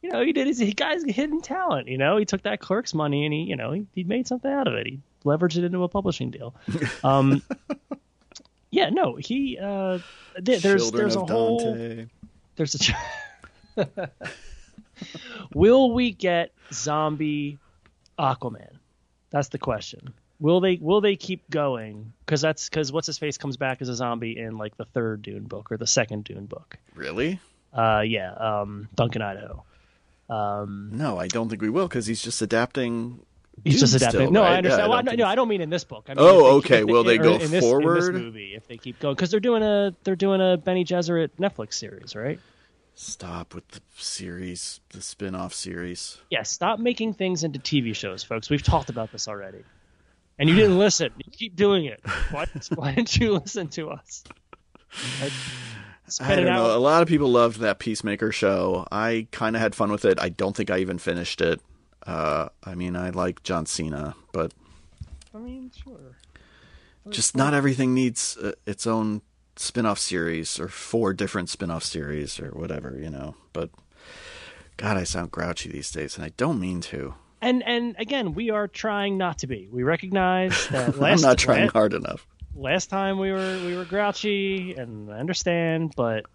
[0.02, 1.88] You know, he did his he guy's hidden talent.
[1.88, 4.50] You know, he took that clerk's money and he, you know, he, he made something
[4.52, 4.88] out of it.
[4.88, 6.56] He leveraged it into a publishing deal.
[7.04, 7.42] Um,
[8.72, 10.00] yeah, no, he uh,
[10.44, 12.06] th- there's Children there's a of whole
[12.56, 12.80] there's a.
[12.80, 12.94] ch-
[15.54, 17.58] Will we get zombie
[18.18, 18.76] Aquaman?
[19.32, 20.14] That's the question.
[20.40, 22.14] Will they will they keep going?
[22.26, 25.22] Because that's because what's his face comes back as a zombie in like the third
[25.22, 26.78] Dune book or the second Dune book.
[26.96, 27.40] Really?
[27.74, 29.64] Uh, yeah, um, Duncan Idaho.
[30.30, 33.20] Um, No, I don't think we will because he's just adapting.
[33.64, 34.22] he's just adapting.
[34.22, 34.54] still, no, right?
[34.54, 34.82] I understand.
[34.84, 36.06] Yeah, well, don't no, think no, I don't mean in this book.
[36.08, 36.80] I mean, Oh, they- okay.
[36.82, 38.02] if Will they go in this, In forward?
[38.02, 41.30] this movie, if they keep going, because they're doing a they're doing a Bene Gesserit
[41.40, 42.40] Netflix series, right?
[42.96, 46.18] Stop with the series, the spin-off series.
[46.30, 48.50] Yeah, stop making things into TV shows, folks.
[48.50, 49.64] We've talked about this already.
[50.40, 51.12] And you didn't listen.
[51.18, 52.00] You keep doing it.
[52.32, 52.46] Why,
[52.76, 54.24] why didn't you listen to us?
[55.22, 55.34] Like,
[56.22, 56.76] I don't it know.
[56.76, 58.88] A lot of people loved that Peacemaker show.
[58.92, 60.20] I kind of had fun with it.
[60.20, 61.62] I don't think I even finished it.
[62.08, 64.54] Uh, I mean, I like John Cena, but
[65.36, 66.18] I mean, sure.
[67.10, 69.22] just not everything needs uh, its own
[69.58, 73.36] spin-off series or four different spin-off series or whatever, you know.
[73.54, 73.70] But
[74.78, 77.14] God, I sound grouchy these days, and I don't mean to.
[77.42, 79.70] And and again, we are trying not to be.
[79.72, 82.28] We recognize that I'm not trying la- hard enough.
[82.56, 86.26] last time we were we were grouchy, and I understand, but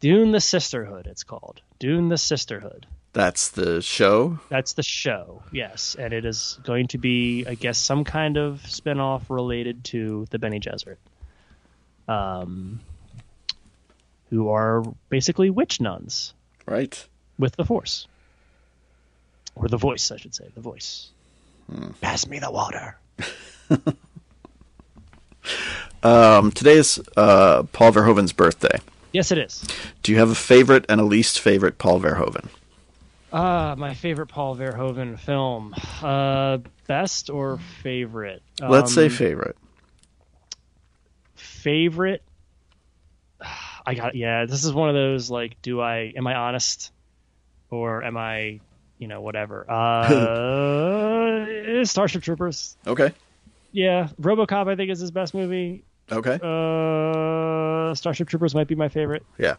[0.00, 2.86] Dune the Sisterhood, it's called Dune the Sisterhood.
[3.12, 4.38] That's the show.
[4.48, 8.64] That's the show, yes, and it is going to be, I guess, some kind of
[8.64, 10.98] spin-off related to the Bene Gesserit,
[12.06, 12.78] um,
[14.30, 16.34] who are basically witch nuns
[16.66, 17.04] Right.
[17.36, 18.06] with the Force,
[19.54, 21.08] or the voice, I should say, the voice.
[22.00, 22.98] Pass me the water.
[26.02, 28.78] Um, today is uh, Paul Verhoeven's birthday.
[29.12, 29.62] Yes, it is.
[30.02, 32.46] Do you have a favorite and a least favorite Paul Verhoeven?
[33.32, 35.74] Ah, my favorite Paul Verhoeven film.
[36.02, 38.42] Uh, best or favorite?
[38.60, 39.56] Let's say Um, favorite.
[41.34, 42.22] favorite.
[43.86, 44.46] I got yeah.
[44.46, 46.92] This is one of those like, do I am I honest,
[47.70, 48.60] or am I,
[49.00, 49.66] you know, whatever.
[51.70, 52.76] Uh, Starship Troopers.
[52.86, 53.12] Okay.
[53.72, 55.84] Yeah, RoboCop I think is his best movie.
[56.12, 56.38] Okay.
[56.42, 59.24] Uh, Starship Troopers might be my favorite.
[59.38, 59.56] yeah.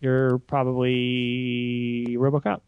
[0.00, 2.60] You're probably RoboCop.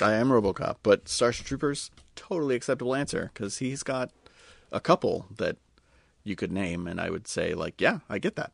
[0.00, 4.10] I am RoboCop, but Starship Troopers totally acceptable answer because he's got
[4.70, 5.56] a couple that
[6.22, 8.52] you could name, and I would say like, yeah, I get that.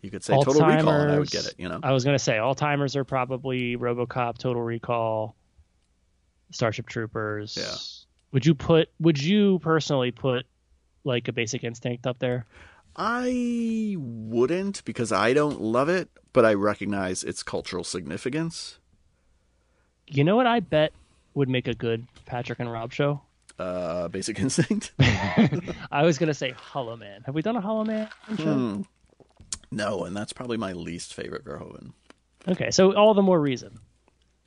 [0.00, 1.54] You could say Total Recall, and I would get it.
[1.58, 5.36] You know, I was gonna say all timers are probably RoboCop, Total Recall,
[6.50, 7.56] Starship Troopers.
[7.58, 7.76] Yeah.
[8.32, 8.88] Would you put?
[9.00, 10.46] Would you personally put
[11.04, 12.46] like a Basic Instinct up there?
[12.96, 18.78] I wouldn't because I don't love it, but I recognize its cultural significance.
[20.06, 20.46] You know what?
[20.46, 20.92] I bet
[21.34, 23.20] would make a good Patrick and Rob show.
[23.58, 24.92] Uh, Basic Instinct.
[24.98, 27.22] I was gonna say Hollow Man.
[27.26, 28.54] Have we done a Hollow Man show?
[28.54, 28.82] Hmm.
[29.70, 31.92] no, and that's probably my least favorite Verhoeven.
[32.48, 33.78] Okay, so all the more reason.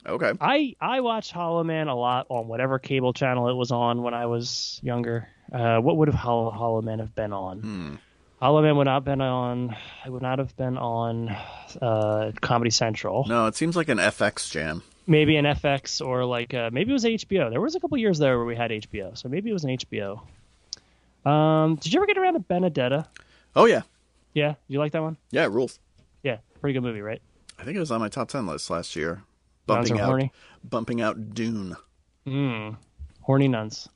[0.05, 0.31] Okay.
[0.39, 4.13] I I watched Hollow Man a lot on whatever cable channel it was on when
[4.13, 5.27] I was younger.
[5.51, 7.59] Uh, what would have Hollow, Hollow Man have been on?
[7.59, 7.95] Hmm.
[8.41, 9.75] Hollow Man would not have been on.
[10.05, 11.35] It would not have been on
[11.81, 13.25] uh, Comedy Central.
[13.27, 14.81] No, it seems like an FX jam.
[15.07, 17.49] Maybe an FX or like uh, maybe it was HBO.
[17.49, 19.71] There was a couple years there where we had HBO, so maybe it was an
[19.71, 20.21] HBO.
[21.25, 23.07] Um, did you ever get around to Benedetta?
[23.55, 23.81] Oh yeah,
[24.33, 25.17] Yeah, you like that one?
[25.31, 25.79] yeah, it rules.
[26.23, 27.21] Yeah, pretty good movie, right?
[27.57, 29.23] I think it was on my top ten list last year.
[29.69, 30.31] Nuns Bumping are out, horny.
[30.63, 31.75] bumping out Dune.
[32.27, 32.77] Mm.
[33.21, 33.87] Horny nuns.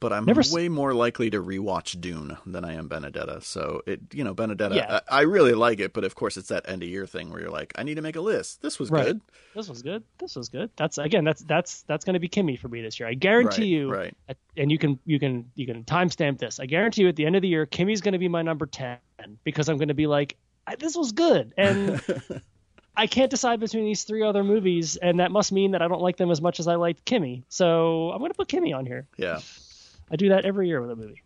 [0.00, 3.40] But I'm Never s- way more likely to rewatch Dune than I am Benedetta.
[3.40, 5.00] So it, you know, Benedetta, Yeah.
[5.08, 7.40] I, I really like it, but of course it's that end of year thing where
[7.40, 8.60] you're like, I need to make a list.
[8.60, 9.06] This was Right.
[9.06, 9.20] good.
[9.54, 10.02] This was good.
[10.18, 10.68] This was good.
[10.76, 11.24] That's again.
[11.24, 13.08] That's that's that's going to be Kimi for me this year.
[13.08, 13.90] I guarantee Right, you.
[13.92, 14.16] right.
[14.28, 16.60] at- And you can you can you can timestamp this.
[16.60, 18.66] I guarantee you at the end of the year, Kimi's going to be my number
[18.66, 18.98] ten
[19.42, 20.36] because I'm going to be like,
[20.66, 22.02] "I- this was good, and
[22.96, 26.00] I can't decide between these three other movies, and that must mean that I don't
[26.02, 27.44] like them as much as I liked Kimi.
[27.48, 29.06] So I'm going to put Kimi on here.
[29.16, 29.40] Yeah.
[30.10, 31.22] I do that every year with a movie.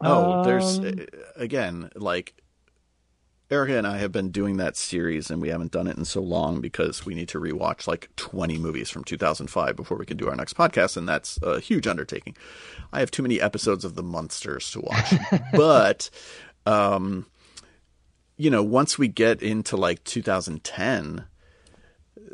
[0.00, 1.04] Oh, there's Um, uh,
[1.36, 2.34] again like
[3.50, 6.20] Erica and I have been doing that series, and we haven't done it in so
[6.20, 10.28] long because we need to rewatch like 20 movies from 2005 before we can do
[10.28, 12.36] our next podcast, and that's a huge undertaking.
[12.92, 15.14] I have too many episodes of The Munsters to watch,
[15.54, 16.10] but
[16.66, 17.24] um,
[18.38, 21.24] you know, once we get into like 2010.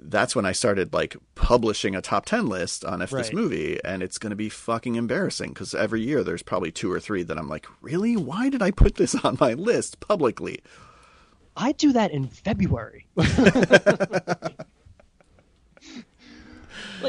[0.07, 3.35] That's when I started like publishing a top 10 list on if this Right.
[3.35, 7.01] movie and it's going to be fucking embarrassing because every year there's probably two or
[7.01, 8.17] three that I'm like, really?
[8.17, 10.61] Why did I put this on my list publicly?
[11.57, 13.07] I do that in February.
[13.17, 13.29] like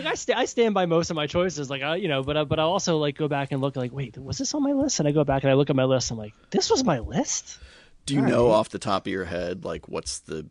[0.06, 2.44] I, sta I stand by most of my choices, like I, you know, but I,
[2.44, 5.00] but I also like go back and look like, wait, was this on my list?
[5.00, 6.12] And I go back and I look at my list.
[6.12, 7.58] I'm like, this was my list.
[8.06, 8.56] Do you All know right.
[8.56, 10.48] off the top of your head like what's the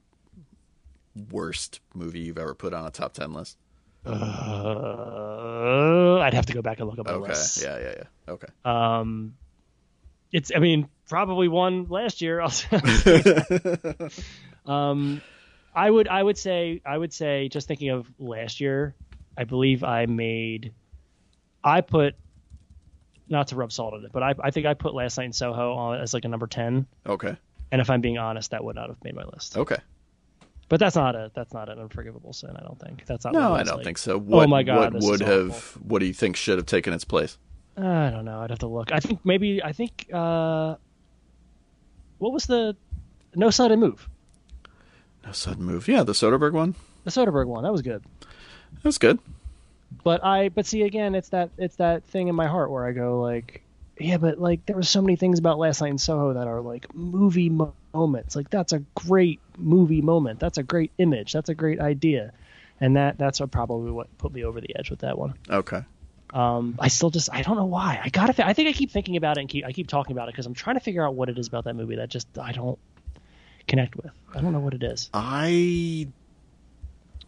[1.31, 3.57] worst movie you've ever put on a top 10 list?
[4.07, 4.11] Uh,
[6.19, 7.33] I'd have to go back and look up my Okay.
[7.33, 7.63] list.
[7.63, 8.05] Yeah, yeah, yeah.
[8.33, 8.49] Okay.
[8.65, 9.35] Um,
[10.33, 12.41] it's I mean probably one last year.
[12.41, 12.53] I'll
[14.67, 15.23] um,
[15.75, 18.95] I would I would say I would say just thinking of last year,
[19.39, 20.73] I believe I made,
[21.63, 22.15] I put,
[23.29, 25.33] not to rub salt in it, but I I think I put Last Night in
[25.33, 26.87] Soho on as like a number ten.
[27.07, 27.37] Okay.
[27.73, 29.57] And if I'm being honest, that would not have made my list.
[29.57, 29.79] Okay.
[30.69, 32.51] But that's not a that's not an unforgivable sin.
[32.57, 33.35] I don't think that's not.
[33.35, 34.19] No, I don't like- think so.
[34.19, 35.51] What, my God, what would have?
[35.51, 35.83] awful.
[35.83, 37.37] What do you think should have taken its place?
[37.77, 38.41] I don't know.
[38.41, 38.93] I'd have to look.
[38.93, 40.77] I think maybe I think uh,
[42.19, 42.77] what was the
[43.35, 44.09] no sudden move?
[45.27, 45.89] No sudden move.
[45.89, 46.75] Yeah, the Soderbergh one.
[47.05, 48.05] The Soderbergh one that was good.
[48.21, 49.19] That was good.
[50.05, 52.93] But I but see again, it's that it's that thing in my heart where I
[52.93, 53.63] go like,
[53.99, 56.61] yeah, but like there were so many things about Last Night in Soho that are
[56.61, 58.37] like movie mo- moments.
[58.37, 60.41] Like that's a great movie moment.
[60.41, 61.33] That's a great image.
[61.33, 62.33] That's a great idea.
[62.81, 65.35] And that that's what probably what put me over the edge with that one.
[65.49, 65.83] Okay.
[66.35, 68.01] Um, I still just I don't know why.
[68.03, 68.47] I gotta.
[68.47, 70.45] I think I keep thinking about it and keep I keep talking about it because
[70.45, 72.79] I'm trying to figure out what it is about that movie that just I don't
[73.67, 74.11] connect with.
[74.35, 75.09] I don't know what it is.
[75.15, 76.09] I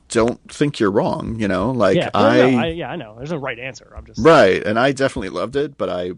[0.09, 1.39] don't think you're wrong.
[1.39, 3.15] You know, like yeah, I, no, I, yeah, I know.
[3.17, 3.93] There's no right answer.
[3.97, 6.13] I'm just right, and I definitely loved it, but I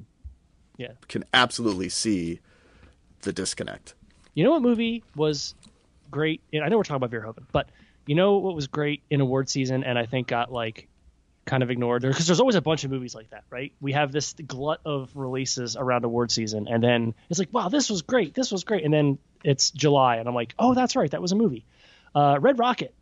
[0.76, 0.92] yeah.
[1.08, 2.40] can absolutely see
[3.22, 3.94] the disconnect.
[4.34, 5.54] You know what movie was
[6.10, 6.40] great?
[6.52, 7.68] And I know we're talking about Verhoeven, but
[8.06, 10.88] you know what was great in award season, and I think got like
[11.44, 13.72] kind of ignored because there's always a bunch of movies like that, right?
[13.80, 17.90] We have this glut of releases around award season, and then it's like, wow, this
[17.90, 21.10] was great, this was great, and then it's July, and I'm like, oh, that's right,
[21.10, 21.64] that was a movie.
[22.14, 22.94] Uh, Red Rocket.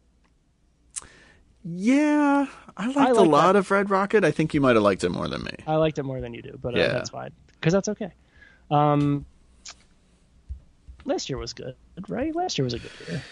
[1.68, 3.59] Yeah, I liked I a lot that.
[3.59, 4.24] of Red Rocket.
[4.24, 5.51] I think you might have liked it more than me.
[5.66, 6.88] I liked it more than you do, but uh, Yeah.
[6.88, 8.12] that's fine because that's okay.
[8.70, 9.26] Um,
[11.05, 11.74] last year was good,
[12.09, 12.34] right?
[12.34, 13.22] Last year was a good year.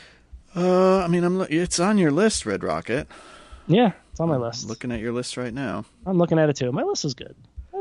[0.56, 3.06] Uh, I mean, I'm it's on your list, Red Rocket.
[3.68, 4.66] Yeah, it's on my list.
[4.68, 6.72] Looking at your list right now, I'm looking at it too.
[6.72, 7.36] My list is good.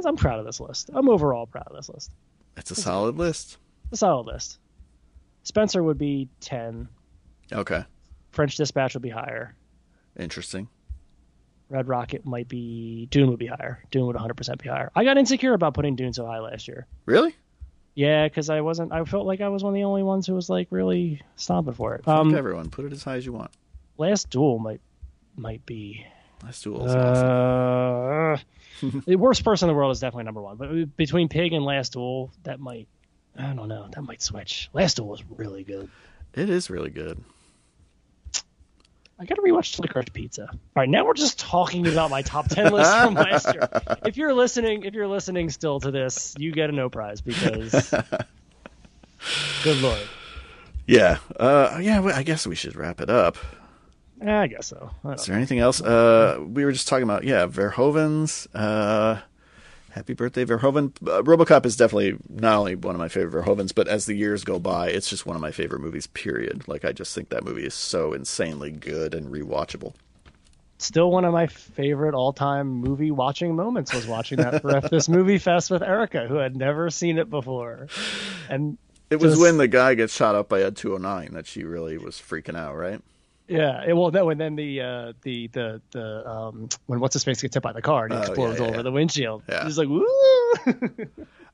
[0.05, 0.89] I'm proud of this list.
[0.93, 2.11] I'm overall proud of this list.
[2.57, 3.57] it's a solid list.
[3.85, 4.59] It's a solid list.
[5.43, 6.89] Spencer would be 10.
[7.53, 7.85] Okay,
[8.31, 9.55] French Dispatch would be higher.
[10.18, 10.68] Interesting.
[11.69, 13.07] Red Rocket might be.
[13.07, 13.84] Dune would be higher.
[13.90, 14.91] Dune would 100% be higher.
[14.95, 16.85] I got insecure about putting Dune so high last year.
[17.06, 17.35] Really?
[17.95, 18.91] Yeah, because I wasn't.
[18.91, 21.73] I felt like I was one of the only ones who was like really stomping
[21.73, 22.07] for it.
[22.07, 23.52] Um, everyone, put it as high as you want.
[23.98, 24.81] Last Duel might
[25.35, 26.06] might be.
[26.44, 28.44] Last duel is awesome.
[28.84, 30.57] Uh, the worst person in the world is definitely number one.
[30.57, 32.88] But between Pig and Last Duel, that might.
[33.38, 33.88] I don't know.
[33.94, 34.69] That might switch.
[34.73, 35.90] Last Duel was really good.
[36.34, 37.23] It is really good.
[39.23, 40.49] I gotta rewatch Licorice Pizza.
[40.51, 43.69] All right, now we're just talking about my top ten list from last year.
[44.05, 47.71] If you're listening, if you're listening still to this, you get a no prize because,
[49.63, 50.01] good lord,
[50.85, 51.19] Yeah.
[51.39, 52.01] Uh, yeah.
[52.03, 53.37] I guess we should wrap it up.
[54.21, 54.91] I guess so.
[55.05, 55.81] I Is there anything else?
[55.81, 58.45] Uh, we were just talking about yeah, Verhoeven's.
[58.53, 59.21] Uh,
[59.94, 60.91] happy birthday, Verhoeven.
[61.07, 64.44] Uh, RoboCop is definitely not only one of my favorite Verhoevens, but as the years
[64.44, 66.07] go by, it's just one of my favorite movies.
[66.07, 66.68] Period.
[66.68, 69.94] Like I just think that movie is so insanely good and rewatchable.
[70.80, 75.38] Still, one of my favorite all-time movie watching moments was watching that for this movie
[75.38, 77.88] fest with Erica, who had never seen it before,
[78.49, 78.78] and
[79.10, 81.98] It was Just- when the guy gets shot up by Ed 209 that she really
[81.99, 82.99] was freaking out, right?
[83.48, 87.24] Yeah, it, well, no, and then the uh, the the the um, when what's his
[87.24, 88.82] face gets hit by the car and he Oh, yeah, explodes yeah, over yeah.
[88.82, 89.65] the windshield, Yeah.
[89.65, 90.06] he's like, woo.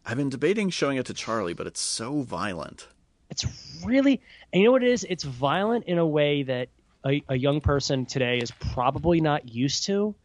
[0.06, 2.88] I've been debating showing it to Charlie, but it's so violent.
[3.30, 3.46] it's
[3.86, 4.22] really
[4.52, 6.70] and you know what it is it's violent in a way that
[7.06, 10.16] a, a young person today is probably not used to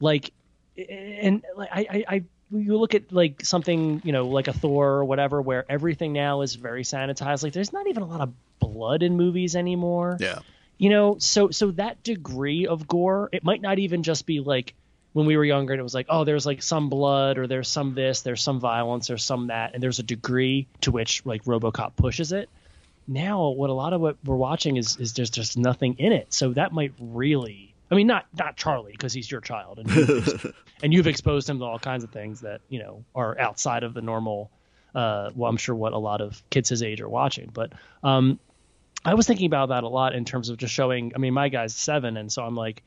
[0.00, 0.32] like
[0.76, 4.88] and like I, I i you look at like something you know like a thor
[4.98, 8.32] or whatever where everything now is very sanitized like there's not even a lot of
[8.60, 10.40] blood in movies anymore Yeah.
[10.78, 14.74] You know so so that degree of gore it might not even just be like
[15.12, 17.68] when we were younger and it was like oh there's like some blood or there's
[17.68, 21.44] some this there's some violence there's some that and there's a degree to which like
[21.44, 22.48] robocop pushes it.
[23.06, 26.32] Now what a lot of what we're watching is is just just nothing in it.
[26.32, 30.54] So that might really i mean not not charlie because he's your child and you've,
[30.82, 33.94] and you've exposed him to all kinds of things that you know are outside of
[33.94, 34.50] the normal
[34.94, 37.72] uh well i'm sure what a lot of kids his age are watching but
[38.02, 38.38] um
[39.04, 41.12] I was thinking about that a lot in terms of just showing.
[41.14, 42.82] I mean, my guy's seven, and so I'm like,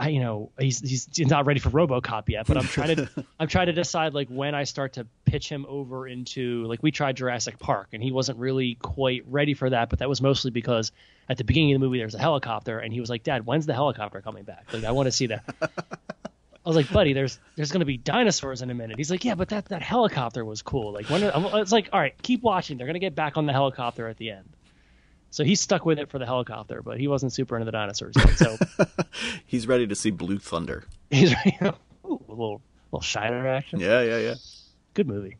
[0.00, 3.08] I you know he's he's not ready for RoboCop yet, but I'm trying to
[3.40, 6.90] I'm trying to decide like when I start to pitch him over into like we
[6.90, 10.50] tried Jurassic Park, and he wasn't really quite ready for that, but that was mostly
[10.50, 10.90] because
[11.28, 13.66] at the beginning of the movie there's a helicopter, and he was like, Dad, when's
[13.66, 14.72] the helicopter coming back?
[14.72, 15.44] Like I want to see that.
[15.62, 18.96] I was like, buddy, there's there's gonna be dinosaurs in a minute.
[18.96, 20.92] He's like, yeah, but that that helicopter was cool.
[20.92, 22.78] Like when it's like, all right, keep watching.
[22.78, 24.48] They're gonna get back on the helicopter at the end.
[25.30, 28.14] So he stuck with it for the helicopter, but he wasn't super into the dinosaurs.
[28.16, 28.56] Yet, so
[29.46, 30.84] He's ready to see Blue Thunder.
[31.10, 31.74] he's know,
[32.04, 32.62] ooh, a little
[32.92, 33.78] little Scheider action.
[33.80, 34.34] Yeah, yeah, yeah.
[34.94, 35.36] Good movie.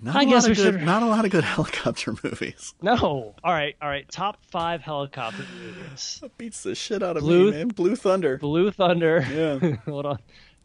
[0.00, 2.14] Not I a guess lot of we good, should- Not a lot of good helicopter
[2.22, 2.74] movies.
[2.82, 4.08] No, all right, all right.
[4.08, 7.68] Top five helicopter movies: Beats the shit out of Blue- me, man.
[7.68, 8.38] Blue Thunder.
[8.38, 9.26] Blue Thunder.
[9.28, 9.76] Yeah.
[9.86, 10.18] Hold on.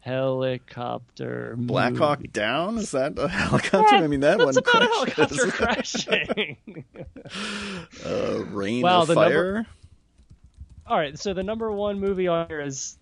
[0.04, 1.54] Helicopter.
[1.58, 2.04] Black movie.
[2.04, 2.76] Hawk Down?
[2.78, 3.96] Is that a helicopter?
[3.96, 6.84] I mean, that That's one about a helicopter crashing.
[8.04, 9.66] Uh, Reign Wow, of the Fire.
[10.86, 12.98] all right, so the number one movie on here is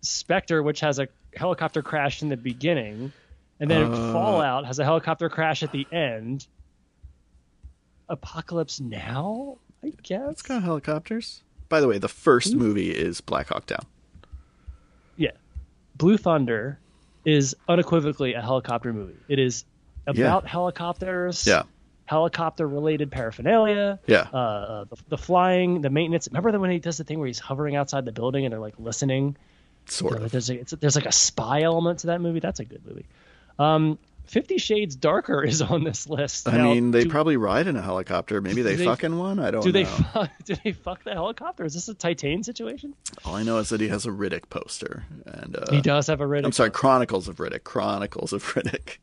[0.00, 3.12] Spectre, which has a helicopter crash in the beginning,
[3.60, 4.12] and then Uh.
[4.14, 6.46] Fallout has a helicopter crash at the end.
[8.08, 10.30] Apocalypse Now, I guess.
[10.30, 11.42] It's got helicopters.
[11.68, 12.58] By the way, the first Hmm?
[12.60, 13.84] movie is Black Hawk Down.
[15.96, 16.78] Yeah, Blue Thunder
[17.24, 19.16] is unequivocally a helicopter movie.
[19.28, 19.64] It is
[20.06, 21.46] about helicopters.
[21.46, 21.62] Yeah.
[22.04, 23.98] Helicopter related paraphernalia.
[24.06, 24.28] Yeah.
[24.32, 26.28] Uh, uh, the, the flying, the maintenance.
[26.30, 28.78] Remember when he does the thing where he's hovering outside the building and they're like
[28.78, 29.36] listening.
[29.86, 30.30] Sort Yeah, of.
[30.30, 32.38] There's, a, it's, there's like a spy element to that movie.
[32.38, 33.06] That's a good movie.
[33.58, 36.48] Um, Fifty Shades Darker is on this list.
[36.48, 38.40] I Now, mean, they do, probably ride in a helicopter.
[38.40, 39.38] Maybe they, they- fuck in one.
[39.38, 39.72] I don't do know.
[39.72, 41.64] they fuck, do they fuck the helicopter?
[41.64, 42.94] Is this a Titane situation?
[43.24, 46.20] All I know is that he has a Riddick poster, and uh, he does have
[46.20, 46.44] a Riddick.
[46.44, 47.64] I'm sorry, Chronicles of Riddick.
[47.64, 48.98] Chronicles of Riddick.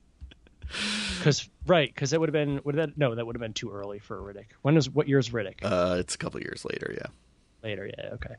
[1.18, 3.72] because right, because it would have been would that no, that would have been too
[3.72, 4.48] early for Riddick.
[4.62, 5.60] When is what year is Riddick?
[5.64, 6.94] Uh, it's a couple years later.
[6.96, 7.08] Yeah.
[7.64, 8.36] Later, yeah, okay.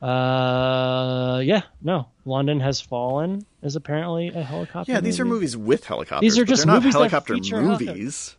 [0.00, 2.08] Uh, yeah, no.
[2.24, 4.92] London has fallen is apparently a helicopter.
[4.92, 6.20] Yeah, these are movies with helicopters.
[6.20, 8.36] These are just not helicopter feature movies.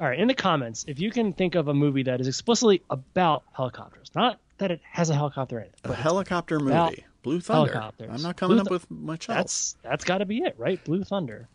[0.00, 2.82] All right, in the comments, if you can think of a movie that is explicitly
[2.88, 7.04] about helicopters, not that it has a helicopter in it, A helicopter movie.
[7.22, 7.72] Blue Thunder.
[7.72, 8.08] helicopters.
[8.12, 9.36] I'm not coming Blue up with much else.
[9.36, 10.82] that's that's got to be it, right?
[10.84, 11.48] Blue Thunder.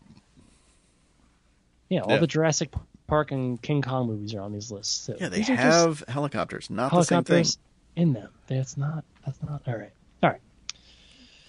[1.88, 2.18] Yeah, all Yeah.
[2.18, 2.70] the Jurassic
[3.06, 5.06] Park and King Kong movies are on these lists.
[5.06, 5.16] Too.
[5.18, 7.34] Yeah, they These have helicopters, not the same thing.
[7.36, 7.58] helicopters
[7.96, 8.30] in them.
[8.46, 9.04] That's not.
[9.24, 9.62] That's not.
[9.66, 9.92] All right.
[10.22, 10.40] All right.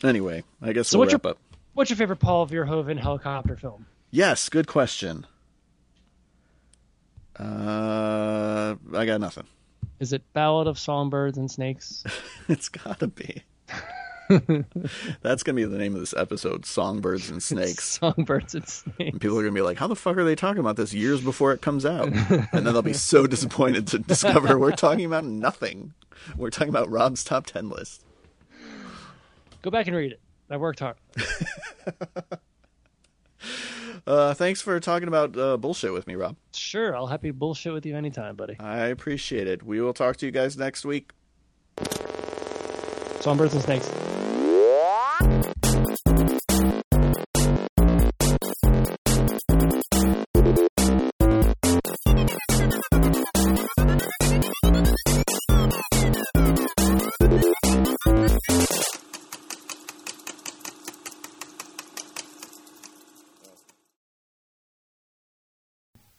[0.04, 1.38] Anyway, I guess So we'll what's your- wrap up.
[1.74, 3.86] What's your favorite Paul Verhoeven helicopter film?
[4.12, 5.26] Yes, good question.
[7.38, 9.46] Uh, I got nothing.
[10.00, 12.04] Is it Ballad of Songbirds and Snakes?
[12.48, 13.42] It's gotta be.
[15.22, 17.84] That's gonna be the name of this episode: Songbirds and Snakes.
[18.00, 19.12] Songbirds and Snakes.
[19.14, 21.22] And people are gonna be like, "How the fuck are they talking about this years
[21.22, 25.26] before it comes out?" And then they'll be so disappointed to discover we're talking about
[25.26, 25.94] nothing.
[26.38, 28.04] We're talking about Rob's top ten list.
[29.62, 30.22] Go back and read it.
[30.50, 30.98] I worked hard.
[34.08, 36.36] Uh, thanks for talking about uh, bullshit with me, Rob.
[36.54, 38.56] Sure, I'll happy bullshit with you anytime, buddy.
[38.60, 39.64] I appreciate it.
[39.64, 41.12] We will talk to you guys next week.
[43.22, 43.90] Songbirds and Snakes.